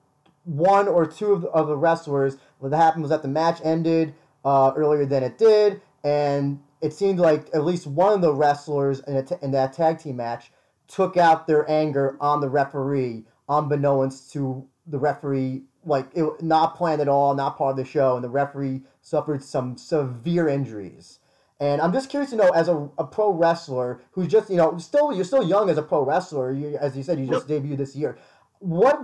one 0.44 0.88
or 0.88 1.06
two 1.06 1.32
of 1.32 1.42
the, 1.42 1.48
of 1.48 1.68
the 1.68 1.76
wrestlers. 1.76 2.36
What 2.58 2.72
happened 2.72 3.02
was 3.02 3.10
that 3.10 3.22
the 3.22 3.28
match 3.28 3.60
ended 3.62 4.14
uh, 4.44 4.72
earlier 4.76 5.06
than 5.06 5.22
it 5.22 5.38
did, 5.38 5.80
and 6.02 6.60
it 6.80 6.92
seemed 6.92 7.18
like 7.18 7.48
at 7.54 7.64
least 7.64 7.86
one 7.86 8.14
of 8.14 8.20
the 8.20 8.32
wrestlers 8.32 9.00
in, 9.00 9.16
a 9.16 9.22
t- 9.22 9.34
in 9.42 9.50
that 9.52 9.72
tag 9.72 9.98
team 9.98 10.16
match 10.16 10.50
took 10.88 11.16
out 11.16 11.46
their 11.46 11.70
anger 11.70 12.16
on 12.20 12.40
the 12.40 12.48
referee, 12.48 13.24
unbeknownst 13.48 14.32
to 14.32 14.66
the 14.86 14.98
referee. 14.98 15.62
Like 15.84 16.08
it 16.14 16.42
not 16.42 16.76
planned 16.76 17.00
at 17.00 17.08
all, 17.08 17.34
not 17.34 17.56
part 17.56 17.72
of 17.72 17.76
the 17.76 17.84
show, 17.84 18.14
and 18.14 18.24
the 18.24 18.28
referee 18.28 18.82
suffered 19.00 19.42
some 19.42 19.76
severe 19.78 20.48
injuries. 20.48 21.20
And 21.58 21.82
I'm 21.82 21.92
just 21.92 22.08
curious 22.08 22.30
to 22.30 22.36
know, 22.36 22.48
as 22.50 22.68
a, 22.68 22.88
a 22.96 23.04
pro 23.04 23.30
wrestler 23.32 24.00
who's 24.12 24.28
just, 24.28 24.50
you 24.50 24.56
know, 24.56 24.78
still 24.78 25.12
you're 25.12 25.24
still 25.24 25.46
young 25.46 25.68
as 25.68 25.78
a 25.78 25.82
pro 25.82 26.02
wrestler. 26.02 26.52
You, 26.52 26.76
as 26.78 26.96
you 26.96 27.02
said, 27.02 27.20
you 27.20 27.26
just 27.26 27.48
debuted 27.48 27.76
this 27.78 27.94
year. 27.94 28.18
What 28.60 29.00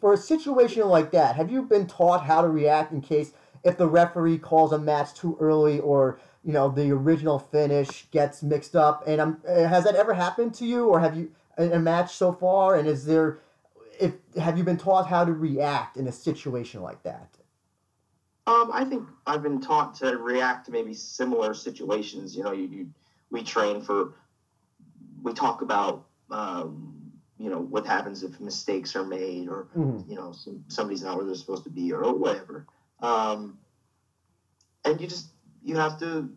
for 0.00 0.12
a 0.12 0.16
situation 0.16 0.86
like 0.88 1.10
that? 1.12 1.36
Have 1.36 1.50
you 1.50 1.62
been 1.62 1.86
taught 1.86 2.24
how 2.24 2.42
to 2.42 2.48
react 2.48 2.92
in 2.92 3.00
case 3.00 3.32
if 3.64 3.76
the 3.76 3.88
referee 3.88 4.38
calls 4.38 4.72
a 4.72 4.78
match 4.78 5.14
too 5.14 5.36
early 5.40 5.78
or 5.78 6.18
you 6.44 6.52
know 6.52 6.68
the 6.68 6.90
original 6.90 7.38
finish 7.38 8.08
gets 8.10 8.42
mixed 8.42 8.74
up? 8.76 9.04
And 9.06 9.20
uh, 9.20 9.68
has 9.68 9.84
that 9.84 9.94
ever 9.94 10.14
happened 10.14 10.54
to 10.54 10.66
you, 10.66 10.86
or 10.86 11.00
have 11.00 11.16
you 11.16 11.30
in 11.58 11.72
a 11.72 11.78
match 11.78 12.14
so 12.14 12.32
far? 12.32 12.76
And 12.76 12.88
is 12.88 13.04
there, 13.06 13.38
if 14.00 14.14
have 14.36 14.58
you 14.58 14.64
been 14.64 14.76
taught 14.76 15.06
how 15.06 15.24
to 15.24 15.32
react 15.32 15.96
in 15.96 16.06
a 16.06 16.12
situation 16.12 16.82
like 16.82 17.02
that? 17.02 17.36
Um, 18.46 18.70
I 18.72 18.84
think 18.84 19.08
I've 19.26 19.42
been 19.42 19.60
taught 19.60 19.94
to 19.96 20.16
react 20.18 20.66
to 20.66 20.72
maybe 20.72 20.94
similar 20.94 21.54
situations. 21.54 22.36
You 22.36 22.42
know, 22.42 22.52
you, 22.52 22.66
you 22.66 22.90
we 23.30 23.42
train 23.42 23.80
for, 23.80 24.14
we 25.22 25.32
talk 25.32 25.62
about, 25.62 26.06
um, 26.30 27.12
you 27.38 27.50
know, 27.50 27.60
what 27.60 27.86
happens 27.86 28.22
if 28.22 28.40
mistakes 28.40 28.96
are 28.96 29.04
made 29.04 29.48
or 29.48 29.68
Mhm. 29.76 30.08
you 30.08 30.16
know 30.16 30.32
some, 30.32 30.64
somebody's 30.68 31.02
not 31.02 31.16
where 31.16 31.24
they're 31.24 31.34
supposed 31.34 31.64
to 31.64 31.70
be 31.70 31.92
or 31.92 32.12
whatever. 32.12 32.66
Um, 33.00 33.58
and 34.84 35.00
you 35.00 35.06
just 35.06 35.28
you 35.62 35.76
have 35.76 35.98
to. 36.00 36.28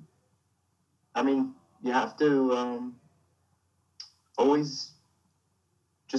I 1.15 1.23
mean, 1.23 1.55
you 1.81 1.91
have 1.91 2.17
to 2.17 2.53
um, 2.53 2.95
always 4.37 4.94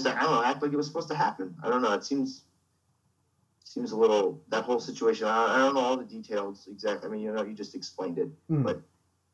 just 0.03 0.07
I 0.16 0.20
don't 0.22 0.32
know 0.32 0.42
act 0.42 0.62
like 0.62 0.72
it 0.72 0.76
was 0.76 0.86
supposed 0.86 1.09
to 1.09 1.14
happen. 1.14 1.55
I 1.62 1.68
don't 1.68 1.82
know. 1.82 1.92
It 1.92 2.05
seems 2.05 2.42
seems 3.64 3.92
a 3.92 3.97
little 3.97 4.42
that 4.49 4.64
whole 4.64 4.80
situation. 4.80 5.26
I, 5.26 5.57
I 5.57 5.59
don't 5.59 5.74
know 5.74 5.80
all 5.80 5.97
the 5.97 6.05
details 6.05 6.68
exactly. 6.70 7.09
I 7.09 7.12
mean, 7.12 7.22
you 7.22 7.32
know, 7.32 7.42
you 7.42 7.55
just 7.55 7.74
explained 7.74 8.18
it, 8.18 8.28
Mm. 8.51 8.62
but 8.64 8.80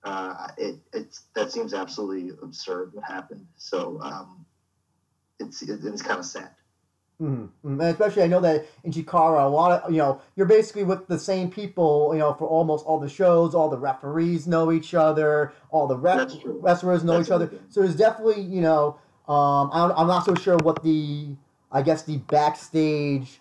uh, 0.05 0.49
it 0.57 0.77
it's 0.93 1.23
that 1.35 1.53
seems 1.53 1.75
absolutely 1.75 2.31
absurd 2.43 2.91
what 2.93 3.05
happened. 3.05 3.47
So 3.57 4.01
um, 4.01 4.47
it's 5.39 5.63
it, 5.63 5.81
it's 5.85 6.03
kind 6.03 6.19
of 6.19 6.27
sad. 6.27 6.51
Mm, 7.21 7.51
mm, 7.65 7.81
and 7.81 7.83
especially, 7.83 8.25
I 8.25 8.27
know 8.27 8.41
that 8.41 8.67
in 8.83 8.91
Chikara, 8.91 9.45
a 9.45 9.49
lot 9.49 9.83
of 9.83 9.93
you 9.93 9.99
know, 9.99 10.21
you're 10.35 10.47
basically 10.47 10.83
with 10.83 11.07
the 11.07 11.19
same 11.19 11.51
people, 11.51 12.11
you 12.15 12.19
know, 12.19 12.35
for 12.35 12.49
almost 12.49 12.85
all 12.85 12.99
the 12.99 13.09
shows. 13.09 13.55
All 13.55 13.69
the 13.69 13.79
referees 13.79 14.49
know 14.49 14.73
each 14.73 14.93
other. 14.93 15.53
All 15.71 15.87
the 15.87 15.97
ref- 15.97 16.33
wrestlers 16.45 17.05
know 17.05 17.19
That's 17.19 17.29
each 17.29 17.33
other. 17.33 17.53
So 17.69 17.83
there's 17.83 17.95
definitely, 17.95 18.43
you 18.43 18.61
know, 18.61 18.99
um, 19.29 19.71
I'm, 19.73 19.93
I'm 19.93 20.07
not 20.07 20.25
so 20.25 20.35
sure 20.35 20.57
what 20.59 20.83
the, 20.83 21.29
I 21.71 21.83
guess 21.83 22.03
the 22.03 22.19
backstage, 22.19 23.41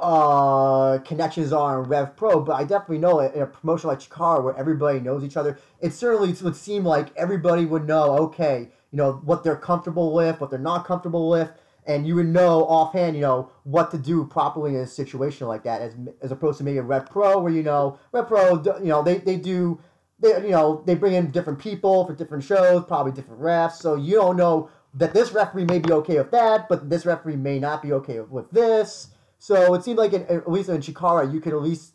uh, 0.00 0.98
connections 1.04 1.52
are 1.52 1.82
in 1.82 1.88
Rev 1.88 2.16
Pro, 2.16 2.40
but 2.40 2.54
I 2.54 2.64
definitely 2.64 2.98
know 2.98 3.20
in 3.20 3.42
a 3.42 3.46
promotion 3.46 3.88
like 3.88 4.00
Chikara 4.00 4.42
where 4.42 4.56
everybody 4.56 4.98
knows 5.00 5.22
each 5.22 5.36
other, 5.36 5.58
it 5.80 5.92
certainly 5.92 6.34
would 6.42 6.56
seem 6.56 6.84
like 6.84 7.14
everybody 7.16 7.66
would 7.66 7.86
know, 7.86 8.16
okay, 8.18 8.68
you 8.90 8.96
know, 8.96 9.20
what 9.24 9.44
they're 9.44 9.56
comfortable 9.56 10.12
with, 10.12 10.40
what 10.40 10.50
they're 10.50 10.58
not 10.58 10.84
comfortable 10.86 11.28
with, 11.28 11.50
and 11.86 12.06
you 12.06 12.14
would 12.14 12.28
know 12.28 12.64
offhand, 12.64 13.16
you 13.16 13.22
know, 13.22 13.50
what 13.64 13.90
to 13.90 13.98
do 13.98 14.24
properly 14.24 14.74
in 14.74 14.80
a 14.80 14.86
situation 14.86 15.46
like 15.46 15.62
that, 15.64 15.82
as 15.82 15.94
as 16.22 16.32
opposed 16.32 16.58
to 16.58 16.64
maybe 16.64 16.78
a 16.78 16.82
Rev 16.82 17.06
Pro 17.06 17.38
where 17.38 17.52
you 17.52 17.62
know 17.62 17.98
Rev 18.12 18.26
Pro, 18.26 18.62
you 18.78 18.86
know, 18.86 19.02
they 19.02 19.18
they 19.18 19.36
do. 19.36 19.80
They, 20.22 20.36
you 20.42 20.50
know, 20.50 20.82
they 20.84 20.94
bring 20.96 21.14
in 21.14 21.30
different 21.30 21.58
people 21.58 22.06
for 22.06 22.14
different 22.14 22.44
shows, 22.44 22.84
probably 22.84 23.10
different 23.10 23.40
refs. 23.40 23.76
So 23.76 23.94
you 23.94 24.16
don't 24.16 24.36
know 24.36 24.68
that 24.94 25.14
this 25.14 25.32
referee 25.32 25.64
may 25.64 25.78
be 25.78 25.92
okay 25.92 26.18
with 26.18 26.30
that, 26.32 26.68
but 26.68 26.90
this 26.90 27.06
referee 27.06 27.36
may 27.36 27.58
not 27.58 27.82
be 27.82 27.92
okay 27.92 28.20
with 28.20 28.50
this. 28.50 29.08
So 29.38 29.74
it 29.74 29.84
seemed 29.84 29.98
like, 29.98 30.12
in, 30.12 30.22
at 30.26 30.50
least 30.50 30.68
in 30.68 30.80
Chikara, 30.80 31.32
you 31.32 31.40
could 31.40 31.52
at 31.52 31.62
least 31.62 31.94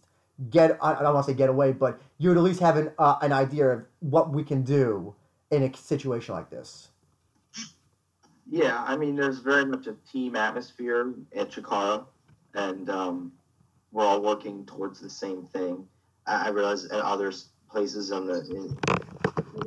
get, 0.49 0.77
I 0.81 0.93
don't 0.93 1.13
want 1.13 1.25
to 1.25 1.31
say 1.31 1.37
get 1.37 1.49
away, 1.49 1.71
but 1.71 2.01
you 2.17 2.29
would 2.29 2.37
at 2.37 2.43
least 2.43 2.59
have 2.59 2.77
an, 2.77 2.91
uh, 2.97 3.17
an 3.21 3.31
idea 3.31 3.67
of 3.67 3.85
what 3.99 4.31
we 4.31 4.43
can 4.43 4.63
do 4.63 5.13
in 5.51 5.63
a 5.63 5.75
situation 5.75 6.33
like 6.35 6.49
this. 6.49 6.89
Yeah, 8.49 8.83
I 8.85 8.95
mean, 8.95 9.15
there's 9.15 9.39
very 9.39 9.65
much 9.65 9.87
a 9.87 9.95
team 10.11 10.35
atmosphere 10.35 11.13
at 11.35 11.51
Chikara, 11.51 12.05
and 12.53 12.89
um, 12.89 13.31
we're 13.91 14.05
all 14.05 14.21
working 14.21 14.65
towards 14.65 14.99
the 14.99 15.09
same 15.09 15.45
thing. 15.45 15.87
I, 16.27 16.47
I 16.47 16.49
realize 16.49 16.85
at 16.85 16.99
other 16.99 17.31
places 17.69 18.11
on 18.11 18.27
the 18.27 18.39
in, 18.49 18.77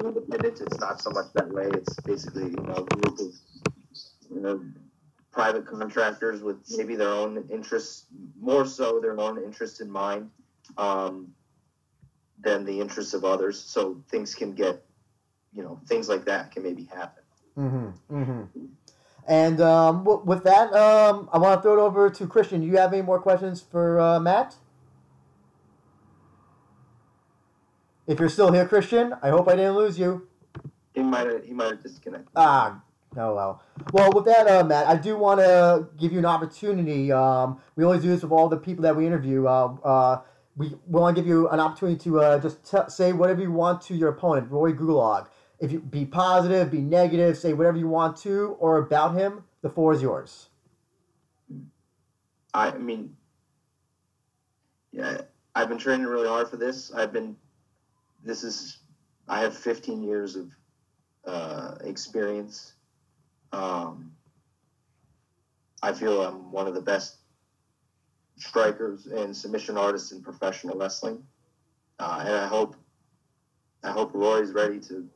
independent. 0.06 0.60
It's 0.60 0.80
not 0.80 1.00
so 1.00 1.10
much 1.10 1.26
that 1.34 1.48
way. 1.48 1.68
It's 1.72 1.94
basically 2.00 2.50
you 2.50 2.62
know 2.62 2.74
a 2.74 2.84
group 2.84 3.18
of 3.18 3.34
you 4.30 4.40
know 4.40 4.62
private 5.30 5.66
contractors 5.66 6.42
with 6.42 6.56
maybe 6.76 6.96
their 6.96 7.10
own 7.10 7.44
interests, 7.50 8.06
more 8.40 8.66
so 8.66 8.98
their 9.00 9.18
own 9.20 9.42
interests 9.42 9.80
in 9.80 9.90
mind 9.90 10.30
um, 10.76 11.32
than 12.40 12.64
the 12.64 12.80
interests 12.80 13.14
of 13.14 13.24
others. 13.24 13.60
So 13.60 14.02
things 14.10 14.34
can 14.34 14.52
get, 14.52 14.84
you 15.52 15.62
know, 15.62 15.80
things 15.86 16.08
like 16.08 16.24
that 16.24 16.50
can 16.50 16.62
maybe 16.62 16.88
happen. 16.92 17.22
Mm-hmm. 17.56 18.16
Mm-hmm. 18.16 18.64
And 19.28 19.60
um, 19.60 19.98
w- 20.04 20.22
with 20.24 20.42
that, 20.44 20.72
um, 20.72 21.28
I 21.32 21.38
want 21.38 21.58
to 21.58 21.62
throw 21.62 21.74
it 21.78 21.80
over 21.80 22.08
to 22.08 22.26
Christian. 22.26 22.60
Do 22.62 22.66
you 22.66 22.78
have 22.78 22.92
any 22.92 23.02
more 23.02 23.20
questions 23.20 23.60
for 23.60 24.00
uh, 24.00 24.18
Matt? 24.18 24.56
If 28.08 28.18
you're 28.18 28.30
still 28.30 28.50
here, 28.50 28.66
Christian, 28.66 29.14
I 29.22 29.28
hope 29.28 29.48
I 29.48 29.54
didn't 29.54 29.76
lose 29.76 29.98
you. 29.98 30.26
He 30.94 31.02
might 31.02 31.26
have 31.26 31.44
he 31.44 31.52
might 31.52 31.72
have 31.72 31.82
disconnected. 31.82 32.30
Ah, 32.34 32.80
oh 33.18 33.34
well. 33.34 33.62
Well, 33.92 34.10
with 34.12 34.24
that, 34.24 34.48
uh, 34.48 34.64
Matt, 34.64 34.86
I 34.86 34.96
do 34.96 35.16
want 35.18 35.40
to 35.40 35.88
give 35.98 36.10
you 36.10 36.18
an 36.18 36.24
opportunity. 36.24 37.12
Um, 37.12 37.60
we 37.76 37.84
always 37.84 38.00
do 38.00 38.08
this 38.08 38.22
with 38.22 38.32
all 38.32 38.48
the 38.48 38.56
people 38.56 38.82
that 38.84 38.96
we 38.96 39.06
interview. 39.06 39.46
Uh, 39.46 39.76
uh, 39.84 40.20
we 40.56 40.74
want 40.86 41.16
to 41.16 41.22
give 41.22 41.28
you 41.28 41.48
an 41.50 41.60
opportunity 41.60 41.98
to 42.04 42.20
uh, 42.20 42.38
just 42.40 42.68
t- 42.68 42.78
say 42.88 43.12
whatever 43.12 43.42
you 43.42 43.52
want 43.52 43.82
to 43.82 43.94
your 43.94 44.08
opponent, 44.08 44.50
Roy 44.50 44.72
Gulak. 44.72 45.28
If 45.60 45.70
you 45.70 45.80
be 45.80 46.06
positive, 46.06 46.70
be 46.70 46.80
negative, 46.80 47.36
say 47.36 47.52
whatever 47.52 47.76
you 47.76 47.88
want 47.88 48.16
to 48.18 48.56
or 48.58 48.78
about 48.78 49.14
him. 49.16 49.44
The 49.60 49.68
floor 49.68 49.92
is 49.92 50.00
yours. 50.00 50.48
I 52.54 52.70
mean, 52.78 53.16
yeah, 54.92 55.20
I've 55.54 55.68
been 55.68 55.78
training 55.78 56.06
really 56.06 56.28
hard 56.28 56.48
for 56.48 56.56
this. 56.56 56.92
I've 56.92 57.12
been, 57.12 57.36
this 58.24 58.44
is, 58.44 58.78
I 59.28 59.40
have 59.40 59.56
15 59.56 60.02
years 60.02 60.36
of 60.36 60.50
uh, 61.26 61.74
experience. 61.82 62.74
Um, 63.52 64.12
I 65.82 65.92
feel 65.92 66.22
I'm 66.22 66.50
one 66.50 66.66
of 66.66 66.74
the 66.74 66.80
best 66.80 67.16
strikers 68.36 69.06
and 69.06 69.36
submission 69.36 69.76
artists 69.76 70.12
in 70.12 70.22
professional 70.22 70.76
wrestling, 70.76 71.22
uh, 71.98 72.24
and 72.24 72.34
I 72.34 72.46
hope, 72.46 72.76
I 73.82 73.90
hope 73.90 74.10
Roy's 74.14 74.52
ready 74.52 74.80
to, 74.80 75.08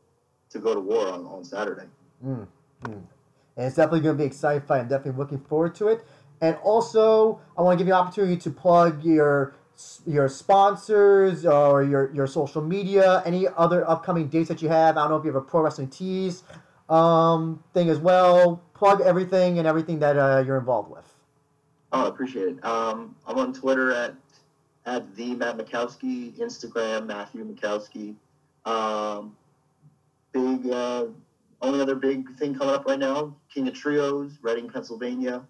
to 0.50 0.58
go 0.58 0.74
to 0.74 0.80
war 0.80 1.08
on, 1.08 1.26
on 1.26 1.44
Saturday. 1.44 1.86
Mm. 2.24 2.46
And 2.84 3.66
it's 3.66 3.76
definitely 3.76 4.00
going 4.00 4.16
to 4.16 4.22
be 4.22 4.26
exciting 4.26 4.66
fight. 4.66 4.80
I'm 4.80 4.88
definitely 4.88 5.18
looking 5.18 5.40
forward 5.40 5.74
to 5.76 5.88
it. 5.88 6.04
And 6.40 6.56
also, 6.56 7.40
I 7.56 7.62
want 7.62 7.78
to 7.78 7.84
give 7.84 7.88
you 7.88 7.94
an 7.94 8.00
opportunity 8.00 8.36
to 8.36 8.50
plug 8.50 9.04
your 9.04 9.54
your 10.06 10.28
sponsors 10.28 11.46
or 11.46 11.82
your, 11.84 12.12
your 12.14 12.26
social 12.26 12.62
media, 12.62 13.22
any 13.24 13.46
other 13.56 13.88
upcoming 13.88 14.28
dates 14.28 14.48
that 14.48 14.62
you 14.62 14.68
have. 14.68 14.96
I 14.96 15.02
don't 15.02 15.10
know 15.10 15.16
if 15.16 15.24
you 15.24 15.32
have 15.32 15.42
a 15.42 15.44
Pro 15.44 15.62
Wrestling 15.62 15.88
Tees 15.88 16.42
um, 16.88 17.62
thing 17.74 17.88
as 17.88 17.98
well. 17.98 18.62
Plug 18.74 19.00
everything 19.00 19.58
and 19.58 19.66
everything 19.66 19.98
that 20.00 20.16
uh, 20.18 20.42
you're 20.44 20.58
involved 20.58 20.90
with. 20.90 21.04
Oh, 21.92 22.06
I 22.06 22.08
appreciate 22.08 22.48
it. 22.48 22.64
Um, 22.64 23.14
I'm 23.26 23.38
on 23.38 23.52
Twitter 23.52 23.92
at 23.92 24.14
at 24.84 25.14
the 25.14 25.34
Matt 25.34 25.56
Makowski, 25.58 26.32
Instagram 26.38 27.06
Matthew 27.06 27.44
Makowski. 27.44 28.16
Um, 28.64 29.36
big 30.32 30.68
uh, 30.70 31.06
only 31.60 31.80
other 31.80 31.94
big 31.94 32.34
thing 32.36 32.54
coming 32.54 32.74
up 32.74 32.86
right 32.86 32.98
now, 32.98 33.36
King 33.52 33.68
of 33.68 33.74
Trios, 33.74 34.38
Reading, 34.42 34.68
Pennsylvania, 34.68 35.44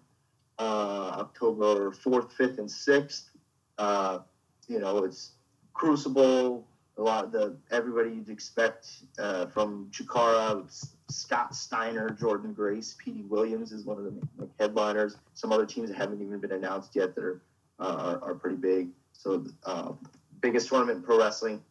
uh, 0.59 1.15
October 1.19 1.91
fourth, 1.91 2.33
fifth, 2.33 2.59
and 2.59 2.69
sixth. 2.69 3.29
Uh, 3.77 4.19
you 4.67 4.79
know, 4.79 5.03
it's 5.03 5.31
Crucible, 5.73 6.65
a 6.97 7.01
lot 7.01 7.25
of 7.25 7.31
the 7.31 7.57
everybody 7.71 8.11
you'd 8.11 8.29
expect 8.29 8.87
uh, 9.17 9.47
from 9.47 9.89
Chikara, 9.91 10.63
Scott 11.09 11.55
Steiner, 11.55 12.09
Jordynne 12.09 12.53
Grace, 12.53 12.95
Petey 12.99 13.23
Williams 13.23 13.71
is 13.71 13.85
one 13.85 13.97
of 13.97 14.03
the 14.03 14.13
like, 14.37 14.49
headliners. 14.59 15.17
Some 15.33 15.51
other 15.51 15.65
teams 15.65 15.89
that 15.89 15.97
haven't 15.97 16.21
even 16.21 16.39
been 16.39 16.51
announced 16.51 16.95
yet 16.95 17.15
that 17.15 17.23
are 17.23 17.41
uh, 17.79 18.17
are, 18.21 18.29
are, 18.29 18.35
pretty 18.35 18.55
big. 18.55 18.89
So, 19.13 19.45
uh, 19.65 19.93
biggest 20.41 20.69
tournament 20.69 20.97
in 20.99 21.03
pro 21.03 21.17
wrestling. 21.17 21.61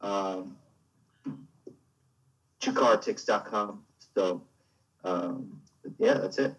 Um, 0.00 0.56
ChikaraTix.com. 2.60 3.82
So, 4.14 4.42
um, 5.04 5.60
yeah, 5.98 6.14
that's 6.14 6.38
it. 6.38 6.54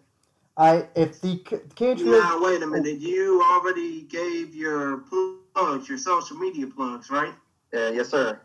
I 0.60 0.86
if 0.94 1.22
the 1.22 1.38
cage. 1.74 2.02
Now 2.02 2.38
wait 2.42 2.62
a 2.62 2.66
minute. 2.66 3.00
You 3.00 3.42
already 3.42 4.02
gave 4.02 4.54
your 4.54 4.98
plugs, 5.54 5.88
your 5.88 5.96
social 5.96 6.36
media 6.36 6.66
plugs, 6.66 7.08
right? 7.08 7.32
Uh, 7.74 7.92
yes, 7.92 8.10
sir. 8.10 8.38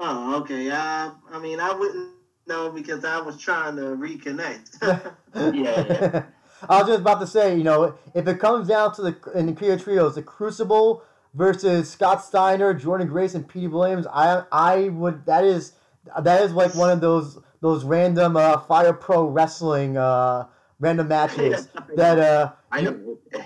Oh, 0.00 0.40
okay. 0.40 0.72
I 0.72 1.12
I 1.30 1.38
mean, 1.38 1.60
I 1.60 1.72
wouldn't 1.72 2.10
know 2.48 2.70
because 2.70 3.04
I 3.04 3.20
was 3.20 3.38
trying 3.38 3.76
to 3.76 3.82
reconnect. 3.82 4.82
yeah, 5.34 5.52
yeah. 5.54 6.22
I 6.68 6.78
was 6.78 6.88
just 6.88 7.00
about 7.02 7.20
to 7.20 7.26
say, 7.28 7.56
you 7.56 7.62
know, 7.62 7.94
if 8.12 8.26
it 8.26 8.40
comes 8.40 8.66
down 8.66 8.92
to 8.96 9.02
the 9.02 9.16
in 9.36 9.46
the 9.46 9.52
Kia 9.52 9.78
trios, 9.78 10.16
the 10.16 10.22
Crucible 10.22 11.04
versus 11.32 11.88
Scott 11.88 12.24
Steiner, 12.24 12.74
Jordynne 12.74 13.08
Grace, 13.08 13.36
and 13.36 13.46
Petey 13.46 13.68
Williams, 13.68 14.08
I 14.12 14.42
I 14.50 14.88
would 14.88 15.26
that 15.26 15.44
is 15.44 15.74
that 16.20 16.42
is 16.42 16.52
like 16.52 16.74
one 16.74 16.90
of 16.90 17.00
those 17.00 17.38
those 17.60 17.84
random 17.84 18.36
uh, 18.36 18.58
Fire 18.58 18.92
Pro 18.92 19.24
Wrestling 19.24 19.96
uh, 19.96 20.46
random 20.80 21.08
matches 21.08 21.68
that 21.96 22.18
uh, 22.18 22.52
I 22.70 22.80
know. 22.82 23.18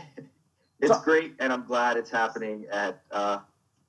It's 0.83 0.91
so, 0.91 1.01
great, 1.03 1.35
and 1.39 1.53
I'm 1.53 1.67
glad 1.67 1.99
it's 1.99 2.09
happening 2.09 2.65
at 2.73 3.03
uh, 3.11 3.41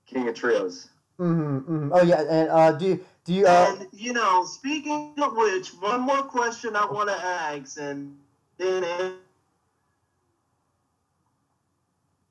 King 0.05 0.27
of 0.27 0.35
Trios. 0.35 0.89
Mm-hmm, 1.19 1.57
mm-hmm. 1.59 1.93
Oh 1.93 2.01
yeah, 2.01 2.21
and 2.29 2.49
uh, 2.49 2.71
do 2.73 2.85
you, 2.85 3.05
do 3.23 3.33
you? 3.33 3.45
Uh... 3.45 3.75
And 3.79 3.87
you 3.93 4.11
know, 4.11 4.43
speaking 4.43 5.13
of 5.21 5.33
which, 5.37 5.69
one 5.69 6.01
more 6.01 6.23
question 6.23 6.75
I 6.75 6.85
want 6.85 7.07
to 7.07 7.15
ask, 7.15 7.79
and 7.79 8.17
then. 8.57 9.15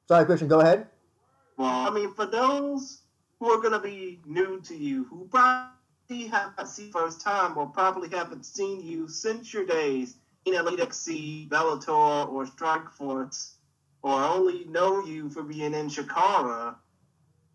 Sorry, 0.08 0.26
Christian. 0.26 0.48
Go 0.48 0.60
ahead. 0.60 0.88
Well, 1.56 1.68
I 1.68 1.90
mean, 1.90 2.12
for 2.12 2.26
those 2.26 3.00
who 3.38 3.50
are 3.50 3.60
going 3.60 3.72
to 3.72 3.80
be 3.80 4.20
new 4.26 4.60
to 4.62 4.76
you, 4.76 5.04
who 5.04 5.26
probably 5.30 5.70
haven't 6.18 6.66
seen 6.66 6.90
first 6.90 7.20
time 7.20 7.56
or 7.56 7.66
probably 7.66 8.08
haven't 8.08 8.44
seen 8.44 8.82
you 8.82 9.08
since 9.08 9.52
your 9.54 9.64
days 9.64 10.16
in 10.44 10.54
Elite 10.54 10.80
XC, 10.80 11.48
Bellator, 11.50 12.28
or 12.28 12.46
Strikeforce, 12.46 13.52
or 14.02 14.22
only 14.22 14.64
know 14.64 15.04
you 15.04 15.28
for 15.30 15.42
being 15.42 15.74
in 15.74 15.88
Chikara, 15.88 16.74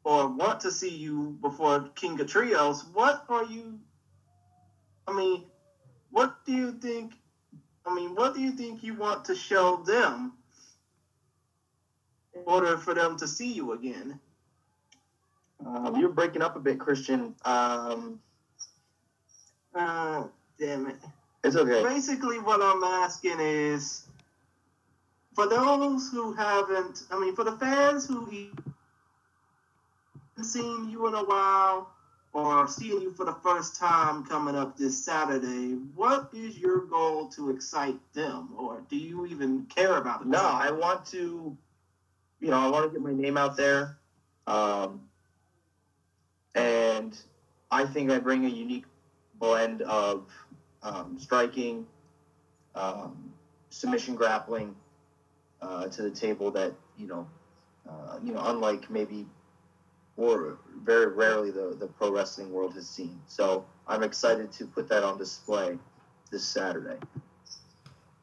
or 0.03 0.27
want 0.27 0.59
to 0.61 0.71
see 0.71 0.95
you 0.95 1.37
before 1.41 1.89
King 1.95 2.19
of 2.21 2.27
Trios, 2.27 2.85
what 2.93 3.25
are 3.27 3.43
you? 3.45 3.79
I 5.07 5.13
mean, 5.13 5.45
what 6.11 6.45
do 6.45 6.53
you 6.53 6.71
think? 6.73 7.13
I 7.85 7.93
mean, 7.93 8.15
what 8.15 8.35
do 8.35 8.41
you 8.41 8.51
think 8.51 8.83
you 8.83 8.93
want 8.93 9.25
to 9.25 9.35
show 9.35 9.77
them 9.77 10.33
in 12.33 12.41
order 12.45 12.77
for 12.77 12.93
them 12.93 13.17
to 13.17 13.27
see 13.27 13.51
you 13.51 13.73
again? 13.73 14.19
Um, 15.65 15.95
you're 15.99 16.09
breaking 16.09 16.41
up 16.41 16.55
a 16.55 16.59
bit, 16.59 16.79
Christian. 16.79 17.35
Um, 17.43 18.19
Oh, 19.75 20.29
damn 20.57 20.87
it. 20.87 20.95
It's 21.43 21.55
okay. 21.55 21.83
Basically, 21.83 22.39
what 22.39 22.61
I'm 22.61 22.83
asking 22.83 23.39
is 23.39 24.07
for 25.33 25.47
those 25.47 26.09
who 26.09 26.33
haven't, 26.33 27.03
I 27.11 27.19
mean, 27.19 27.35
for 27.35 27.43
the 27.43 27.57
fans 27.57 28.07
who 28.07 28.25
haven't 28.25 28.53
seen 30.43 30.89
you 30.89 31.07
in 31.07 31.13
a 31.13 31.23
while 31.23 31.91
or 32.31 32.67
seeing 32.67 33.01
you 33.01 33.13
for 33.13 33.25
the 33.25 33.35
first 33.43 33.75
time 33.75 34.25
coming 34.25 34.55
up 34.55 34.77
this 34.77 34.97
Saturday, 35.03 35.73
what 35.93 36.29
is 36.33 36.57
your 36.57 36.85
goal 36.85 37.27
to 37.29 37.49
excite 37.49 37.99
them? 38.13 38.49
Or 38.57 38.81
do 38.89 38.95
you 38.95 39.25
even 39.25 39.65
care 39.65 39.97
about 39.97 40.21
it? 40.21 40.27
No, 40.27 40.39
I 40.41 40.71
want 40.71 41.05
to, 41.07 41.55
you 42.39 42.49
know, 42.49 42.57
I 42.57 42.69
want 42.69 42.85
to 42.85 42.91
get 42.91 43.01
my 43.01 43.13
name 43.13 43.37
out 43.37 43.57
there. 43.57 43.97
Um, 44.47 45.01
and 46.55 47.17
I 47.71 47.85
think 47.85 48.09
I 48.09 48.19
bring 48.19 48.45
a 48.45 48.49
unique 48.49 48.85
blend 49.39 49.81
of 49.83 50.27
um, 50.83 51.17
striking, 51.19 51.85
um, 52.75 53.31
submission 53.69 54.15
grappling 54.15 54.75
uh, 55.61 55.87
to 55.87 56.01
the 56.01 56.11
table 56.11 56.51
that 56.51 56.73
you 56.97 57.07
know, 57.07 57.27
uh, 57.89 58.17
you 58.23 58.33
know, 58.33 58.41
unlike 58.45 58.89
maybe 58.89 59.25
or 60.17 60.59
very 60.83 61.07
rarely 61.07 61.51
the, 61.51 61.75
the 61.79 61.87
pro 61.87 62.11
wrestling 62.11 62.51
world 62.51 62.73
has 62.73 62.87
seen. 62.87 63.19
So 63.27 63.65
I'm 63.87 64.03
excited 64.03 64.51
to 64.53 64.65
put 64.65 64.87
that 64.89 65.03
on 65.03 65.17
display 65.17 65.77
this 66.31 66.43
Saturday. 66.43 66.97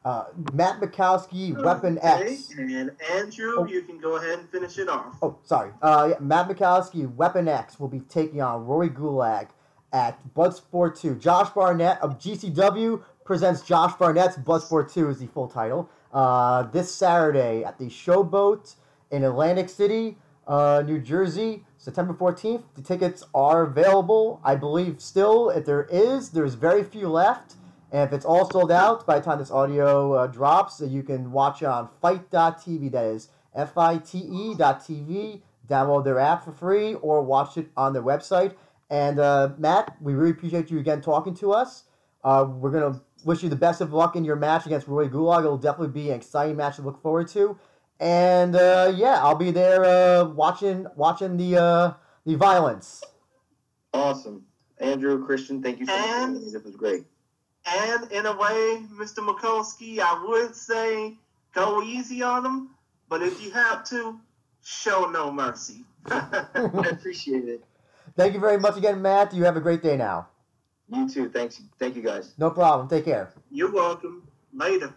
Uh, 0.03 0.25
Matt 0.51 0.81
Makowski, 0.81 1.55
Weapon 1.63 1.97
okay. 1.97 2.33
X. 2.33 2.53
And 2.57 2.91
Andrew, 3.11 3.55
oh. 3.59 3.65
you 3.65 3.83
can 3.83 3.99
go 3.99 4.17
ahead 4.17 4.39
and 4.39 4.49
finish 4.49 4.77
it 4.77 4.89
off. 4.89 5.15
Oh, 5.21 5.37
sorry. 5.43 5.71
Uh, 5.81 6.09
yeah, 6.11 6.19
Matt 6.19 6.49
Makowski, 6.49 7.13
Weapon 7.15 7.47
X, 7.47 7.79
will 7.79 7.87
be 7.87 8.01
taking 8.01 8.41
on 8.41 8.65
Rory 8.65 8.89
Gulak 8.89 9.49
at 9.93 10.17
Bloodsport 10.33 10.99
2. 10.99 11.15
Josh 11.15 11.51
Barnett 11.51 12.01
of 12.01 12.19
GCW 12.19 13.01
presents 13.23 13.61
Josh 13.61 13.93
Barnett's 13.93 14.35
Bloodsport 14.35 14.91
2 14.91 15.09
is 15.09 15.19
the 15.19 15.27
full 15.27 15.47
title. 15.47 15.89
Uh, 16.11 16.63
this 16.63 16.93
Saturday 16.93 17.63
at 17.63 17.77
the 17.77 17.85
Showboat 17.85 18.75
in 19.11 19.23
Atlantic 19.23 19.69
City, 19.69 20.17
uh, 20.47 20.83
New 20.85 20.99
Jersey. 20.99 21.63
September 21.83 22.13
14th. 22.13 22.63
The 22.75 22.81
tickets 22.81 23.25
are 23.35 23.63
available, 23.63 24.39
I 24.41 24.55
believe, 24.55 25.01
still. 25.01 25.49
If 25.49 25.65
there 25.65 25.83
is, 25.91 26.29
there's 26.29 26.53
very 26.53 26.81
few 26.81 27.09
left. 27.09 27.55
And 27.91 28.07
if 28.07 28.13
it's 28.13 28.23
all 28.23 28.49
sold 28.49 28.71
out 28.71 29.05
by 29.05 29.19
the 29.19 29.25
time 29.25 29.37
this 29.37 29.51
audio 29.51 30.13
uh, 30.13 30.27
drops, 30.27 30.79
you 30.79 31.03
can 31.03 31.33
watch 31.33 31.61
it 31.61 31.65
on 31.65 31.89
FITE.tv. 32.01 32.89
That 32.89 33.03
is 33.03 33.27
F 33.53 33.77
I 33.77 33.97
T 33.97 34.19
E.tv. 34.19 35.41
Download 35.67 36.05
their 36.05 36.19
app 36.19 36.45
for 36.45 36.53
free 36.53 36.93
or 36.95 37.21
watch 37.21 37.57
it 37.57 37.69
on 37.75 37.91
their 37.91 38.01
website. 38.01 38.53
And 38.93 39.17
uh, 39.17 39.53
Matt, 39.57 39.97
we 39.99 40.13
really 40.13 40.29
appreciate 40.29 40.69
you 40.69 40.77
again 40.77 41.01
talking 41.01 41.33
to 41.37 41.51
us. 41.51 41.85
Uh, 42.23 42.45
we're 42.47 42.69
going 42.69 42.93
to 42.93 43.01
wish 43.25 43.41
you 43.41 43.49
the 43.49 43.55
best 43.55 43.81
of 43.81 43.91
luck 43.91 44.15
in 44.15 44.23
your 44.23 44.35
match 44.35 44.67
against 44.67 44.87
Roy 44.87 45.07
Gulak. 45.07 45.39
It'll 45.39 45.57
definitely 45.57 45.99
be 45.99 46.11
an 46.11 46.15
exciting 46.17 46.55
match 46.55 46.75
to 46.75 46.83
look 46.83 47.01
forward 47.01 47.27
to. 47.29 47.57
And 47.99 48.55
uh, 48.55 48.93
yeah, 48.95 49.15
I'll 49.23 49.33
be 49.33 49.49
there 49.49 49.83
uh, 49.83 50.25
watching 50.25 50.85
watching 50.95 51.37
the 51.37 51.57
uh, 51.59 51.93
the 52.27 52.35
violence. 52.35 53.03
Awesome. 53.95 54.45
Andrew, 54.77 55.25
Christian, 55.25 55.63
thank 55.63 55.79
you 55.79 55.87
so 55.87 55.93
And- 55.93 56.35
much. 56.35 56.53
It 56.53 56.63
was 56.63 56.75
great. 56.75 57.05
And 57.65 58.11
in 58.11 58.27
a 58.27 58.37
way, 58.37 58.83
Mr. 58.93 59.27
Mikulski, 59.27 60.01
I 60.01 60.23
would 60.23 60.55
say 60.55 61.15
go 61.51 61.81
easy 61.81 62.21
on 62.21 62.45
him, 62.45 62.69
but 63.09 63.23
if 63.23 63.41
you 63.43 63.49
have 63.51 63.83
to, 63.85 64.19
show 64.61 65.09
no 65.09 65.31
mercy. 65.31 65.83
I 66.05 66.87
appreciate 66.91 67.47
it. 67.47 67.63
Thank 68.15 68.33
you 68.33 68.39
very 68.39 68.59
much 68.59 68.77
again, 68.77 69.01
Matt. 69.01 69.33
You 69.33 69.43
have 69.45 69.57
a 69.57 69.61
great 69.61 69.81
day 69.81 69.97
now. 69.97 70.27
You 70.89 71.09
too. 71.09 71.29
Thanks. 71.29 71.61
Thank 71.79 71.95
you 71.95 72.01
guys. 72.01 72.33
No 72.37 72.49
problem. 72.51 72.87
Take 72.87 73.05
care. 73.05 73.33
You're 73.49 73.71
welcome. 73.71 74.27
Later. 74.53 74.93